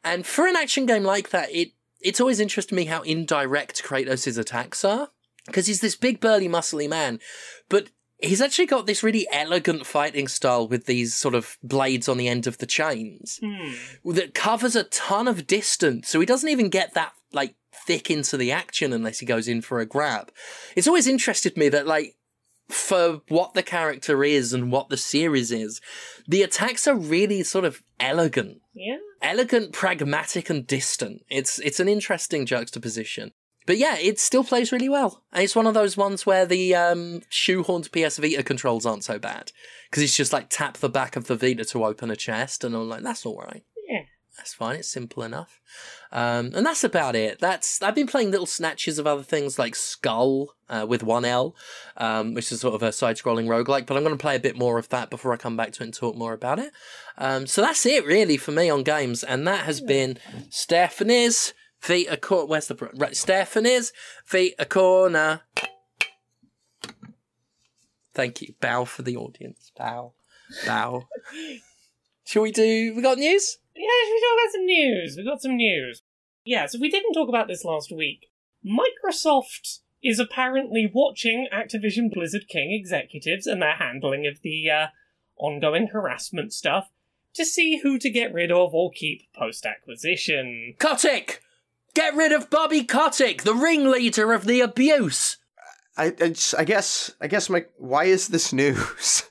and 0.02 0.24
for 0.26 0.46
an 0.46 0.56
action 0.56 0.86
game 0.86 1.04
like 1.04 1.30
that, 1.30 1.54
it 1.54 1.72
it's 2.00 2.20
always 2.20 2.40
interested 2.40 2.74
me 2.74 2.86
how 2.86 3.02
indirect 3.02 3.82
Kratos' 3.82 4.38
attacks 4.38 4.84
are 4.84 5.10
because 5.46 5.66
he's 5.66 5.80
this 5.80 5.96
big, 5.96 6.20
burly, 6.20 6.48
muscly 6.48 6.88
man, 6.88 7.20
but 7.68 7.90
he's 8.18 8.40
actually 8.40 8.66
got 8.66 8.86
this 8.86 9.02
really 9.02 9.26
elegant 9.30 9.86
fighting 9.86 10.26
style 10.26 10.66
with 10.66 10.86
these 10.86 11.14
sort 11.14 11.34
of 11.34 11.58
blades 11.62 12.08
on 12.08 12.16
the 12.16 12.28
end 12.28 12.46
of 12.46 12.58
the 12.58 12.66
chains 12.66 13.38
Hmm. 13.42 13.72
that 14.12 14.34
covers 14.34 14.74
a 14.74 14.84
ton 14.84 15.28
of 15.28 15.46
distance. 15.46 16.08
So 16.08 16.20
he 16.20 16.26
doesn't 16.26 16.48
even 16.48 16.68
get 16.70 16.94
that 16.94 17.12
like 17.32 17.54
thick 17.86 18.10
into 18.10 18.36
the 18.36 18.50
action 18.52 18.92
unless 18.92 19.18
he 19.18 19.26
goes 19.26 19.46
in 19.48 19.60
for 19.60 19.80
a 19.80 19.86
grab. 19.86 20.32
It's 20.74 20.88
always 20.88 21.06
interested 21.06 21.56
me 21.56 21.68
that 21.68 21.86
like 21.86 22.15
for 22.68 23.22
what 23.28 23.54
the 23.54 23.62
character 23.62 24.24
is 24.24 24.52
and 24.52 24.72
what 24.72 24.88
the 24.88 24.96
series 24.96 25.52
is, 25.52 25.80
the 26.26 26.42
attacks 26.42 26.86
are 26.86 26.96
really 26.96 27.42
sort 27.42 27.64
of 27.64 27.82
elegant. 28.00 28.60
Yeah. 28.74 28.98
Elegant, 29.22 29.72
pragmatic, 29.72 30.50
and 30.50 30.66
distant. 30.66 31.22
It's 31.30 31.58
it's 31.60 31.80
an 31.80 31.88
interesting 31.88 32.46
juxtaposition. 32.46 33.32
But 33.66 33.78
yeah, 33.78 33.96
it 33.98 34.20
still 34.20 34.44
plays 34.44 34.70
really 34.70 34.88
well. 34.88 35.24
And 35.32 35.42
it's 35.42 35.56
one 35.56 35.66
of 35.66 35.74
those 35.74 35.96
ones 35.96 36.24
where 36.24 36.46
the 36.46 36.74
um, 36.74 37.22
shoehorned 37.30 37.90
PS 37.90 38.18
Vita 38.18 38.44
controls 38.44 38.86
aren't 38.86 39.04
so 39.04 39.18
bad. 39.18 39.50
Because 39.90 40.04
it's 40.04 40.16
just 40.16 40.32
like 40.32 40.48
tap 40.48 40.76
the 40.78 40.88
back 40.88 41.16
of 41.16 41.26
the 41.26 41.36
Vita 41.36 41.64
to 41.66 41.84
open 41.84 42.10
a 42.10 42.16
chest, 42.16 42.62
and 42.62 42.74
I'm 42.74 42.88
like, 42.88 43.02
that's 43.02 43.26
all 43.26 43.38
right. 43.38 43.64
Yeah. 43.75 43.75
That's 44.36 44.52
fine. 44.52 44.76
It's 44.76 44.88
simple 44.88 45.22
enough. 45.22 45.60
Um, 46.12 46.52
and 46.54 46.64
that's 46.64 46.84
about 46.84 47.16
it. 47.16 47.40
That's 47.40 47.82
I've 47.82 47.94
been 47.94 48.06
playing 48.06 48.30
little 48.30 48.46
snatches 48.46 48.98
of 48.98 49.06
other 49.06 49.22
things 49.22 49.58
like 49.58 49.74
Skul 49.74 50.48
uh, 50.68 50.86
with 50.88 51.02
one 51.02 51.24
L, 51.24 51.56
um, 51.96 52.34
which 52.34 52.52
is 52.52 52.60
sort 52.60 52.74
of 52.74 52.82
a 52.82 52.92
side-scrolling 52.92 53.46
roguelike. 53.46 53.86
But 53.86 53.96
I'm 53.96 54.04
going 54.04 54.16
to 54.16 54.22
play 54.22 54.36
a 54.36 54.40
bit 54.40 54.56
more 54.56 54.78
of 54.78 54.90
that 54.90 55.10
before 55.10 55.32
I 55.32 55.36
come 55.36 55.56
back 55.56 55.72
to 55.72 55.82
it 55.82 55.86
and 55.86 55.94
talk 55.94 56.16
more 56.16 56.34
about 56.34 56.58
it. 56.58 56.72
Um, 57.16 57.46
so 57.46 57.62
that's 57.62 57.86
it 57.86 58.04
really 58.04 58.36
for 58.36 58.52
me 58.52 58.68
on 58.68 58.82
games, 58.82 59.24
and 59.24 59.46
that 59.48 59.64
has 59.64 59.80
been 59.80 60.18
Stephanie's 60.50 61.54
Vita 61.80 62.16
Corner. 62.16 62.46
Where's 62.46 62.68
the 62.68 62.90
right? 62.94 63.16
Stephanie's 63.16 63.92
Vita 64.26 64.66
Corner. 64.66 65.42
Thank 68.14 68.42
you. 68.42 68.54
Bow 68.60 68.84
for 68.84 69.02
the 69.02 69.16
audience. 69.16 69.72
Bow. 69.76 70.12
Bow. 70.66 71.08
Shall 72.24 72.42
we 72.42 72.50
do? 72.50 72.94
We 72.94 73.02
got 73.02 73.18
news? 73.18 73.58
Yeah, 73.76 73.88
should 74.04 74.14
we 74.14 74.20
talk 74.20 74.38
about 74.38 74.52
some 74.52 74.66
news? 74.66 75.14
We 75.16 75.24
got 75.24 75.42
some 75.42 75.56
news. 75.56 76.02
Yeah, 76.44 76.66
so 76.66 76.78
we 76.80 76.90
didn't 76.90 77.12
talk 77.12 77.28
about 77.28 77.48
this 77.48 77.64
last 77.64 77.92
week. 77.92 78.28
Microsoft 78.64 79.80
is 80.02 80.18
apparently 80.18 80.90
watching 80.92 81.48
Activision 81.52 82.12
Blizzard 82.12 82.46
King 82.48 82.72
executives 82.72 83.46
and 83.46 83.60
their 83.60 83.76
handling 83.76 84.26
of 84.26 84.42
the 84.42 84.70
uh, 84.70 84.86
ongoing 85.36 85.88
harassment 85.88 86.52
stuff 86.52 86.90
to 87.34 87.44
see 87.44 87.80
who 87.82 87.98
to 87.98 88.10
get 88.10 88.32
rid 88.32 88.50
of 88.50 88.74
or 88.74 88.90
keep 88.90 89.22
post 89.34 89.66
acquisition. 89.66 90.74
Kotick! 90.78 91.42
Get 91.94 92.14
rid 92.14 92.32
of 92.32 92.50
Bobby 92.50 92.84
Kotick, 92.84 93.42
the 93.42 93.54
ringleader 93.54 94.32
of 94.32 94.44
the 94.44 94.60
abuse. 94.60 95.38
I, 95.96 96.12
I, 96.20 96.34
I 96.58 96.64
guess 96.64 97.10
I 97.20 97.26
guess 97.26 97.48
my 97.48 97.64
why 97.78 98.04
is 98.04 98.28
this 98.28 98.52
news? 98.52 99.24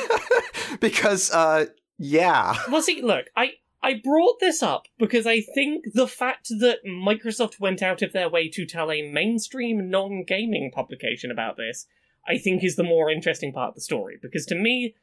because 0.80 1.30
uh 1.30 1.66
yeah. 1.98 2.56
Well, 2.70 2.82
see, 2.82 3.02
look, 3.02 3.26
I 3.36 3.52
I 3.82 4.00
brought 4.02 4.38
this 4.38 4.62
up 4.62 4.86
because 4.98 5.26
I 5.26 5.40
think 5.40 5.86
the 5.92 6.06
fact 6.06 6.48
that 6.60 6.78
Microsoft 6.86 7.58
went 7.58 7.82
out 7.82 8.00
of 8.00 8.12
their 8.12 8.28
way 8.28 8.48
to 8.50 8.64
tell 8.64 8.92
a 8.92 9.10
mainstream 9.10 9.90
non-gaming 9.90 10.70
publication 10.72 11.30
about 11.30 11.56
this, 11.56 11.86
I 12.26 12.38
think 12.38 12.62
is 12.62 12.76
the 12.76 12.84
more 12.84 13.10
interesting 13.10 13.52
part 13.52 13.70
of 13.70 13.74
the 13.74 13.80
story. 13.80 14.18
Because 14.22 14.46
to 14.46 14.54
me, 14.54 14.94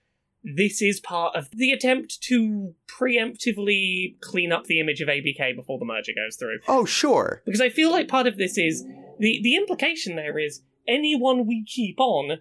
this 0.43 0.81
is 0.81 1.01
part 1.01 1.35
of 1.35 1.49
the 1.51 1.71
attempt 1.71 2.21
to 2.23 2.73
preemptively 2.87 4.19
clean 4.21 4.53
up 4.53 4.65
the 4.65 4.79
image 4.79 5.01
of 5.01 5.09
ABK 5.09 5.55
before 5.55 5.77
the 5.77 5.85
merger 5.85 6.13
goes 6.15 6.37
through. 6.37 6.59
Oh 6.67 6.85
sure. 6.85 7.41
Because 7.45 7.61
I 7.61 7.69
feel 7.69 7.91
like 7.91 8.07
part 8.07 8.27
of 8.27 8.37
this 8.37 8.57
is 8.57 8.85
the 9.19 9.41
the 9.43 9.55
implication 9.55 10.15
there 10.15 10.39
is 10.39 10.61
anyone 10.87 11.45
we 11.45 11.65
keep 11.65 11.99
on 11.99 12.39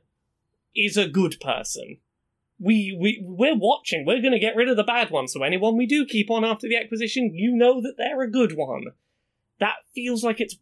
is 0.76 0.96
a 0.96 1.08
good 1.08 1.40
person. 1.40 1.98
We 2.60 2.96
we 2.98 3.22
we're 3.24 3.56
watching. 3.56 4.04
We're 4.04 4.20
going 4.20 4.32
to 4.32 4.38
get 4.38 4.56
rid 4.56 4.68
of 4.68 4.76
the 4.76 4.84
bad 4.84 5.10
ones. 5.10 5.32
So 5.32 5.42
anyone 5.42 5.76
we 5.76 5.86
do 5.86 6.04
keep 6.04 6.30
on 6.30 6.44
after 6.44 6.68
the 6.68 6.76
acquisition, 6.76 7.32
you 7.34 7.54
know 7.54 7.80
that 7.80 7.94
they're 7.96 8.22
a 8.22 8.30
good 8.30 8.56
one. 8.56 8.86
That 9.60 9.76
feels 9.94 10.24
like 10.24 10.40
it's 10.40 10.56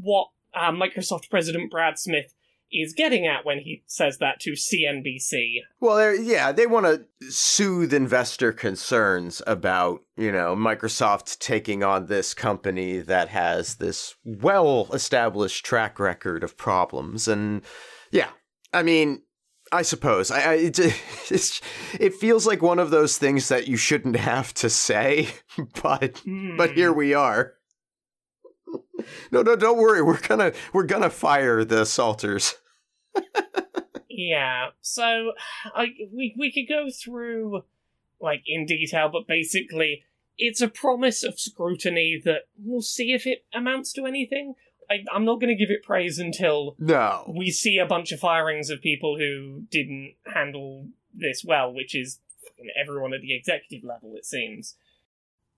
what 0.00 0.28
uh, 0.54 0.70
Microsoft 0.70 1.30
President 1.30 1.70
Brad 1.70 1.98
Smith 1.98 2.34
is 2.72 2.92
getting 2.92 3.26
at 3.26 3.44
when 3.44 3.58
he 3.58 3.82
says 3.86 4.18
that 4.18 4.38
to 4.40 4.52
CNBC. 4.52 5.56
Well, 5.80 6.14
yeah, 6.14 6.52
they 6.52 6.66
want 6.66 6.86
to 6.86 7.30
soothe 7.30 7.92
investor 7.92 8.52
concerns 8.52 9.42
about, 9.46 10.02
you 10.16 10.30
know, 10.30 10.54
Microsoft 10.54 11.38
taking 11.38 11.82
on 11.82 12.06
this 12.06 12.32
company 12.32 12.98
that 13.00 13.28
has 13.28 13.76
this 13.76 14.14
well 14.24 14.88
established 14.92 15.64
track 15.64 15.98
record 15.98 16.44
of 16.44 16.56
problems. 16.56 17.26
And 17.26 17.62
yeah, 18.12 18.30
I 18.72 18.82
mean, 18.82 19.22
I 19.72 19.82
suppose. 19.82 20.30
I, 20.30 20.40
I 20.40 20.54
it, 20.54 20.78
it's, 21.30 21.60
it 21.98 22.14
feels 22.14 22.46
like 22.46 22.62
one 22.62 22.78
of 22.78 22.90
those 22.90 23.18
things 23.18 23.48
that 23.48 23.68
you 23.68 23.76
shouldn't 23.76 24.16
have 24.16 24.52
to 24.54 24.70
say, 24.70 25.28
but 25.82 26.22
but 26.56 26.70
hmm. 26.70 26.74
here 26.74 26.92
we 26.92 27.14
are. 27.14 27.54
No, 29.32 29.42
no, 29.42 29.56
don't 29.56 29.78
worry. 29.78 30.02
We're 30.02 30.20
gonna 30.20 30.52
we're 30.72 30.84
gonna 30.84 31.10
fire 31.10 31.64
the 31.64 31.84
Salters. 31.84 32.54
Yeah, 34.08 34.68
so 34.80 35.32
I 35.74 35.86
we 36.12 36.34
we 36.38 36.52
could 36.52 36.68
go 36.68 36.88
through 36.90 37.62
like 38.20 38.42
in 38.46 38.66
detail, 38.66 39.08
but 39.10 39.26
basically 39.26 40.04
it's 40.36 40.60
a 40.60 40.68
promise 40.68 41.22
of 41.22 41.38
scrutiny 41.38 42.20
that 42.24 42.42
we'll 42.58 42.82
see 42.82 43.12
if 43.12 43.26
it 43.26 43.44
amounts 43.54 43.92
to 43.94 44.06
anything. 44.06 44.54
I, 44.90 45.04
I'm 45.12 45.24
not 45.24 45.40
going 45.40 45.48
to 45.48 45.54
give 45.54 45.70
it 45.70 45.82
praise 45.84 46.18
until 46.18 46.74
No. 46.78 47.32
we 47.36 47.50
see 47.50 47.78
a 47.78 47.86
bunch 47.86 48.10
of 48.12 48.18
firings 48.20 48.70
of 48.70 48.82
people 48.82 49.16
who 49.18 49.62
didn't 49.70 50.14
handle 50.34 50.88
this 51.14 51.44
well, 51.46 51.72
which 51.72 51.94
is 51.94 52.18
everyone 52.80 53.14
at 53.14 53.20
the 53.20 53.34
executive 53.34 53.84
level, 53.88 54.14
it 54.16 54.24
seems. 54.26 54.74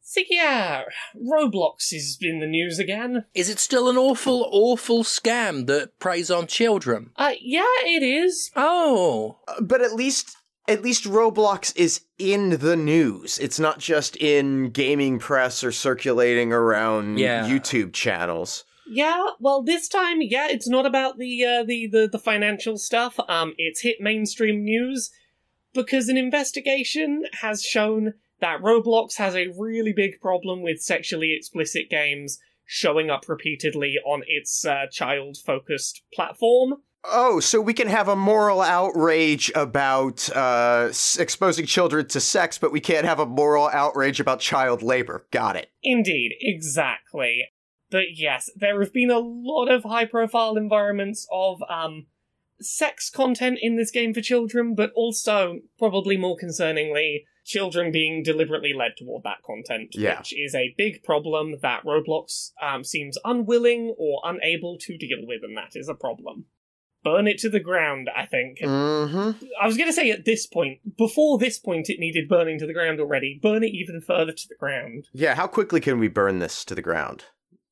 So 0.04 0.20
yeah, 0.28 0.82
Roblox 1.16 1.92
is 1.92 2.18
in 2.20 2.40
the 2.40 2.46
news 2.46 2.78
again. 2.80 3.24
Is 3.34 3.48
it 3.48 3.58
still 3.60 3.88
an 3.88 3.96
awful, 3.96 4.48
awful 4.52 5.04
scam 5.04 5.66
that 5.68 5.98
preys 6.00 6.28
on 6.30 6.48
children? 6.48 7.10
Uh, 7.16 7.32
yeah, 7.40 7.62
it 7.84 8.02
is. 8.02 8.50
Oh. 8.56 9.38
Uh, 9.46 9.60
but 9.60 9.80
at 9.80 9.94
least 9.94 10.36
at 10.68 10.82
least 10.82 11.04
Roblox 11.04 11.74
is 11.76 12.02
in 12.18 12.50
the 12.58 12.76
news. 12.76 13.38
It's 13.38 13.58
not 13.60 13.78
just 13.78 14.16
in 14.16 14.70
gaming 14.70 15.18
press 15.18 15.62
or 15.64 15.72
circulating 15.72 16.52
around 16.52 17.18
Yeah. 17.18 17.48
YouTube 17.48 17.92
channels. 17.92 18.64
Yeah, 18.92 19.28
well, 19.40 19.62
this 19.62 19.88
time, 19.88 20.20
yeah, 20.20 20.48
it's 20.48 20.68
not 20.68 20.84
about 20.84 21.18
the 21.18 21.44
uh, 21.44 21.64
the, 21.64 21.86
the 21.86 22.08
the 22.10 22.18
financial 22.18 22.76
stuff. 22.76 23.18
Um, 23.28 23.54
it's 23.56 23.80
hit 23.80 24.00
mainstream 24.00 24.64
news 24.64 25.10
because 25.72 26.08
an 26.08 26.18
investigation 26.18 27.24
has 27.40 27.62
shown 27.62 28.14
that 28.40 28.60
Roblox 28.60 29.16
has 29.16 29.34
a 29.34 29.48
really 29.56 29.92
big 29.92 30.20
problem 30.20 30.62
with 30.62 30.82
sexually 30.82 31.32
explicit 31.32 31.88
games 31.88 32.38
showing 32.66 33.08
up 33.08 33.28
repeatedly 33.28 33.96
on 34.04 34.22
its 34.26 34.64
uh, 34.64 34.86
child-focused 34.90 36.02
platform. 36.12 36.74
Oh, 37.04 37.40
so 37.40 37.60
we 37.60 37.74
can 37.74 37.88
have 37.88 38.08
a 38.08 38.16
moral 38.16 38.60
outrage 38.60 39.50
about 39.54 40.28
uh, 40.36 40.86
s- 40.90 41.18
exposing 41.18 41.66
children 41.66 42.06
to 42.08 42.20
sex, 42.20 42.58
but 42.58 42.70
we 42.70 42.80
can't 42.80 43.04
have 43.04 43.18
a 43.18 43.26
moral 43.26 43.68
outrage 43.68 44.20
about 44.20 44.40
child 44.40 44.82
labor. 44.82 45.26
Got 45.30 45.56
it. 45.56 45.70
Indeed, 45.82 46.34
exactly. 46.40 47.46
But 47.92 48.16
yes, 48.16 48.50
there 48.56 48.80
have 48.80 48.92
been 48.92 49.10
a 49.12 49.20
lot 49.20 49.70
of 49.70 49.84
high 49.84 50.06
profile 50.06 50.56
environments 50.56 51.28
of 51.30 51.62
um 51.68 52.06
sex 52.60 53.10
content 53.10 53.58
in 53.60 53.76
this 53.76 53.90
game 53.90 54.14
for 54.14 54.20
children, 54.20 54.74
but 54.74 54.92
also, 54.94 55.60
probably 55.78 56.16
more 56.16 56.36
concerningly, 56.36 57.24
children 57.44 57.90
being 57.90 58.22
deliberately 58.22 58.72
led 58.72 58.92
toward 58.96 59.24
that 59.24 59.42
content, 59.44 59.90
Yeah. 59.94 60.18
which 60.18 60.32
is 60.32 60.54
a 60.54 60.74
big 60.78 61.02
problem 61.02 61.56
that 61.60 61.84
Roblox 61.84 62.52
um, 62.62 62.84
seems 62.84 63.18
unwilling 63.24 63.94
or 63.98 64.20
unable 64.24 64.78
to 64.78 64.96
deal 64.96 65.18
with, 65.26 65.42
and 65.42 65.56
that 65.56 65.72
is 65.74 65.88
a 65.88 65.94
problem. 65.94 66.46
Burn 67.04 67.26
it 67.26 67.38
to 67.38 67.50
the 67.50 67.58
ground, 67.58 68.08
I 68.16 68.26
think. 68.26 68.60
Mm-hmm. 68.60 69.44
I 69.60 69.66
was 69.66 69.76
going 69.76 69.88
to 69.88 69.92
say 69.92 70.12
at 70.12 70.24
this 70.24 70.46
point, 70.46 70.96
before 70.96 71.36
this 71.38 71.58
point, 71.58 71.90
it 71.90 71.98
needed 71.98 72.28
burning 72.28 72.60
to 72.60 72.66
the 72.66 72.72
ground 72.72 73.00
already. 73.00 73.40
Burn 73.42 73.64
it 73.64 73.74
even 73.74 74.00
further 74.00 74.30
to 74.30 74.48
the 74.48 74.54
ground. 74.54 75.08
Yeah, 75.12 75.34
how 75.34 75.48
quickly 75.48 75.80
can 75.80 75.98
we 75.98 76.06
burn 76.06 76.38
this 76.38 76.64
to 76.66 76.76
the 76.76 76.82
ground? 76.82 77.24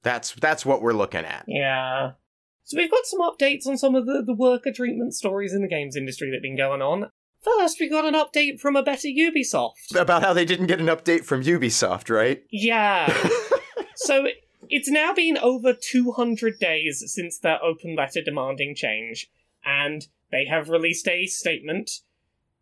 That's 0.02 0.34
that's 0.34 0.64
what 0.64 0.82
we're 0.82 0.92
looking 0.92 1.24
at. 1.24 1.44
Yeah. 1.46 2.12
So 2.64 2.76
we've 2.76 2.90
got 2.90 3.04
some 3.04 3.20
updates 3.20 3.66
on 3.66 3.76
some 3.76 3.94
of 3.94 4.06
the, 4.06 4.22
the 4.24 4.34
worker 4.34 4.72
treatment 4.72 5.14
stories 5.14 5.52
in 5.52 5.62
the 5.62 5.68
games 5.68 5.96
industry 5.96 6.30
that 6.30 6.36
have 6.36 6.42
been 6.42 6.56
going 6.56 6.82
on. 6.82 7.10
First, 7.42 7.80
we 7.80 7.88
got 7.88 8.04
an 8.04 8.14
update 8.14 8.60
from 8.60 8.76
a 8.76 8.82
better 8.82 9.08
Ubisoft. 9.08 9.96
About 9.98 10.22
how 10.22 10.32
they 10.32 10.44
didn't 10.44 10.66
get 10.66 10.78
an 10.78 10.86
update 10.86 11.24
from 11.24 11.42
Ubisoft, 11.42 12.14
right? 12.14 12.44
Yeah. 12.50 13.12
so 13.96 14.26
it's 14.68 14.90
now 14.90 15.14
been 15.14 15.38
over 15.38 15.72
200 15.72 16.58
days 16.58 17.02
since 17.06 17.38
their 17.38 17.62
open 17.62 17.96
letter 17.96 18.20
demanding 18.22 18.74
change, 18.74 19.30
and 19.64 20.06
they 20.30 20.44
have 20.46 20.68
released 20.68 21.08
a 21.08 21.26
statement 21.26 21.90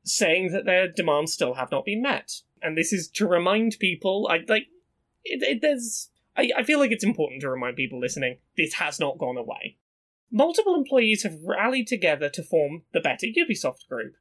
saying 0.05 0.53
that 0.53 0.65
their 0.65 0.89
demands 0.89 1.33
still 1.33 1.55
have 1.55 1.71
not 1.71 1.85
been 1.85 2.03
met. 2.03 2.41
And 2.63 2.77
this 2.77 2.93
is 2.93 3.09
to 3.15 3.27
remind 3.27 3.77
people, 3.79 4.29
I 4.31 4.39
like, 4.49 4.69
it, 5.25 5.43
it, 5.43 5.61
there's, 5.61 6.09
I, 6.39 6.51
I 6.59 6.63
feel 6.63 6.79
like 6.79 6.93
it's 6.93 7.05
important 7.05 7.43
to 7.43 7.51
remind 7.51 7.77
people 7.77 8.01
listening, 8.01 8.39
this 8.57 8.75
has 8.75 9.01
not 9.01 9.19
gone 9.19 9.37
away. 9.37 9.77
Multiple 10.31 10.75
employees 10.75 11.25
have 11.25 11.37
rallied 11.45 11.89
together 11.89 12.29
to 12.31 12.43
form 12.43 12.83
the 12.93 13.01
Better 13.01 13.27
Ubisoft 13.27 13.89
Group, 13.89 14.15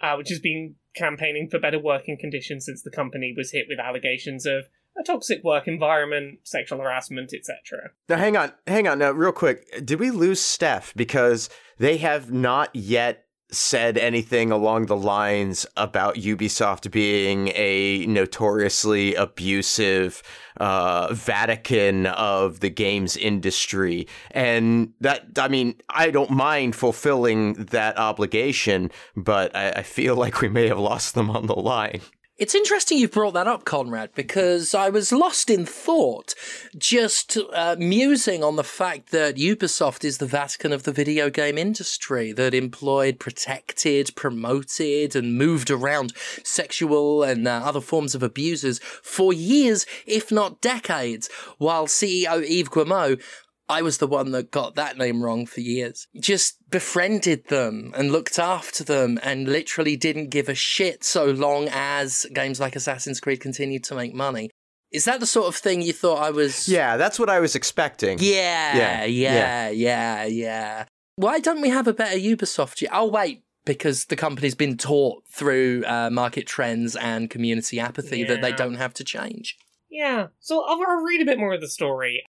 uh, 0.00 0.14
which 0.16 0.28
has 0.28 0.38
been 0.38 0.76
campaigning 0.94 1.48
for 1.50 1.58
better 1.58 1.78
working 1.78 2.16
conditions 2.18 2.66
since 2.66 2.82
the 2.82 2.90
company 2.90 3.34
was 3.36 3.50
hit 3.50 3.66
with 3.68 3.80
allegations 3.80 4.46
of 4.46 4.66
a 4.96 5.02
toxic 5.02 5.42
work 5.42 5.66
environment, 5.66 6.38
sexual 6.44 6.78
harassment, 6.78 7.32
etc. 7.34 7.90
Now, 8.08 8.16
hang 8.16 8.36
on, 8.36 8.52
hang 8.66 8.86
on. 8.86 9.00
Now, 9.00 9.10
real 9.10 9.32
quick, 9.32 9.84
did 9.84 9.98
we 9.98 10.10
lose 10.10 10.40
Steph 10.40 10.94
because 10.94 11.50
they 11.78 11.96
have 11.96 12.30
not 12.30 12.70
yet 12.74 13.23
said 13.54 13.96
anything 13.96 14.50
along 14.50 14.86
the 14.86 14.96
lines 14.96 15.66
about 15.76 16.16
Ubisoft 16.16 16.90
being 16.90 17.48
a 17.54 18.04
notoriously 18.06 19.14
abusive 19.14 20.22
uh, 20.58 21.12
Vatican 21.12 22.06
of 22.06 22.60
the 22.60 22.70
games 22.70 23.16
industry. 23.16 24.06
And 24.30 24.92
that, 25.00 25.26
I 25.38 25.48
mean, 25.48 25.74
I 25.88 26.10
don't 26.10 26.30
mind 26.30 26.76
fulfilling 26.76 27.54
that 27.54 27.98
obligation, 27.98 28.90
but 29.16 29.54
I, 29.56 29.70
I 29.70 29.82
feel 29.82 30.16
like 30.16 30.40
we 30.40 30.48
may 30.48 30.68
have 30.68 30.78
lost 30.78 31.14
them 31.14 31.30
on 31.30 31.46
the 31.46 31.54
line. 31.54 32.00
It's 32.36 32.56
interesting 32.56 32.98
you've 32.98 33.12
brought 33.12 33.34
that 33.34 33.46
up, 33.46 33.64
Conrad, 33.64 34.10
because 34.16 34.74
I 34.74 34.90
was 34.90 35.12
lost 35.12 35.50
in 35.50 35.64
thought, 35.64 36.34
just 36.76 37.38
uh, 37.52 37.76
musing 37.78 38.42
on 38.42 38.56
the 38.56 38.64
fact 38.64 39.12
that 39.12 39.36
Ubisoft 39.36 40.02
is 40.04 40.18
the 40.18 40.26
Vatican 40.26 40.72
of 40.72 40.82
the 40.82 40.90
video 40.90 41.30
game 41.30 41.56
industry 41.56 42.32
that 42.32 42.52
employed, 42.52 43.20
protected, 43.20 44.10
promoted, 44.16 45.14
and 45.14 45.38
moved 45.38 45.70
around 45.70 46.12
sexual 46.42 47.22
and 47.22 47.46
uh, 47.46 47.62
other 47.64 47.80
forms 47.80 48.16
of 48.16 48.22
abusers 48.24 48.80
for 48.80 49.32
years, 49.32 49.86
if 50.04 50.32
not 50.32 50.60
decades, 50.60 51.30
while 51.58 51.86
CEO 51.86 52.42
Yves 52.42 52.68
Guillemot 52.68 53.20
I 53.68 53.82
was 53.82 53.98
the 53.98 54.06
one 54.06 54.32
that 54.32 54.50
got 54.50 54.74
that 54.74 54.98
name 54.98 55.22
wrong 55.22 55.46
for 55.46 55.60
years. 55.60 56.06
Just 56.18 56.58
befriended 56.70 57.48
them 57.48 57.92
and 57.96 58.12
looked 58.12 58.38
after 58.38 58.84
them 58.84 59.18
and 59.22 59.48
literally 59.48 59.96
didn't 59.96 60.28
give 60.28 60.48
a 60.48 60.54
shit 60.54 61.02
so 61.02 61.26
long 61.26 61.68
as 61.70 62.26
games 62.34 62.60
like 62.60 62.76
Assassin's 62.76 63.20
Creed 63.20 63.40
continued 63.40 63.84
to 63.84 63.94
make 63.94 64.14
money. 64.14 64.50
Is 64.92 65.06
that 65.06 65.20
the 65.20 65.26
sort 65.26 65.48
of 65.48 65.56
thing 65.56 65.82
you 65.82 65.92
thought 65.92 66.22
I 66.22 66.30
was? 66.30 66.68
Yeah, 66.68 66.96
that's 66.96 67.18
what 67.18 67.30
I 67.30 67.40
was 67.40 67.56
expecting. 67.56 68.18
Yeah, 68.20 68.76
yeah, 68.76 69.04
yeah, 69.04 69.68
yeah, 69.70 69.70
yeah. 69.70 70.24
yeah. 70.24 70.84
Why 71.16 71.40
don't 71.40 71.60
we 71.60 71.70
have 71.70 71.88
a 71.88 71.94
better 71.94 72.18
Ubisoft? 72.18 72.84
I'll 72.90 73.10
wait 73.10 73.42
because 73.64 74.06
the 74.06 74.16
company's 74.16 74.54
been 74.54 74.76
taught 74.76 75.24
through 75.28 75.84
uh, 75.86 76.10
market 76.10 76.46
trends 76.46 76.96
and 76.96 77.30
community 77.30 77.80
apathy 77.80 78.20
yeah. 78.20 78.28
that 78.28 78.42
they 78.42 78.52
don't 78.52 78.74
have 78.74 78.94
to 78.94 79.04
change. 79.04 79.56
Yeah. 79.90 80.28
So 80.40 80.62
I'll, 80.64 80.80
I'll 80.86 81.02
read 81.02 81.22
a 81.22 81.24
bit 81.24 81.38
more 81.38 81.54
of 81.54 81.60
the 81.60 81.68
story. 81.68 82.24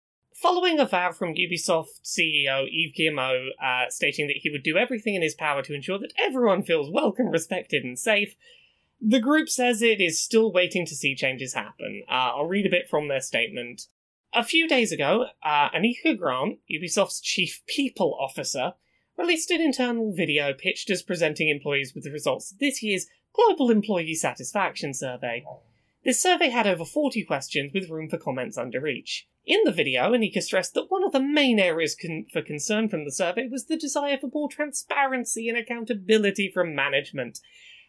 Following 0.42 0.80
a 0.80 0.88
vow 0.88 1.12
from 1.12 1.36
Ubisoft 1.36 2.02
CEO 2.04 2.68
Yves 2.68 2.96
Guillemot 2.96 3.54
uh, 3.64 3.90
stating 3.90 4.26
that 4.26 4.38
he 4.38 4.50
would 4.50 4.64
do 4.64 4.76
everything 4.76 5.14
in 5.14 5.22
his 5.22 5.36
power 5.36 5.62
to 5.62 5.76
ensure 5.76 6.00
that 6.00 6.14
everyone 6.18 6.64
feels 6.64 6.90
welcome, 6.90 7.28
respected, 7.28 7.84
and 7.84 8.00
safe, 8.00 8.36
the 9.00 9.20
group 9.20 9.50
says 9.50 9.84
it 9.84 10.02
is 10.02 10.20
still 10.20 10.52
waiting 10.52 10.84
to 10.88 10.96
see 10.96 11.14
changes 11.14 11.54
happen. 11.54 12.02
Uh, 12.10 12.34
I'll 12.34 12.48
read 12.48 12.66
a 12.66 12.72
bit 12.72 12.90
from 12.90 13.08
their 13.08 13.22
statement. 13.22 13.84
A 14.34 14.44
few 14.44 14.68
days 14.68 14.92
ago, 14.92 15.28
uh, 15.44 15.70
Anika 15.70 16.18
Grant, 16.18 16.58
Ubisoft's 16.72 17.22
chief 17.22 17.62
people 17.68 18.18
officer, 18.20 18.74
released 19.20 19.52
an 19.52 19.62
internal 19.62 20.12
video 20.12 20.54
pitched 20.54 20.90
as 20.90 21.04
presenting 21.04 21.50
employees 21.50 21.94
with 21.94 22.04
the 22.04 22.12
results 22.12 22.52
of 22.52 22.58
this 22.58 22.82
year's 22.82 23.06
Global 23.36 23.70
Employee 23.70 24.16
Satisfaction 24.16 24.96
Survey. 24.96 25.46
This 26.04 26.20
survey 26.20 26.50
had 26.50 26.66
over 26.66 26.84
40 26.84 27.26
questions 27.26 27.72
with 27.76 27.92
room 27.92 28.10
for 28.10 28.18
comments 28.18 28.58
under 28.58 28.88
each. 28.88 29.28
In 29.46 29.62
the 29.64 29.72
video, 29.72 30.12
Anika 30.12 30.42
stressed 30.42 30.76
that 30.76 30.92
one 30.92 31.04
of 31.04 31.14
the 31.14 31.20
main 31.20 31.60
areas 31.60 31.96
con- 31.96 32.28
for 32.32 32.44
concern 32.44 32.90
from 32.90 33.06
the 33.06 33.12
survey 33.12 33.48
was 33.48 33.66
the 33.66 33.76
desire 33.76 34.18
for 34.18 34.30
more 34.32 34.48
transparency 34.48 35.50
and 35.50 35.58
accountability 35.58 36.52
from 36.52 36.76
management. 36.76 37.40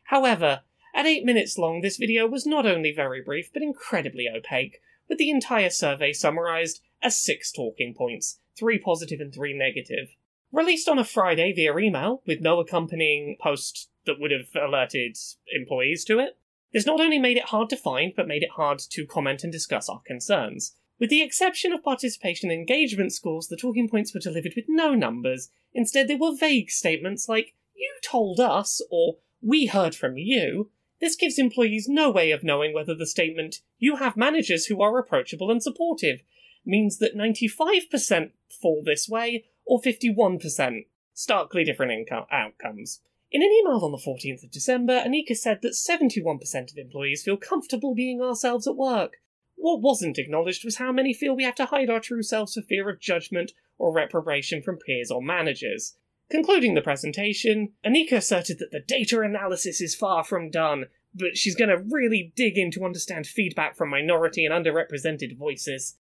However, 0.05 0.63
at 0.95 1.07
8 1.07 1.25
minutes 1.25 1.59
long, 1.59 1.83
this 1.83 1.99
video 1.99 2.27
was 2.27 2.47
not 2.47 2.65
only 2.65 2.93
very 2.93 3.21
brief, 3.21 3.51
but 3.53 3.63
incredibly 3.63 4.29
opaque, 4.29 4.81
with 5.09 5.19
the 5.19 5.31
entire 5.31 5.69
survey 5.69 6.13
summarised 6.15 6.81
as 7.03 7.19
six 7.19 7.53
talking 7.53 7.95
points, 7.95 8.39
three 8.59 8.79
positive 8.79 9.21
and 9.21 9.35
three 9.35 9.53
negative. 9.53 10.09
Released 10.53 10.89
on 10.89 10.99
a 10.99 11.05
Friday 11.05 11.53
via 11.53 11.77
email, 11.77 12.23
with 12.27 12.41
no 12.41 12.61
accompanying 12.61 13.37
post 13.41 13.91
that 14.07 14.19
would 14.19 14.31
have 14.31 14.49
alerted 14.57 15.17
employees 15.55 16.05
to 16.05 16.19
it, 16.19 16.39
this 16.73 16.87
not 16.87 17.01
only 17.01 17.19
made 17.19 17.37
it 17.37 17.47
hard 17.47 17.69
to 17.71 17.77
find, 17.77 18.15
but 18.17 18.27
made 18.27 18.43
it 18.43 18.53
hard 18.57 18.79
to 18.79 19.07
comment 19.07 19.45
and 19.45 19.53
discuss 19.53 19.91
our 19.91 20.01
concerns. 20.07 20.75
With 21.03 21.11
the 21.11 21.23
exception 21.23 21.73
of 21.73 21.83
participation 21.83 22.49
and 22.49 22.61
engagement 22.61 23.13
scores, 23.13 23.49
the 23.49 23.57
talking 23.57 23.89
points 23.89 24.15
were 24.15 24.21
delivered 24.21 24.53
with 24.55 24.67
no 24.69 24.95
numbers. 24.95 25.51
Instead, 25.75 26.07
they 26.07 26.15
were 26.15 26.33
vague 26.33 26.71
statements 26.71 27.29
like, 27.29 27.57
You 27.75 27.93
told 28.05 28.39
us, 28.39 28.81
or 28.89 29.17
We 29.43 29.67
heard 29.67 29.97
from 29.97 30.17
you. 30.17 30.71
This 31.01 31.17
gives 31.17 31.41
employees 31.41 31.89
no 31.89 32.09
way 32.13 32.31
of 32.31 32.45
knowing 32.45 32.73
whether 32.73 32.95
the 32.95 33.05
statement, 33.05 33.63
You 33.81 33.97
have 33.97 34.17
managers 34.17 34.67
who 34.67 34.81
are 34.81 34.97
approachable 34.97 35.51
and 35.51 35.61
supportive, 35.61 36.21
means 36.65 36.99
that 36.99 37.17
95% 37.17 38.31
fall 38.49 38.85
this 38.85 39.09
way, 39.09 39.47
or 39.65 39.83
51%. 39.83 40.87
Starkly 41.15 41.65
different 41.65 41.91
inco- 41.91 42.27
outcomes. 42.31 43.01
In 43.33 43.43
an 43.43 43.51
email 43.51 43.81
on 43.85 43.91
the 43.91 43.99
14th 43.99 44.45
of 44.45 44.53
December, 44.53 45.03
Anika 45.05 45.37
said 45.37 45.63
that 45.63 45.73
71% 45.73 46.71
of 46.71 46.79
employees 46.79 47.25
feel 47.25 47.37
comfortable 47.37 47.93
being 47.93 48.23
ourselves 48.23 48.69
at 48.69 48.77
work. 48.77 49.17
What 49.63 49.81
wasn't 49.81 50.19
acknowledged 50.19 50.65
was 50.65 50.79
how 50.79 50.91
many 50.91 51.15
feel 51.15 51.37
we 51.37 51.45
have 51.45 51.55
to 51.55 51.67
hide 51.67 51.89
our 51.89 52.01
true 52.01 52.25
selves 52.25 52.55
for 52.55 52.63
fear 52.63 52.91
of 52.91 52.99
judgment 52.99 53.53
or 53.79 53.95
reprobation 53.95 54.61
from 54.61 54.77
peers 54.77 55.09
or 55.09 55.23
managers. 55.23 55.95
Concluding 56.29 56.75
the 56.75 56.81
presentation, 56.81 57.71
Anika 57.87 58.15
asserted 58.15 58.59
that 58.59 58.73
the 58.73 58.81
data 58.81 59.21
analysis 59.21 59.81
is 59.81 59.95
far 59.95 60.25
from 60.25 60.51
done, 60.51 60.87
but 61.15 61.37
she's 61.37 61.55
going 61.55 61.71
to 61.71 61.85
really 61.95 62.33
dig 62.35 62.59
in 62.59 62.73
to 62.73 62.85
understand 62.85 63.25
feedback 63.25 63.77
from 63.77 63.91
minority 63.91 64.45
and 64.45 64.53
underrepresented 64.53 65.39
voices. 65.39 65.97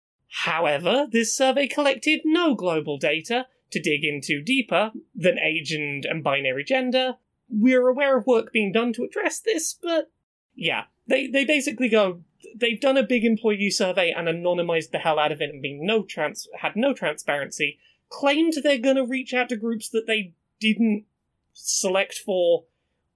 However, 0.45 1.07
this 1.11 1.35
survey 1.35 1.65
collected 1.65 2.21
no 2.25 2.53
global 2.53 2.99
data, 2.99 3.47
to 3.71 3.81
dig 3.81 4.03
into 4.03 4.39
deeper 4.39 4.91
than 5.15 5.39
age 5.39 5.71
and, 5.71 6.05
and 6.05 6.23
binary 6.23 6.63
gender. 6.63 7.15
We're 7.49 7.87
aware 7.87 8.19
of 8.19 8.27
work 8.27 8.53
being 8.53 8.71
done 8.71 8.93
to 8.93 9.03
address 9.03 9.39
this, 9.39 9.73
but 9.81 10.11
yeah, 10.55 10.83
they, 11.07 11.25
they 11.25 11.43
basically 11.43 11.89
go, 11.89 12.21
they've 12.55 12.79
done 12.79 12.97
a 12.97 13.03
big 13.03 13.23
employee 13.23 13.69
survey 13.69 14.11
and 14.11 14.27
anonymized 14.27 14.91
the 14.91 14.99
hell 14.99 15.19
out 15.19 15.31
of 15.31 15.41
it 15.41 15.49
and 15.49 15.61
been 15.61 15.85
no 15.85 16.03
trans, 16.03 16.47
had 16.59 16.75
no 16.75 16.93
transparency, 16.93 17.79
claimed 18.09 18.53
they're 18.63 18.77
gonna 18.77 19.05
reach 19.05 19.33
out 19.33 19.49
to 19.49 19.55
groups 19.55 19.89
that 19.89 20.07
they 20.07 20.33
didn't 20.59 21.05
select 21.53 22.15
for 22.15 22.65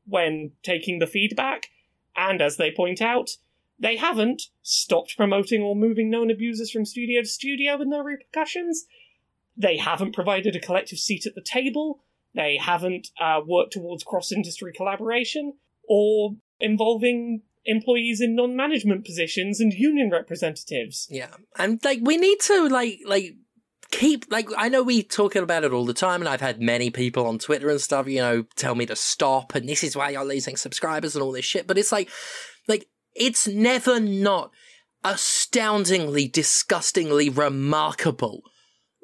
when 0.05 0.51
taking 0.63 0.99
the 0.99 1.07
feedback, 1.07 1.67
and 2.15 2.41
as 2.41 2.57
they 2.57 2.71
point 2.71 3.01
out, 3.01 3.37
they 3.79 3.97
haven't 3.97 4.43
stopped 4.61 5.17
promoting 5.17 5.61
or 5.61 5.75
moving 5.75 6.09
known 6.09 6.29
abusers 6.29 6.71
from 6.71 6.85
studio 6.85 7.21
to 7.21 7.27
studio 7.27 7.77
with 7.77 7.87
no 7.87 8.01
repercussions. 8.01 8.85
They 9.57 9.77
haven't 9.77 10.13
provided 10.13 10.55
a 10.55 10.59
collective 10.59 10.99
seat 10.99 11.25
at 11.25 11.35
the 11.35 11.41
table. 11.41 12.03
They 12.35 12.57
haven't 12.57 13.09
uh, 13.19 13.41
worked 13.45 13.73
towards 13.73 14.03
cross 14.03 14.31
industry 14.31 14.71
collaboration 14.71 15.53
or 15.87 16.35
involving 16.59 17.41
employees 17.65 18.21
in 18.21 18.35
non-management 18.35 19.05
positions 19.05 19.59
and 19.59 19.73
union 19.73 20.09
representatives. 20.09 21.07
Yeah. 21.09 21.35
And 21.57 21.83
like 21.83 21.99
we 22.01 22.17
need 22.17 22.39
to 22.41 22.67
like 22.67 22.99
like 23.05 23.35
keep 23.91 24.25
like 24.31 24.47
I 24.57 24.69
know 24.69 24.83
we 24.83 25.03
talking 25.03 25.43
about 25.43 25.63
it 25.63 25.73
all 25.73 25.85
the 25.85 25.93
time 25.93 26.21
and 26.21 26.29
I've 26.29 26.41
had 26.41 26.61
many 26.61 26.89
people 26.89 27.27
on 27.27 27.39
Twitter 27.39 27.69
and 27.69 27.81
stuff, 27.81 28.07
you 28.07 28.19
know, 28.19 28.45
tell 28.55 28.75
me 28.75 28.85
to 28.87 28.95
stop 28.95 29.53
and 29.53 29.67
this 29.67 29.83
is 29.83 29.95
why 29.95 30.11
you're 30.11 30.25
losing 30.25 30.57
subscribers 30.57 31.15
and 31.15 31.23
all 31.23 31.31
this 31.31 31.45
shit, 31.45 31.67
but 31.67 31.77
it's 31.77 31.91
like 31.91 32.09
like 32.67 32.87
it's 33.13 33.47
never 33.47 33.99
not 33.99 34.51
astoundingly 35.03 36.27
disgustingly 36.27 37.29
remarkable 37.29 38.43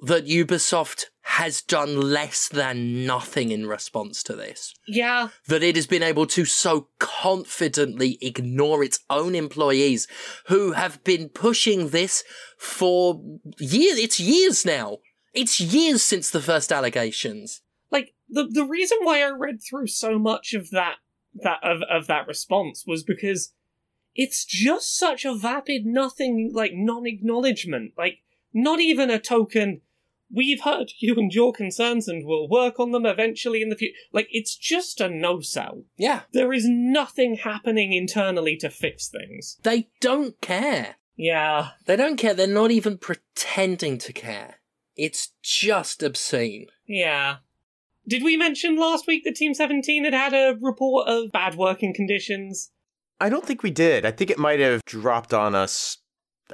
that 0.02 0.28
Ubisoft 0.28 1.06
has 1.22 1.62
done 1.62 2.00
less 2.00 2.48
than 2.48 3.06
nothing 3.06 3.52
in 3.52 3.68
response 3.68 4.24
to 4.24 4.34
this. 4.34 4.74
Yeah. 4.88 5.30
That 5.48 5.64
it 5.64 5.76
has 5.76 5.86
been 5.86 6.04
able 6.04 6.26
to 6.28 6.46
so 6.46 6.88
confidently 7.00 8.18
ignore 8.22 8.84
its 8.84 9.00
own 9.10 9.36
employees 9.36 10.08
who 10.48 10.72
have 10.72 11.04
been 11.04 11.30
pushing 11.30 11.90
this 11.90 12.24
for 12.58 13.22
years. 13.60 14.00
It's 14.00 14.20
years 14.20 14.66
now. 14.66 14.98
It's 15.34 15.60
years 15.60 16.02
since 16.02 16.32
the 16.32 16.42
first 16.42 16.72
allegations. 16.72 17.62
Like 17.92 18.16
the 18.30 18.48
the 18.48 18.66
reason 18.66 19.00
why 19.04 19.22
I 19.22 19.30
read 19.30 19.60
through 19.62 19.88
so 19.88 20.18
much 20.18 20.54
of 20.54 20.72
that 20.72 20.96
that 21.36 21.60
of 21.62 21.82
of 21.90 22.08
that 22.08 22.28
response 22.28 22.84
was 22.88 23.04
because 23.04 23.54
it's 24.16 24.46
just 24.46 24.98
such 24.98 25.26
a 25.26 25.36
vapid 25.36 25.86
nothing 25.86 26.52
like 26.54 26.72
non-acknowledgement 26.74 27.94
like 27.98 28.20
not 28.54 28.80
even 28.80 29.12
a 29.12 29.20
token 29.20 29.82
we've 30.34 30.62
heard 30.62 30.92
you 31.00 31.16
and 31.16 31.32
your 31.34 31.54
concerns 31.54 32.08
and 32.08 32.26
we'll 32.26 32.50
work 32.50 32.80
on 32.80 32.92
them 32.92 33.06
eventually 33.06 33.62
in 33.62 33.70
the 33.70 33.76
future 33.76 33.96
like 34.12 34.28
it's 34.32 34.56
just 34.56 35.00
a 35.00 35.08
no 35.10 35.40
sell 35.40 35.84
Yeah. 35.98 36.22
there 36.34 36.52
is 36.54 36.66
nothing 36.68 37.36
happening 37.38 37.94
internally 37.94 38.58
to 38.58 38.70
fix 38.70 39.08
things 39.10 39.58
They 39.64 39.88
don't 40.02 40.40
care. 40.42 40.96
yeah 41.16 41.70
They 41.86 41.96
don't 41.96 42.18
care. 42.18 42.34
They're 42.34 42.48
not 42.48 42.72
even 42.72 42.98
pretending 42.98 43.98
to 44.00 44.12
care. 44.14 44.56
It's 44.96 45.32
just 45.44 46.04
obscene. 46.04 46.68
yeah 46.88 47.38
did 48.08 48.24
we 48.24 48.38
mention 48.38 48.78
last 48.78 49.06
week 49.08 49.24
that 49.26 49.36
team 49.36 49.54
17 49.54 50.04
had 50.06 50.14
had 50.14 50.34
a 50.34 50.58
report 50.62 51.08
of 51.08 51.32
bad 51.32 51.56
working 51.56 51.94
conditions 51.94 52.72
I 53.20 53.30
don't 53.30 53.44
think 53.46 53.64
we 53.64 53.72
did. 53.72 54.06
I 54.06 54.12
think 54.12 54.30
it 54.30 54.38
might 54.38 54.60
have 54.60 54.86
dropped 54.86 55.34
on 55.34 55.56
us 55.56 55.98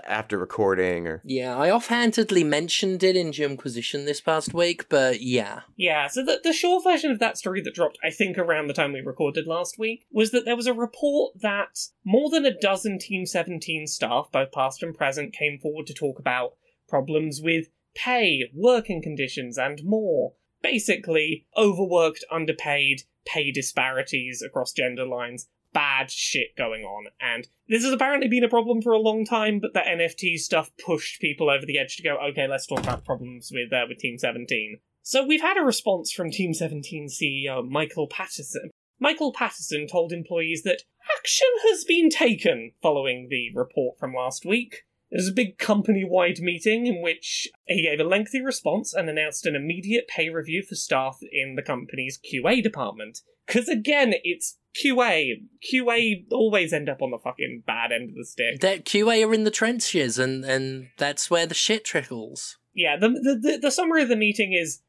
after 0.05 0.37
recording 0.37 1.07
or 1.07 1.21
Yeah, 1.23 1.57
I 1.57 1.69
offhandedly 1.69 2.43
mentioned 2.43 3.03
it 3.03 3.15
in 3.15 3.31
Jimquisition 3.31 4.05
this 4.05 4.21
past 4.21 4.53
week, 4.53 4.87
but 4.89 5.21
yeah. 5.21 5.61
Yeah, 5.75 6.07
so 6.07 6.23
the, 6.23 6.39
the 6.43 6.53
short 6.53 6.83
version 6.83 7.11
of 7.11 7.19
that 7.19 7.37
story 7.37 7.61
that 7.61 7.75
dropped, 7.75 7.97
I 8.03 8.09
think, 8.09 8.37
around 8.37 8.67
the 8.67 8.73
time 8.73 8.93
we 8.93 9.01
recorded 9.01 9.47
last 9.47 9.77
week, 9.77 10.05
was 10.11 10.31
that 10.31 10.45
there 10.45 10.55
was 10.55 10.67
a 10.67 10.73
report 10.73 11.39
that 11.41 11.79
more 12.03 12.29
than 12.29 12.45
a 12.45 12.57
dozen 12.57 12.99
Team 12.99 13.25
17 13.25 13.87
staff, 13.87 14.29
both 14.31 14.51
past 14.51 14.83
and 14.83 14.95
present, 14.95 15.33
came 15.33 15.59
forward 15.59 15.87
to 15.87 15.93
talk 15.93 16.19
about 16.19 16.53
problems 16.87 17.41
with 17.41 17.67
pay, 17.95 18.49
working 18.53 19.01
conditions, 19.01 19.57
and 19.57 19.83
more. 19.83 20.33
Basically, 20.61 21.45
overworked, 21.57 22.23
underpaid, 22.31 23.03
pay 23.25 23.51
disparities 23.51 24.41
across 24.41 24.71
gender 24.71 25.05
lines, 25.05 25.47
bad 25.73 26.11
shit 26.11 26.55
going 26.57 26.83
on. 26.83 27.07
And 27.19 27.47
this 27.67 27.83
has 27.83 27.91
apparently 27.91 28.29
been 28.29 28.43
a 28.43 28.49
problem 28.49 28.81
for 28.81 28.93
a 28.93 28.99
long 28.99 29.25
time, 29.25 29.59
but 29.59 29.73
the 29.73 29.79
NFT 29.79 30.37
stuff 30.37 30.71
pushed 30.83 31.19
people 31.19 31.49
over 31.49 31.65
the 31.65 31.77
edge 31.77 31.97
to 31.97 32.03
go, 32.03 32.17
okay, 32.29 32.47
let's 32.47 32.67
talk 32.67 32.79
about 32.79 33.05
problems 33.05 33.51
with 33.53 33.73
uh, 33.73 33.85
with 33.87 33.97
Team 33.97 34.17
17. 34.17 34.79
So 35.01 35.25
we've 35.25 35.41
had 35.41 35.57
a 35.57 35.65
response 35.65 36.11
from 36.11 36.31
Team 36.31 36.53
17 36.53 37.07
CEO 37.07 37.67
Michael 37.67 38.07
Pattison. 38.07 38.69
Michael 38.99 39.33
Pattison 39.33 39.87
told 39.87 40.13
employees 40.13 40.63
that 40.63 40.83
action 41.17 41.49
has 41.63 41.83
been 41.83 42.09
taken 42.09 42.71
following 42.81 43.27
the 43.29 43.51
report 43.53 43.97
from 43.99 44.13
last 44.13 44.45
week. 44.45 44.83
There 45.13 45.19
was 45.19 45.29
a 45.29 45.33
big 45.33 45.59
company 45.59 46.03
wide 46.03 46.39
meeting 46.39 46.87
in 46.87 47.03
which 47.03 47.47
he 47.67 47.83
gave 47.83 47.99
a 47.99 48.03
lengthy 48.03 48.41
response 48.41 48.95
and 48.95 49.07
announced 49.07 49.45
an 49.45 49.55
immediate 49.55 50.07
pay 50.07 50.29
review 50.29 50.63
for 50.67 50.73
staff 50.73 51.19
in 51.31 51.53
the 51.53 51.61
company's 51.61 52.17
QA 52.17 52.63
department. 52.63 53.21
Because 53.45 53.69
again, 53.69 54.15
it's 54.23 54.57
QA. 54.75 55.43
QA 55.71 56.25
always 56.31 56.73
end 56.73 56.89
up 56.89 57.03
on 57.03 57.11
the 57.11 57.19
fucking 57.19 57.61
bad 57.67 57.91
end 57.91 58.09
of 58.09 58.15
the 58.15 58.25
stick. 58.25 58.59
That 58.61 58.85
QA 58.85 59.27
are 59.27 59.35
in 59.35 59.43
the 59.43 59.51
trenches, 59.51 60.17
and, 60.17 60.43
and 60.43 60.89
that's 60.97 61.29
where 61.29 61.45
the 61.45 61.53
shit 61.53 61.85
trickles. 61.85 62.57
yeah, 62.73 62.97
the, 62.97 63.09
the 63.09 63.39
the 63.39 63.59
the 63.61 63.71
summary 63.71 64.01
of 64.01 64.09
the 64.09 64.15
meeting 64.15 64.53
is 64.53 64.81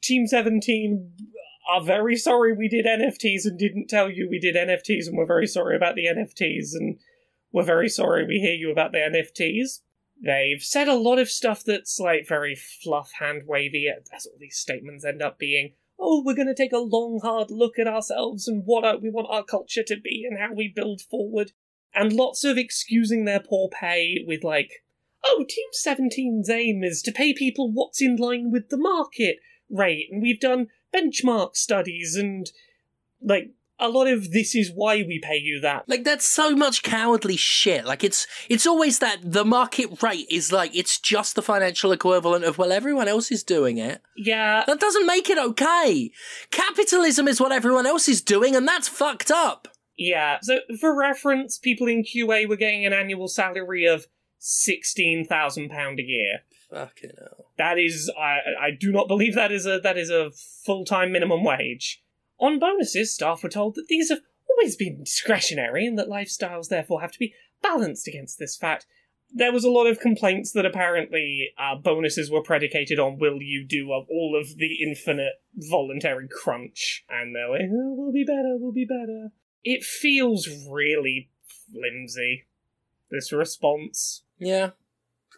Team 0.00 0.28
Seventeen 0.28 1.14
are 1.68 1.82
very 1.82 2.14
sorry 2.14 2.54
we 2.54 2.68
did 2.68 2.86
NFTs 2.86 3.44
and 3.44 3.58
didn't 3.58 3.88
tell 3.88 4.08
you 4.08 4.28
we 4.30 4.38
did 4.38 4.54
NFTs, 4.54 5.08
and 5.08 5.16
we're 5.16 5.26
very 5.26 5.48
sorry 5.48 5.74
about 5.74 5.96
the 5.96 6.06
NFTs, 6.06 6.74
and 6.74 7.00
we're 7.54 7.62
very 7.62 7.88
sorry 7.88 8.26
we 8.26 8.40
hear 8.40 8.52
you 8.52 8.72
about 8.72 8.90
the 8.90 8.98
NFTs. 8.98 9.80
They've 10.20 10.60
said 10.60 10.88
a 10.88 10.96
lot 10.96 11.20
of 11.20 11.30
stuff 11.30 11.62
that's 11.64 12.00
like 12.00 12.26
very 12.26 12.56
fluff, 12.56 13.12
hand 13.20 13.42
wavy, 13.46 13.88
uh, 13.88 14.00
as 14.12 14.26
all 14.26 14.36
these 14.40 14.56
statements 14.56 15.04
end 15.04 15.22
up 15.22 15.38
being. 15.38 15.74
Oh, 15.96 16.20
we're 16.26 16.34
going 16.34 16.48
to 16.48 16.54
take 16.54 16.72
a 16.72 16.78
long, 16.78 17.20
hard 17.22 17.52
look 17.52 17.78
at 17.78 17.86
ourselves 17.86 18.48
and 18.48 18.64
what 18.64 18.84
our, 18.84 18.98
we 18.98 19.08
want 19.08 19.28
our 19.30 19.44
culture 19.44 19.84
to 19.84 19.96
be 19.96 20.26
and 20.28 20.36
how 20.36 20.52
we 20.52 20.66
build 20.66 21.00
forward. 21.00 21.52
And 21.94 22.12
lots 22.12 22.42
of 22.42 22.58
excusing 22.58 23.24
their 23.24 23.38
poor 23.38 23.68
pay 23.68 24.24
with 24.26 24.42
like, 24.42 24.82
oh, 25.24 25.46
Team 25.48 25.68
17's 25.72 26.50
aim 26.50 26.82
is 26.82 27.02
to 27.02 27.12
pay 27.12 27.32
people 27.32 27.70
what's 27.70 28.02
in 28.02 28.16
line 28.16 28.50
with 28.50 28.68
the 28.68 28.76
market 28.76 29.36
rate, 29.70 30.08
and 30.10 30.20
we've 30.20 30.40
done 30.40 30.68
benchmark 30.92 31.54
studies 31.54 32.16
and 32.16 32.50
like 33.22 33.52
a 33.80 33.88
lot 33.88 34.06
of 34.06 34.30
this 34.30 34.54
is 34.54 34.70
why 34.72 34.96
we 34.98 35.18
pay 35.22 35.36
you 35.36 35.60
that. 35.60 35.88
Like 35.88 36.04
that's 36.04 36.26
so 36.26 36.54
much 36.54 36.82
cowardly 36.82 37.36
shit. 37.36 37.84
Like 37.84 38.04
it's 38.04 38.26
it's 38.48 38.66
always 38.66 39.00
that 39.00 39.18
the 39.22 39.44
market 39.44 40.02
rate 40.02 40.26
is 40.30 40.52
like 40.52 40.74
it's 40.74 40.98
just 41.00 41.34
the 41.34 41.42
financial 41.42 41.90
equivalent 41.92 42.44
of 42.44 42.56
well 42.56 42.70
everyone 42.72 43.08
else 43.08 43.32
is 43.32 43.42
doing 43.42 43.78
it. 43.78 44.00
Yeah, 44.16 44.62
That 44.66 44.78
doesn't 44.80 45.06
make 45.06 45.28
it 45.28 45.38
okay. 45.38 46.10
Capitalism 46.50 47.26
is 47.26 47.40
what 47.40 47.50
everyone 47.52 47.86
else 47.86 48.08
is 48.08 48.22
doing 48.22 48.54
and 48.54 48.66
that's 48.66 48.86
fucked 48.88 49.30
up. 49.30 49.68
yeah. 49.96 50.38
So 50.42 50.60
for 50.80 50.96
reference, 50.96 51.58
people 51.58 51.88
in 51.88 52.04
QA 52.04 52.48
were 52.48 52.56
getting 52.56 52.86
an 52.86 52.92
annual 52.92 53.26
salary 53.28 53.86
of 53.86 54.06
sixteen 54.38 55.24
thousand 55.24 55.70
pound 55.70 55.98
a 55.98 56.02
year. 56.04 56.40
Fucking 56.70 57.10
hell. 57.18 57.46
That 57.58 57.78
is, 57.78 58.10
I 58.18 58.38
I 58.60 58.70
do 58.70 58.92
not 58.92 59.08
believe 59.08 59.34
that 59.34 59.50
is 59.52 59.66
a 59.66 59.80
that 59.80 59.96
is 59.98 60.10
a 60.10 60.30
full 60.64 60.84
time 60.84 61.10
minimum 61.12 61.42
wage. 61.44 62.02
On 62.38 62.58
bonuses, 62.58 63.14
staff 63.14 63.42
were 63.42 63.48
told 63.48 63.74
that 63.76 63.86
these 63.88 64.10
have 64.10 64.20
always 64.50 64.76
been 64.76 65.02
discretionary 65.02 65.86
and 65.86 65.98
that 65.98 66.08
lifestyles 66.08 66.68
therefore 66.68 67.00
have 67.00 67.12
to 67.12 67.18
be 67.18 67.34
balanced 67.62 68.08
against 68.08 68.38
this 68.38 68.56
fact. 68.56 68.86
There 69.32 69.52
was 69.52 69.64
a 69.64 69.70
lot 69.70 69.86
of 69.86 69.98
complaints 69.98 70.52
that 70.52 70.66
apparently 70.66 71.50
uh, 71.58 71.76
bonuses 71.76 72.30
were 72.30 72.42
predicated 72.42 72.98
on 72.98 73.18
will 73.18 73.42
you 73.42 73.64
do 73.64 73.92
of 73.92 74.06
all 74.08 74.38
of 74.40 74.56
the 74.58 74.82
infinite 74.82 75.42
voluntary 75.56 76.28
crunch, 76.28 77.04
and 77.08 77.34
they're 77.34 77.50
like, 77.50 77.62
oh, 77.62 77.94
we'll 77.96 78.12
be 78.12 78.24
better, 78.24 78.56
we'll 78.58 78.72
be 78.72 78.84
better. 78.84 79.30
It 79.64 79.82
feels 79.82 80.48
really 80.70 81.30
flimsy. 81.72 82.44
This 83.10 83.32
response, 83.32 84.22
Yeah. 84.38 84.70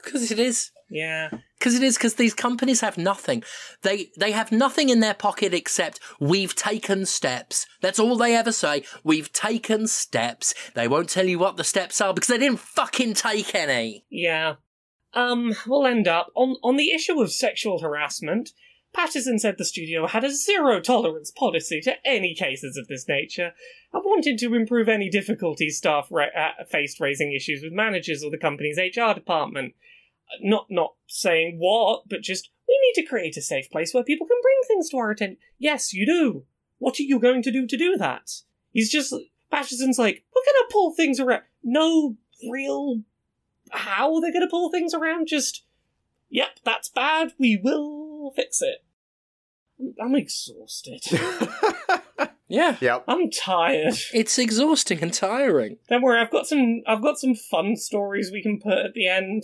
Because 0.03 0.31
it 0.31 0.39
is. 0.39 0.73
Yeah. 0.89 1.31
Because 1.59 1.75
it 1.75 1.83
is 1.83 1.97
because 1.97 2.15
these 2.15 2.35
companies 2.35 2.81
have 2.81 2.97
nothing. 2.97 3.43
They 3.83 4.11
they 4.17 4.33
have 4.33 4.53
nothing 4.53 4.89
in 4.89 5.01
their 5.01 5.15
pocket 5.15 5.53
except 5.53 6.01
we've 6.21 6.55
taken 6.55 7.07
steps. 7.07 7.67
That's 7.81 7.99
all 7.99 8.17
they 8.17 8.37
ever 8.37 8.53
say. 8.53 8.85
We've 9.03 9.33
taken 9.33 9.89
steps. 9.89 10.55
They 10.75 10.87
won't 10.87 11.09
tell 11.09 11.27
you 11.27 11.39
what 11.39 11.57
the 11.57 11.65
steps 11.65 12.01
are 12.01 12.15
because 12.15 12.29
they 12.29 12.39
didn't 12.39 12.61
fucking 12.61 13.15
take 13.15 13.55
any. 13.55 14.05
Yeah. 14.11 14.57
Um, 15.15 15.55
we'll 15.67 15.87
end 15.87 16.07
up 16.07 16.29
on 16.37 16.57
on 16.63 16.77
the 16.77 16.91
issue 16.91 17.21
of 17.21 17.33
sexual 17.33 17.81
harassment. 17.81 18.51
Pattison 18.93 19.39
said 19.39 19.57
the 19.59 19.65
studio 19.65 20.07
had 20.07 20.25
a 20.25 20.31
zero 20.31 20.81
tolerance 20.81 21.31
policy 21.31 21.81
to 21.83 21.95
any 22.07 22.35
cases 22.35 22.79
of 22.79 22.89
this 22.89 23.07
nature 23.07 23.53
and 23.93 24.03
wanted 24.05 24.39
to 24.39 24.55
improve 24.55 24.89
any 24.89 25.11
difficulties 25.11 25.77
staff 25.77 26.09
ra- 26.11 26.27
uh, 26.35 26.65
faced 26.65 26.99
raising 26.99 27.35
issues 27.35 27.63
with 27.63 27.73
managers 27.73 28.23
or 28.23 28.31
the 28.31 28.39
company's 28.39 28.79
HR 28.79 29.13
department. 29.13 29.75
Uh, 30.33 30.39
Not 30.43 30.67
not 30.71 30.95
saying 31.07 31.57
what, 31.59 32.09
but 32.09 32.23
just 32.23 32.51
we 32.69 32.79
need 32.83 33.01
to 33.03 33.09
create 33.09 33.37
a 33.37 33.43
safe 33.43 33.71
place 33.71 33.95
where 33.95 34.05
people 34.05 34.27
can 34.27 34.39
bring 34.43 34.57
things 34.67 34.89
to 34.91 34.97
our 34.99 35.11
attention. 35.11 35.39
Yes, 35.59 35.93
you 35.93 36.05
do. 36.07 36.45
What 36.79 36.99
are 37.01 37.05
you 37.05 37.19
going 37.19 37.43
to 37.43 37.53
do 37.53 37.67
to 37.67 37.77
do 37.77 37.97
that? 37.97 38.31
He's 38.73 38.91
just 38.91 39.15
Pattison's 39.51 39.99
like 39.99 40.25
we're 40.35 40.53
gonna 40.53 40.69
pull 40.71 40.93
things 40.95 41.21
around. 41.21 41.43
No 41.63 42.17
real 42.51 43.03
how 43.71 44.21
they're 44.21 44.33
going 44.33 44.47
to 44.47 44.51
pull 44.51 44.71
things 44.71 44.95
around. 44.95 45.27
Just, 45.29 45.65
yep, 46.29 46.59
that's 46.65 46.89
bad. 46.89 47.33
We 47.39 47.57
will 47.63 48.33
fix 48.35 48.63
it. 48.63 48.85
I'm, 49.79 49.95
I'm 50.01 50.15
exhausted. 50.15 51.03
Yeah. 52.49 52.77
yep. 52.81 53.03
I'm 53.09 53.29
tired. 53.29 53.95
It's 54.15 54.39
exhausting 54.39 55.03
and 55.03 55.13
tiring. 55.13 55.79
Don't 55.89 56.03
worry, 56.03 56.21
I've 56.21 56.31
got 56.31 56.47
some. 56.47 56.83
I've 56.87 57.03
got 57.03 57.19
some 57.19 57.35
fun 57.35 57.75
stories 57.75 58.31
we 58.31 58.41
can 58.41 58.61
put 58.61 58.79
at 58.79 58.95
the 58.95 59.09
end. 59.09 59.43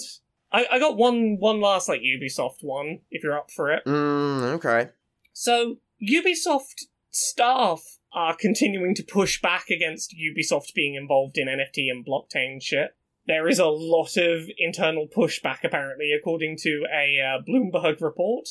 I, 0.52 0.66
I 0.72 0.78
got 0.78 0.96
one 0.96 1.38
one 1.38 1.60
last 1.60 1.88
like 1.88 2.02
Ubisoft 2.02 2.62
one. 2.62 3.00
If 3.10 3.24
you're 3.24 3.36
up 3.36 3.50
for 3.50 3.72
it. 3.72 3.84
Mm, 3.86 4.42
okay. 4.54 4.90
So 5.32 5.78
Ubisoft 6.02 6.84
staff 7.10 7.98
are 8.12 8.36
continuing 8.36 8.94
to 8.94 9.02
push 9.02 9.40
back 9.40 9.70
against 9.70 10.14
Ubisoft 10.14 10.74
being 10.74 10.94
involved 10.94 11.38
in 11.38 11.48
NFT 11.48 11.90
and 11.90 12.04
blockchain 12.04 12.62
shit. 12.62 12.94
There 13.26 13.48
is 13.48 13.58
a 13.58 13.66
lot 13.66 14.16
of 14.16 14.50
internal 14.58 15.06
pushback, 15.06 15.58
apparently, 15.64 16.12
according 16.12 16.58
to 16.62 16.84
a 16.92 17.20
uh, 17.20 17.42
Bloomberg 17.48 18.00
report. 18.00 18.48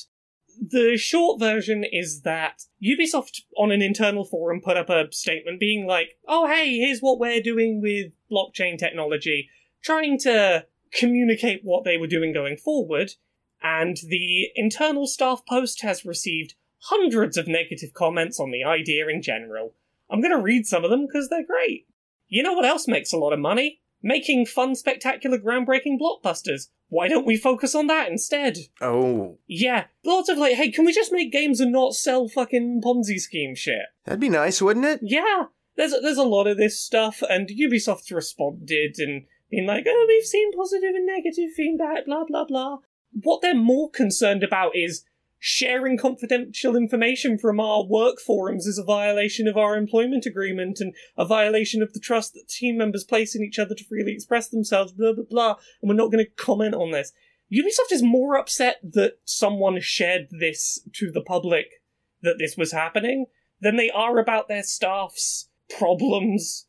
The 0.59 0.97
short 0.97 1.39
version 1.39 1.83
is 1.89 2.21
that 2.21 2.63
Ubisoft, 2.83 3.41
on 3.57 3.71
an 3.71 3.81
internal 3.81 4.25
forum, 4.25 4.61
put 4.63 4.77
up 4.77 4.89
a 4.89 5.11
statement 5.11 5.59
being 5.59 5.85
like, 5.85 6.17
oh, 6.27 6.47
hey, 6.47 6.77
here's 6.77 7.01
what 7.01 7.19
we're 7.19 7.41
doing 7.41 7.81
with 7.81 8.11
blockchain 8.31 8.77
technology, 8.77 9.49
trying 9.83 10.17
to 10.19 10.65
communicate 10.93 11.61
what 11.63 11.83
they 11.83 11.97
were 11.97 12.07
doing 12.07 12.33
going 12.33 12.57
forward. 12.57 13.13
And 13.61 13.97
the 14.07 14.49
internal 14.55 15.07
staff 15.07 15.43
post 15.47 15.81
has 15.83 16.05
received 16.05 16.55
hundreds 16.85 17.37
of 17.37 17.47
negative 17.47 17.93
comments 17.93 18.39
on 18.39 18.51
the 18.51 18.63
idea 18.63 19.07
in 19.07 19.21
general. 19.21 19.75
I'm 20.09 20.21
going 20.21 20.35
to 20.35 20.41
read 20.41 20.65
some 20.65 20.83
of 20.83 20.89
them 20.89 21.05
because 21.05 21.29
they're 21.29 21.45
great. 21.45 21.87
You 22.27 22.43
know 22.43 22.53
what 22.53 22.65
else 22.65 22.87
makes 22.87 23.13
a 23.13 23.17
lot 23.17 23.33
of 23.33 23.39
money? 23.39 23.81
making 24.01 24.45
fun, 24.45 24.75
spectacular, 24.75 25.37
groundbreaking 25.37 25.99
blockbusters. 25.99 26.69
Why 26.89 27.07
don't 27.07 27.25
we 27.25 27.37
focus 27.37 27.73
on 27.75 27.87
that 27.87 28.09
instead? 28.09 28.57
Oh, 28.81 29.37
Yeah, 29.47 29.85
lots 30.03 30.29
of 30.29 30.37
like, 30.37 30.55
hey, 30.55 30.71
can 30.71 30.85
we 30.85 30.93
just 30.93 31.11
make 31.11 31.31
games 31.31 31.59
and 31.59 31.71
not 31.71 31.95
sell 31.95 32.27
fucking 32.27 32.81
Ponzi 32.83 33.19
scheme 33.19 33.55
shit? 33.55 33.85
that'd 34.05 34.19
be 34.19 34.29
nice, 34.29 34.61
wouldn't 34.61 34.85
it? 34.85 34.99
Yeah, 35.01 35.45
there's 35.75 35.93
there's 36.01 36.17
a 36.17 36.23
lot 36.23 36.47
of 36.47 36.57
this 36.57 36.79
stuff, 36.79 37.23
and 37.29 37.47
Ubisoft's 37.47 38.11
responded 38.11 38.95
and 38.97 39.25
been 39.51 39.67
like, 39.67 39.85
oh, 39.87 40.05
we've 40.07 40.25
seen 40.25 40.51
positive 40.53 40.95
and 40.95 41.05
negative 41.05 41.51
feedback, 41.55 42.05
blah 42.05 42.23
blah 42.25 42.45
blah. 42.45 42.77
What 43.11 43.41
they're 43.41 43.53
more 43.53 43.89
concerned 43.89 44.43
about 44.43 44.75
is 44.75 45.03
sharing 45.43 45.97
confidential 45.97 46.75
information 46.75 47.37
from 47.37 47.59
our 47.59 47.83
work 47.83 48.19
forums 48.19 48.67
is 48.67 48.77
a 48.77 48.83
violation 48.83 49.47
of 49.47 49.57
our 49.57 49.75
employment 49.75 50.25
agreement 50.25 50.79
and 50.79 50.93
a 51.17 51.25
violation 51.25 51.81
of 51.81 51.93
the 51.93 51.99
trust 51.99 52.33
that 52.33 52.47
team 52.47 52.77
members 52.77 53.03
place 53.03 53.35
in 53.35 53.43
each 53.43 53.57
other 53.57 53.73
to 53.73 53.83
freely 53.83 54.13
express 54.13 54.49
themselves, 54.49 54.91
blah 54.93 55.13
blah 55.13 55.25
blah, 55.29 55.55
and 55.81 55.89
we're 55.89 55.95
not 55.95 56.11
going 56.11 56.23
to 56.23 56.43
comment 56.43 56.75
on 56.75 56.91
this. 56.91 57.11
Ubisoft 57.51 57.91
is 57.91 58.01
more 58.01 58.37
upset 58.37 58.79
that 58.81 59.17
someone 59.25 59.81
shared 59.81 60.27
this 60.31 60.79
to 60.93 61.11
the 61.11 61.21
public 61.21 61.81
that 62.21 62.37
this 62.39 62.55
was 62.55 62.71
happening 62.71 63.25
than 63.59 63.75
they 63.75 63.89
are 63.89 64.17
about 64.19 64.47
their 64.47 64.63
staff's 64.63 65.49
problems 65.77 66.67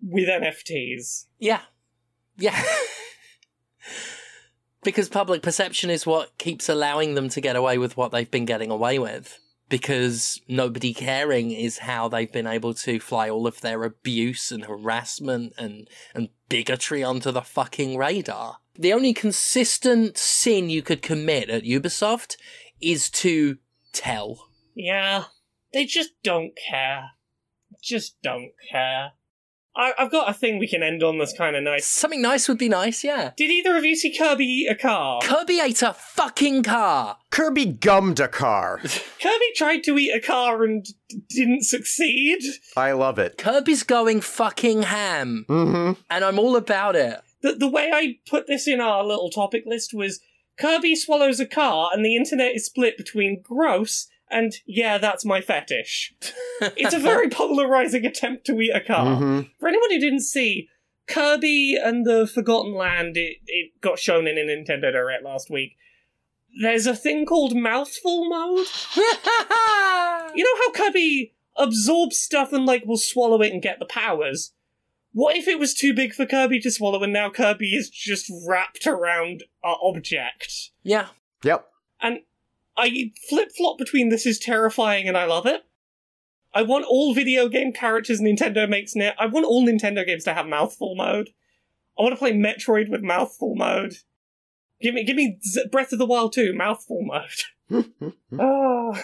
with 0.00 0.28
NFTs. 0.28 1.26
Yeah. 1.38 1.62
Yeah. 2.40 2.60
because 4.82 5.08
public 5.08 5.42
perception 5.42 5.90
is 5.90 6.06
what 6.06 6.36
keeps 6.38 6.68
allowing 6.68 7.14
them 7.14 7.28
to 7.30 7.40
get 7.40 7.56
away 7.56 7.78
with 7.78 7.96
what 7.96 8.12
they've 8.12 8.30
been 8.30 8.46
getting 8.46 8.70
away 8.70 8.98
with. 8.98 9.38
Because 9.68 10.40
nobody 10.48 10.92
caring 10.92 11.52
is 11.52 11.78
how 11.78 12.08
they've 12.08 12.32
been 12.32 12.48
able 12.48 12.74
to 12.74 12.98
fly 12.98 13.30
all 13.30 13.46
of 13.46 13.60
their 13.60 13.84
abuse 13.84 14.50
and 14.50 14.64
harassment 14.64 15.52
and, 15.56 15.88
and 16.12 16.30
bigotry 16.48 17.04
onto 17.04 17.30
the 17.30 17.42
fucking 17.42 17.96
radar. 17.96 18.56
The 18.74 18.92
only 18.92 19.12
consistent 19.12 20.18
sin 20.18 20.70
you 20.70 20.82
could 20.82 21.02
commit 21.02 21.50
at 21.50 21.62
Ubisoft 21.62 22.36
is 22.80 23.10
to 23.10 23.58
tell. 23.92 24.48
Yeah, 24.74 25.24
they 25.72 25.84
just 25.84 26.10
don't 26.24 26.52
care. 26.68 27.10
Just 27.82 28.20
don't 28.22 28.52
care. 28.70 29.12
I, 29.80 29.94
I've 29.98 30.10
got 30.10 30.28
a 30.28 30.34
thing 30.34 30.58
we 30.58 30.68
can 30.68 30.82
end 30.82 31.02
on 31.02 31.16
that's 31.16 31.32
kind 31.32 31.56
of 31.56 31.62
nice. 31.62 31.86
Something 31.86 32.20
nice 32.20 32.48
would 32.48 32.58
be 32.58 32.68
nice, 32.68 33.02
yeah. 33.02 33.30
Did 33.34 33.50
either 33.50 33.78
of 33.78 33.84
you 33.84 33.96
see 33.96 34.14
Kirby 34.14 34.44
eat 34.44 34.70
a 34.70 34.74
car? 34.74 35.22
Kirby 35.22 35.58
ate 35.58 35.80
a 35.80 35.94
fucking 35.94 36.64
car. 36.64 37.16
Kirby 37.30 37.64
gummed 37.64 38.20
a 38.20 38.28
car. 38.28 38.78
Kirby 39.22 39.52
tried 39.56 39.82
to 39.84 39.96
eat 39.96 40.14
a 40.14 40.20
car 40.20 40.64
and 40.64 40.84
d- 40.84 41.22
didn't 41.30 41.64
succeed. 41.64 42.42
I 42.76 42.92
love 42.92 43.18
it. 43.18 43.38
Kirby's 43.38 43.82
going 43.82 44.20
fucking 44.20 44.82
ham. 44.82 45.46
Mm-hmm. 45.48 46.00
And 46.10 46.24
I'm 46.26 46.38
all 46.38 46.56
about 46.56 46.94
it. 46.94 47.18
The, 47.40 47.54
the 47.54 47.68
way 47.68 47.90
I 47.90 48.18
put 48.28 48.46
this 48.46 48.68
in 48.68 48.82
our 48.82 49.02
little 49.02 49.30
topic 49.30 49.62
list 49.64 49.94
was 49.94 50.20
Kirby 50.58 50.94
swallows 50.94 51.40
a 51.40 51.46
car 51.46 51.88
and 51.94 52.04
the 52.04 52.16
internet 52.16 52.54
is 52.54 52.66
split 52.66 52.98
between 52.98 53.40
gross 53.42 54.08
and 54.30 54.52
yeah, 54.66 54.98
that's 54.98 55.24
my 55.24 55.40
fetish. 55.40 56.14
It's 56.76 56.94
a 56.94 56.98
very 56.98 57.30
polarizing 57.30 58.04
attempt 58.04 58.44
to 58.46 58.60
eat 58.60 58.72
a 58.74 58.80
car. 58.80 59.16
Mm-hmm. 59.16 59.40
For 59.58 59.68
anyone 59.68 59.90
who 59.90 59.98
didn't 59.98 60.20
see, 60.20 60.68
Kirby 61.06 61.74
and 61.74 62.04
the 62.04 62.26
Forgotten 62.26 62.74
Land, 62.74 63.16
it, 63.16 63.38
it 63.46 63.80
got 63.80 63.98
shown 63.98 64.26
in 64.26 64.36
a 64.36 64.42
Nintendo 64.42 64.92
Direct 64.92 65.24
last 65.24 65.48
week. 65.48 65.76
There's 66.60 66.86
a 66.86 66.94
thing 66.94 67.24
called 67.24 67.56
mouthful 67.56 68.28
mode. 68.28 68.66
You 70.34 70.44
know 70.44 70.56
how 70.58 70.86
Kirby 70.86 71.34
absorbs 71.56 72.18
stuff 72.18 72.52
and 72.52 72.64
like 72.64 72.84
will 72.86 72.96
swallow 72.96 73.42
it 73.42 73.52
and 73.52 73.62
get 73.62 73.78
the 73.78 73.86
powers? 73.86 74.52
What 75.12 75.36
if 75.36 75.48
it 75.48 75.58
was 75.58 75.74
too 75.74 75.92
big 75.92 76.12
for 76.14 76.24
Kirby 76.24 76.60
to 76.60 76.70
swallow 76.70 77.02
and 77.02 77.12
now 77.12 77.30
Kirby 77.30 77.74
is 77.74 77.90
just 77.90 78.30
wrapped 78.46 78.86
around 78.86 79.44
an 79.64 79.74
object? 79.82 80.70
yeah. 80.82 81.08
Yep. 81.42 81.66
And 82.02 82.20
I 82.76 83.12
flip 83.28 83.50
flop 83.56 83.78
between 83.78 84.08
this 84.08 84.26
is 84.26 84.38
terrifying 84.38 85.08
and 85.08 85.16
I 85.16 85.24
love 85.24 85.46
it. 85.46 85.62
I 86.52 86.62
want 86.62 86.84
all 86.88 87.14
video 87.14 87.48
game 87.48 87.72
characters 87.72 88.20
Nintendo 88.20 88.68
makes 88.68 88.96
now. 88.96 89.12
I 89.18 89.26
want 89.26 89.46
all 89.46 89.64
Nintendo 89.64 90.04
games 90.04 90.24
to 90.24 90.34
have 90.34 90.46
mouthful 90.46 90.94
mode. 90.96 91.30
I 91.98 92.02
want 92.02 92.12
to 92.12 92.18
play 92.18 92.32
Metroid 92.32 92.88
with 92.90 93.02
mouthful 93.02 93.54
mode. 93.54 93.94
Give 94.80 94.94
me, 94.94 95.04
give 95.04 95.16
me 95.16 95.38
Z- 95.44 95.66
Breath 95.70 95.92
of 95.92 95.98
the 95.98 96.06
Wild 96.06 96.32
2 96.32 96.54
mouthful 96.54 97.02
mode. 97.02 97.84
Ah. 98.38 99.00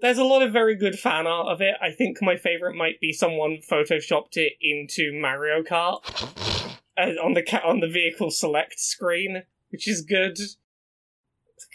There's 0.00 0.18
a 0.18 0.24
lot 0.24 0.42
of 0.42 0.52
very 0.52 0.76
good 0.76 0.98
fan 0.98 1.26
art 1.26 1.48
of 1.48 1.60
it. 1.62 1.74
I 1.80 1.90
think 1.90 2.18
my 2.20 2.36
favorite 2.36 2.76
might 2.76 3.00
be 3.00 3.12
someone 3.12 3.58
photoshopped 3.68 4.36
it 4.36 4.52
into 4.60 5.18
Mario 5.18 5.62
Kart 5.62 6.04
uh, 6.98 7.12
on 7.22 7.32
the 7.32 7.42
ca- 7.42 7.62
on 7.64 7.80
the 7.80 7.88
vehicle 7.88 8.30
select 8.30 8.78
screen, 8.78 9.42
which 9.70 9.88
is 9.88 10.02
good. 10.02 10.38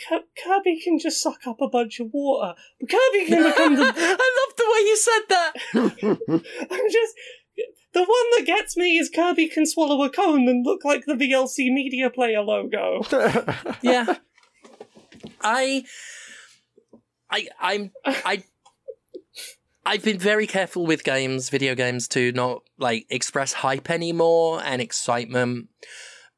K- 0.08 0.20
Kirby 0.44 0.80
can 0.82 1.00
just 1.00 1.22
suck 1.22 1.46
up 1.48 1.62
a 1.62 1.68
bunch 1.68 2.00
of 2.00 2.08
water, 2.14 2.54
but 2.80 2.90
Kirby 2.90 3.26
can 3.26 3.44
become 3.44 3.76
the. 3.76 3.84
I 3.96 4.32
love 4.40 4.56
the 4.58 4.72
way 4.72 4.80
you 4.88 4.98
said 4.98 5.22
that. 5.30 5.54
I'm 6.72 6.90
just. 6.92 7.16
The 7.94 8.00
one 8.00 8.08
that 8.38 8.44
gets 8.46 8.78
me 8.78 8.98
is 8.98 9.10
Kirby 9.14 9.50
can 9.50 9.66
swallow 9.66 10.02
a 10.04 10.10
cone 10.10 10.48
and 10.48 10.66
look 10.66 10.86
like 10.86 11.06
the 11.06 11.14
VLC 11.14 11.74
Media 11.74 12.10
Player 12.10 12.42
logo. 12.42 13.02
Yeah. 13.82 14.16
I 15.42 15.84
I 17.30 17.48
I'm 17.60 17.92
I 18.06 18.44
I've 19.86 20.04
been 20.04 20.20
very 20.20 20.48
careful 20.48 20.86
with 20.86 21.04
games, 21.04 21.50
video 21.50 21.76
games, 21.76 22.08
to 22.10 22.32
not 22.32 22.64
like 22.78 23.08
express 23.10 23.52
hype 23.54 23.90
anymore 23.90 24.62
and 24.64 24.82
excitement. 24.82 25.68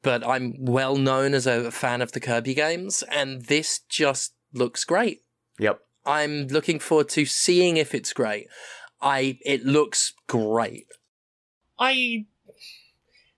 But 0.04 0.26
I'm 0.28 0.54
well 0.60 0.96
known 0.98 1.34
as 1.34 1.48
a 1.48 1.72
fan 1.72 2.02
of 2.02 2.12
the 2.12 2.20
Kirby 2.20 2.54
games, 2.54 3.04
and 3.10 3.46
this 3.46 3.80
just 3.90 4.34
looks 4.54 4.84
great. 4.84 5.24
yep. 5.60 5.80
I'm 6.06 6.48
looking 6.48 6.80
forward 6.80 7.08
to 7.10 7.24
seeing 7.26 7.78
if 7.78 7.96
it's 7.96 8.12
great. 8.12 8.48
I 9.02 9.40
it 9.46 9.64
looks 9.66 10.14
great. 10.28 10.88
I. 11.80 12.26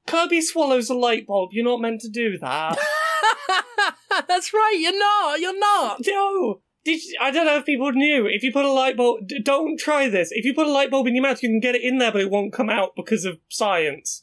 Kirby 0.08 0.42
swallows 0.42 0.90
a 0.90 0.96
light 0.96 1.26
bulb. 1.28 1.50
You're 1.54 1.64
not 1.66 1.80
meant 1.82 2.02
to 2.02 2.10
do 2.10 2.38
that. 2.40 2.78
That's 4.28 4.54
right. 4.54 4.78
You're 4.80 4.98
not. 4.98 5.40
You're 5.40 5.60
not. 5.60 6.02
no! 6.06 6.62
Did 6.84 7.04
you- 7.04 7.18
I 7.22 7.32
don't 7.32 7.46
know 7.46 7.58
if 7.58 7.66
people 7.66 7.92
knew. 7.92 8.28
If 8.28 8.44
you 8.44 8.52
put 8.52 8.66
a 8.66 8.72
light 8.72 8.96
bulb, 8.98 9.28
don't 9.44 9.80
try 9.80 10.08
this. 10.10 10.30
If 10.32 10.46
you 10.46 10.54
put 10.54 10.68
a 10.68 10.72
light 10.72 10.92
bulb 10.92 11.08
in 11.08 11.16
your 11.16 11.24
mouth, 11.24 11.42
you 11.42 11.50
can 11.50 11.60
get 11.60 11.76
it 11.76 11.82
in 11.84 11.98
there, 11.98 12.12
but 12.12 12.22
it 12.22 12.30
won't 12.32 12.54
come 12.54 12.70
out 12.70 12.96
because 12.96 13.26
of 13.26 13.38
science. 13.50 14.22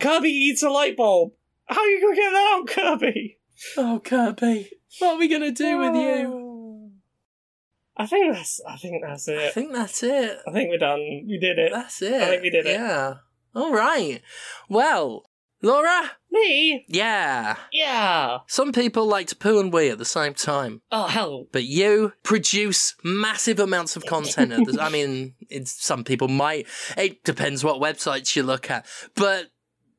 Kirby 0.00 0.28
eats 0.30 0.62
a 0.62 0.70
light 0.70 0.96
bulb. 0.96 1.32
How 1.66 1.80
are 1.80 1.86
you 1.86 2.00
gonna 2.00 2.16
get 2.16 2.30
that 2.30 2.52
out, 2.54 2.66
Kirby? 2.66 3.38
Oh, 3.76 4.00
Kirby, 4.04 4.70
what 4.98 5.14
are 5.14 5.18
we 5.18 5.28
gonna 5.28 5.52
do 5.52 5.78
with 5.78 5.94
you? 5.94 6.32
Oh. 6.32 6.90
I 7.96 8.06
think 8.06 8.34
that's. 8.34 8.60
I 8.68 8.76
think 8.76 9.02
that's 9.06 9.28
it. 9.28 9.38
I 9.38 9.50
think 9.50 9.72
that's 9.72 10.02
it. 10.02 10.38
I 10.48 10.50
think 10.50 10.68
we're 10.70 10.78
done. 10.78 10.98
We 11.28 11.38
did 11.40 11.58
it. 11.58 11.70
That's 11.72 12.02
it. 12.02 12.20
I 12.22 12.26
think 12.26 12.42
we 12.42 12.50
did 12.50 12.66
it. 12.66 12.72
Yeah. 12.72 13.14
All 13.54 13.72
right. 13.72 14.20
Well, 14.68 15.30
Laura. 15.62 16.10
Me? 16.30 16.84
Yeah. 16.88 17.56
Yeah. 17.72 18.38
Some 18.48 18.72
people 18.72 19.06
like 19.06 19.28
to 19.28 19.36
poo 19.36 19.60
and 19.60 19.72
wee 19.72 19.88
at 19.90 19.98
the 19.98 20.04
same 20.04 20.34
time, 20.34 20.82
Oh 20.90 21.06
hell. 21.06 21.46
but 21.52 21.62
you 21.62 22.12
produce 22.24 22.96
massive 23.04 23.60
amounts 23.60 23.94
of 23.94 24.04
content. 24.04 24.76
I 24.80 24.88
mean, 24.88 25.34
it's, 25.48 25.80
some 25.80 26.02
people 26.02 26.26
might. 26.26 26.66
It 26.98 27.22
depends 27.22 27.62
what 27.62 27.80
websites 27.80 28.34
you 28.34 28.42
look 28.42 28.68
at, 28.72 28.84
but 29.14 29.46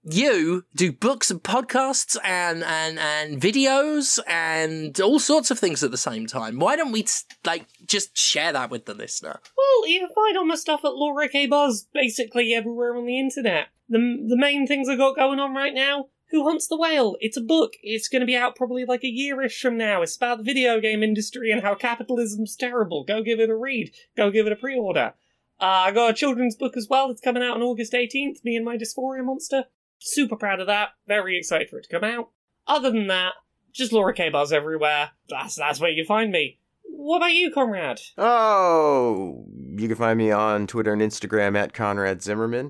you 0.06 0.66
do 0.76 0.91
books 0.91 1.32
and 1.32 1.41
podcasts 1.41 2.16
and 2.24 2.64
and 2.64 2.99
and 2.99 3.41
videos 3.41 4.20
and 4.28 4.99
all 5.01 5.20
sorts 5.20 5.49
of 5.51 5.60
things 5.60 5.84
at 5.84 5.91
the 5.91 5.97
same 5.97 6.28
time. 6.28 6.60
Why 6.60 6.76
don't 6.76 6.91
we 6.91 7.06
like 7.43 7.68
just 7.88 8.16
share 8.16 8.53
that 8.53 8.70
with 8.70 8.86
the 8.86 8.93
listener? 8.93 9.39
Well, 9.58 9.88
you 9.89 9.99
can 9.99 10.10
find 10.14 10.38
all 10.38 10.45
my 10.45 10.56
stuff 10.56 10.86
at 10.86 10.93
Laura 10.93 11.28
K 11.28 11.47
Buzz 11.47 11.88
basically 11.93 12.53
everywhere 12.53 12.95
on 12.95 13.06
the 13.06 13.20
internet. 13.20 13.68
The 13.89 13.97
the 14.28 14.38
main 14.38 14.68
things 14.68 14.88
I 14.88 14.95
got 14.95 15.16
going 15.16 15.39
on 15.39 15.53
right 15.53 15.74
now. 15.74 16.08
Who 16.32 16.43
Hunts 16.43 16.68
the 16.68 16.78
Whale? 16.78 17.16
It's 17.20 17.38
a 17.38 17.41
book. 17.41 17.74
It's 17.84 18.10
going 18.10 18.22
to 18.22 18.26
be 18.26 18.36
out 18.36 18.56
probably 18.56 18.84
like 18.84 19.03
a 19.03 19.08
yearish 19.08 19.60
from 19.60 19.78
now. 19.78 20.01
It's 20.01 20.18
about 20.18 20.39
the 20.39 20.43
video 20.43 20.82
game 20.82 21.03
industry 21.03 21.51
and 21.51 21.62
how 21.62 21.76
capitalism's 21.76 22.56
terrible. 22.56 23.03
Go 23.03 23.22
give 23.22 23.39
it 23.39 23.51
a 23.51 23.56
read. 23.56 23.91
Go 24.18 24.32
give 24.32 24.47
it 24.47 24.51
a 24.51 24.56
pre-order. 24.56 25.14
Uh, 25.62 25.86
I 25.86 25.91
got 25.91 26.10
a 26.10 26.14
children's 26.14 26.56
book 26.56 26.76
as 26.76 26.88
well. 26.89 27.12
It's 27.12 27.22
coming 27.22 27.43
out 27.43 27.56
on 27.56 27.62
August 27.62 27.93
18th. 27.93 28.43
Me 28.43 28.56
and 28.56 28.66
my 28.66 28.76
Dysphoria 28.76 29.24
Monster. 29.24 29.66
Super 30.08 30.36
proud 30.36 30.60
of 30.60 30.68
that. 30.68 30.89
Very 31.08 31.36
excited 31.36 31.68
for 31.68 31.80
it 31.80 31.86
to 31.86 31.89
come 31.89 32.03
out. 32.03 32.30
Other 32.68 32.91
than 32.91 33.08
that, 33.08 33.34
just 33.74 33.91
Laura 33.91 34.14
K 34.14 34.30
Buzz 34.30 34.53
everywhere. 34.53 35.10
That's 35.28 35.56
that's 35.56 35.80
where 35.80 35.89
you 35.89 36.06
find 36.06 36.32
me. 36.32 36.60
What 36.84 37.18
about 37.18 37.34
you, 37.34 37.51
Conrad? 37.51 37.99
Oh, 38.16 39.47
you 39.76 39.88
can 39.88 39.97
find 39.97 40.20
me 40.20 40.30
on 40.30 40.68
Twitter 40.68 40.93
and 40.93 41.01
Instagram 41.01 41.58
at 41.58 41.74
Conrad 41.74 42.22
Zimmerman. 42.22 42.70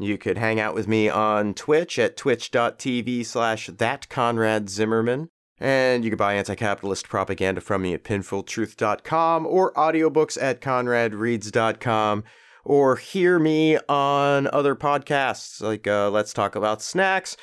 You 0.00 0.18
could 0.18 0.36
hang 0.36 0.58
out 0.58 0.74
with 0.74 0.88
me 0.88 1.08
on 1.08 1.54
Twitch 1.54 1.96
at 1.96 2.16
twitch.tv 2.16 3.24
slash 3.24 3.68
that 3.68 4.08
Conrad 4.08 4.68
Zimmerman. 4.68 5.30
And 5.60 6.04
you 6.04 6.10
can 6.10 6.18
buy 6.18 6.34
anti-capitalist 6.34 7.08
propaganda 7.08 7.60
from 7.60 7.82
me 7.82 7.94
at 7.94 8.04
pinfultruth.com 8.04 9.46
or 9.46 9.72
audiobooks 9.74 10.40
at 10.40 10.60
conradreads.com 10.60 12.24
or 12.68 12.96
hear 12.96 13.38
me 13.38 13.78
on 13.88 14.46
other 14.52 14.76
podcasts 14.76 15.62
like 15.62 15.86
uh, 15.86 16.10
Let's 16.10 16.34
Talk 16.34 16.54
About 16.54 16.82
Snacks 16.82 17.36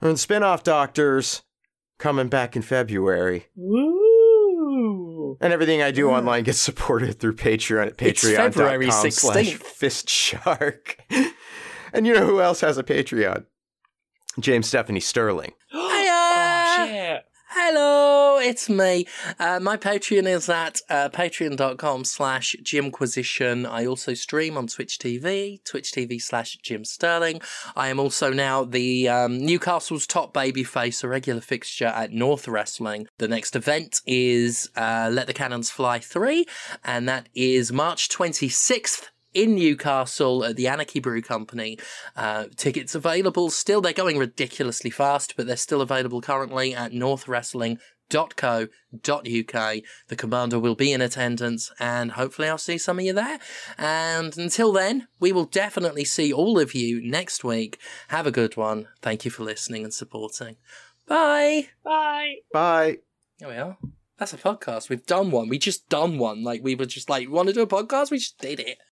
and 0.00 0.16
Spinoff 0.16 0.62
Doctors 0.62 1.42
coming 1.98 2.28
back 2.28 2.56
in 2.56 2.62
February. 2.62 3.46
Woo! 3.54 5.36
And 5.40 5.52
everything 5.52 5.82
I 5.82 5.90
do 5.90 6.10
online 6.10 6.44
gets 6.44 6.58
supported 6.58 7.20
through 7.20 7.36
Patreon 7.36 7.88
at 7.88 7.98
patreon.com 7.98 9.10
slash 9.12 9.58
16th. 9.58 9.62
fistshark. 9.62 11.32
and 11.92 12.06
you 12.06 12.14
know 12.14 12.24
who 12.24 12.40
else 12.40 12.62
has 12.62 12.78
a 12.78 12.82
Patreon? 12.82 13.44
James 14.40 14.66
Stephanie 14.66 15.00
Sterling. 15.00 15.52
Hello, 17.48 18.38
it's 18.38 18.68
me. 18.68 19.06
Uh, 19.38 19.60
my 19.60 19.76
Patreon 19.76 20.26
is 20.26 20.48
at 20.48 20.80
uh, 20.90 21.08
patreon.com 21.10 22.04
slash 22.04 22.56
Jimquisition. 22.60 23.64
I 23.64 23.86
also 23.86 24.14
stream 24.14 24.58
on 24.58 24.66
Twitch 24.66 24.98
TV, 24.98 25.62
Twitch 25.64 25.92
TV 25.92 26.20
slash 26.20 26.58
Jim 26.62 26.84
Sterling. 26.84 27.40
I 27.76 27.86
am 27.88 28.00
also 28.00 28.32
now 28.32 28.64
the 28.64 29.08
um, 29.08 29.38
Newcastle's 29.38 30.08
top 30.08 30.34
babyface, 30.34 31.04
a 31.04 31.08
regular 31.08 31.40
fixture 31.40 31.86
at 31.86 32.12
North 32.12 32.48
Wrestling. 32.48 33.06
The 33.18 33.28
next 33.28 33.54
event 33.54 34.00
is 34.06 34.68
uh, 34.76 35.08
Let 35.12 35.28
the 35.28 35.32
Cannons 35.32 35.70
Fly 35.70 36.00
3, 36.00 36.46
and 36.84 37.08
that 37.08 37.28
is 37.32 37.72
March 37.72 38.08
26th 38.08 39.10
in 39.36 39.54
Newcastle 39.54 40.44
at 40.44 40.56
the 40.56 40.66
Anarchy 40.66 40.98
Brew 40.98 41.20
Company. 41.20 41.78
Uh, 42.16 42.46
tickets 42.56 42.94
available 42.94 43.50
still. 43.50 43.82
They're 43.82 43.92
going 43.92 44.16
ridiculously 44.16 44.88
fast, 44.88 45.34
but 45.36 45.46
they're 45.46 45.56
still 45.56 45.82
available 45.82 46.22
currently 46.22 46.74
at 46.74 46.92
northwrestling.co.uk. 46.92 49.82
The 50.08 50.16
commander 50.16 50.58
will 50.58 50.74
be 50.74 50.90
in 50.90 51.02
attendance, 51.02 51.70
and 51.78 52.12
hopefully, 52.12 52.48
I'll 52.48 52.56
see 52.56 52.78
some 52.78 52.98
of 52.98 53.04
you 53.04 53.12
there. 53.12 53.38
And 53.76 54.34
until 54.38 54.72
then, 54.72 55.06
we 55.20 55.32
will 55.32 55.44
definitely 55.44 56.06
see 56.06 56.32
all 56.32 56.58
of 56.58 56.74
you 56.74 57.06
next 57.06 57.44
week. 57.44 57.78
Have 58.08 58.26
a 58.26 58.32
good 58.32 58.56
one. 58.56 58.88
Thank 59.02 59.26
you 59.26 59.30
for 59.30 59.44
listening 59.44 59.84
and 59.84 59.92
supporting. 59.92 60.56
Bye. 61.06 61.68
Bye. 61.84 62.36
Bye. 62.52 62.98
There 63.38 63.50
we 63.50 63.56
are. 63.56 63.76
That's 64.18 64.32
a 64.32 64.38
podcast. 64.38 64.88
We've 64.88 65.04
done 65.04 65.30
one. 65.30 65.50
We 65.50 65.58
just 65.58 65.90
done 65.90 66.18
one. 66.18 66.42
Like 66.42 66.62
we 66.62 66.74
were 66.74 66.86
just 66.86 67.10
like, 67.10 67.30
want 67.30 67.48
to 67.48 67.54
do 67.54 67.60
a 67.60 67.66
podcast? 67.66 68.10
We 68.10 68.18
just 68.18 68.38
did 68.38 68.60
it. 68.60 68.78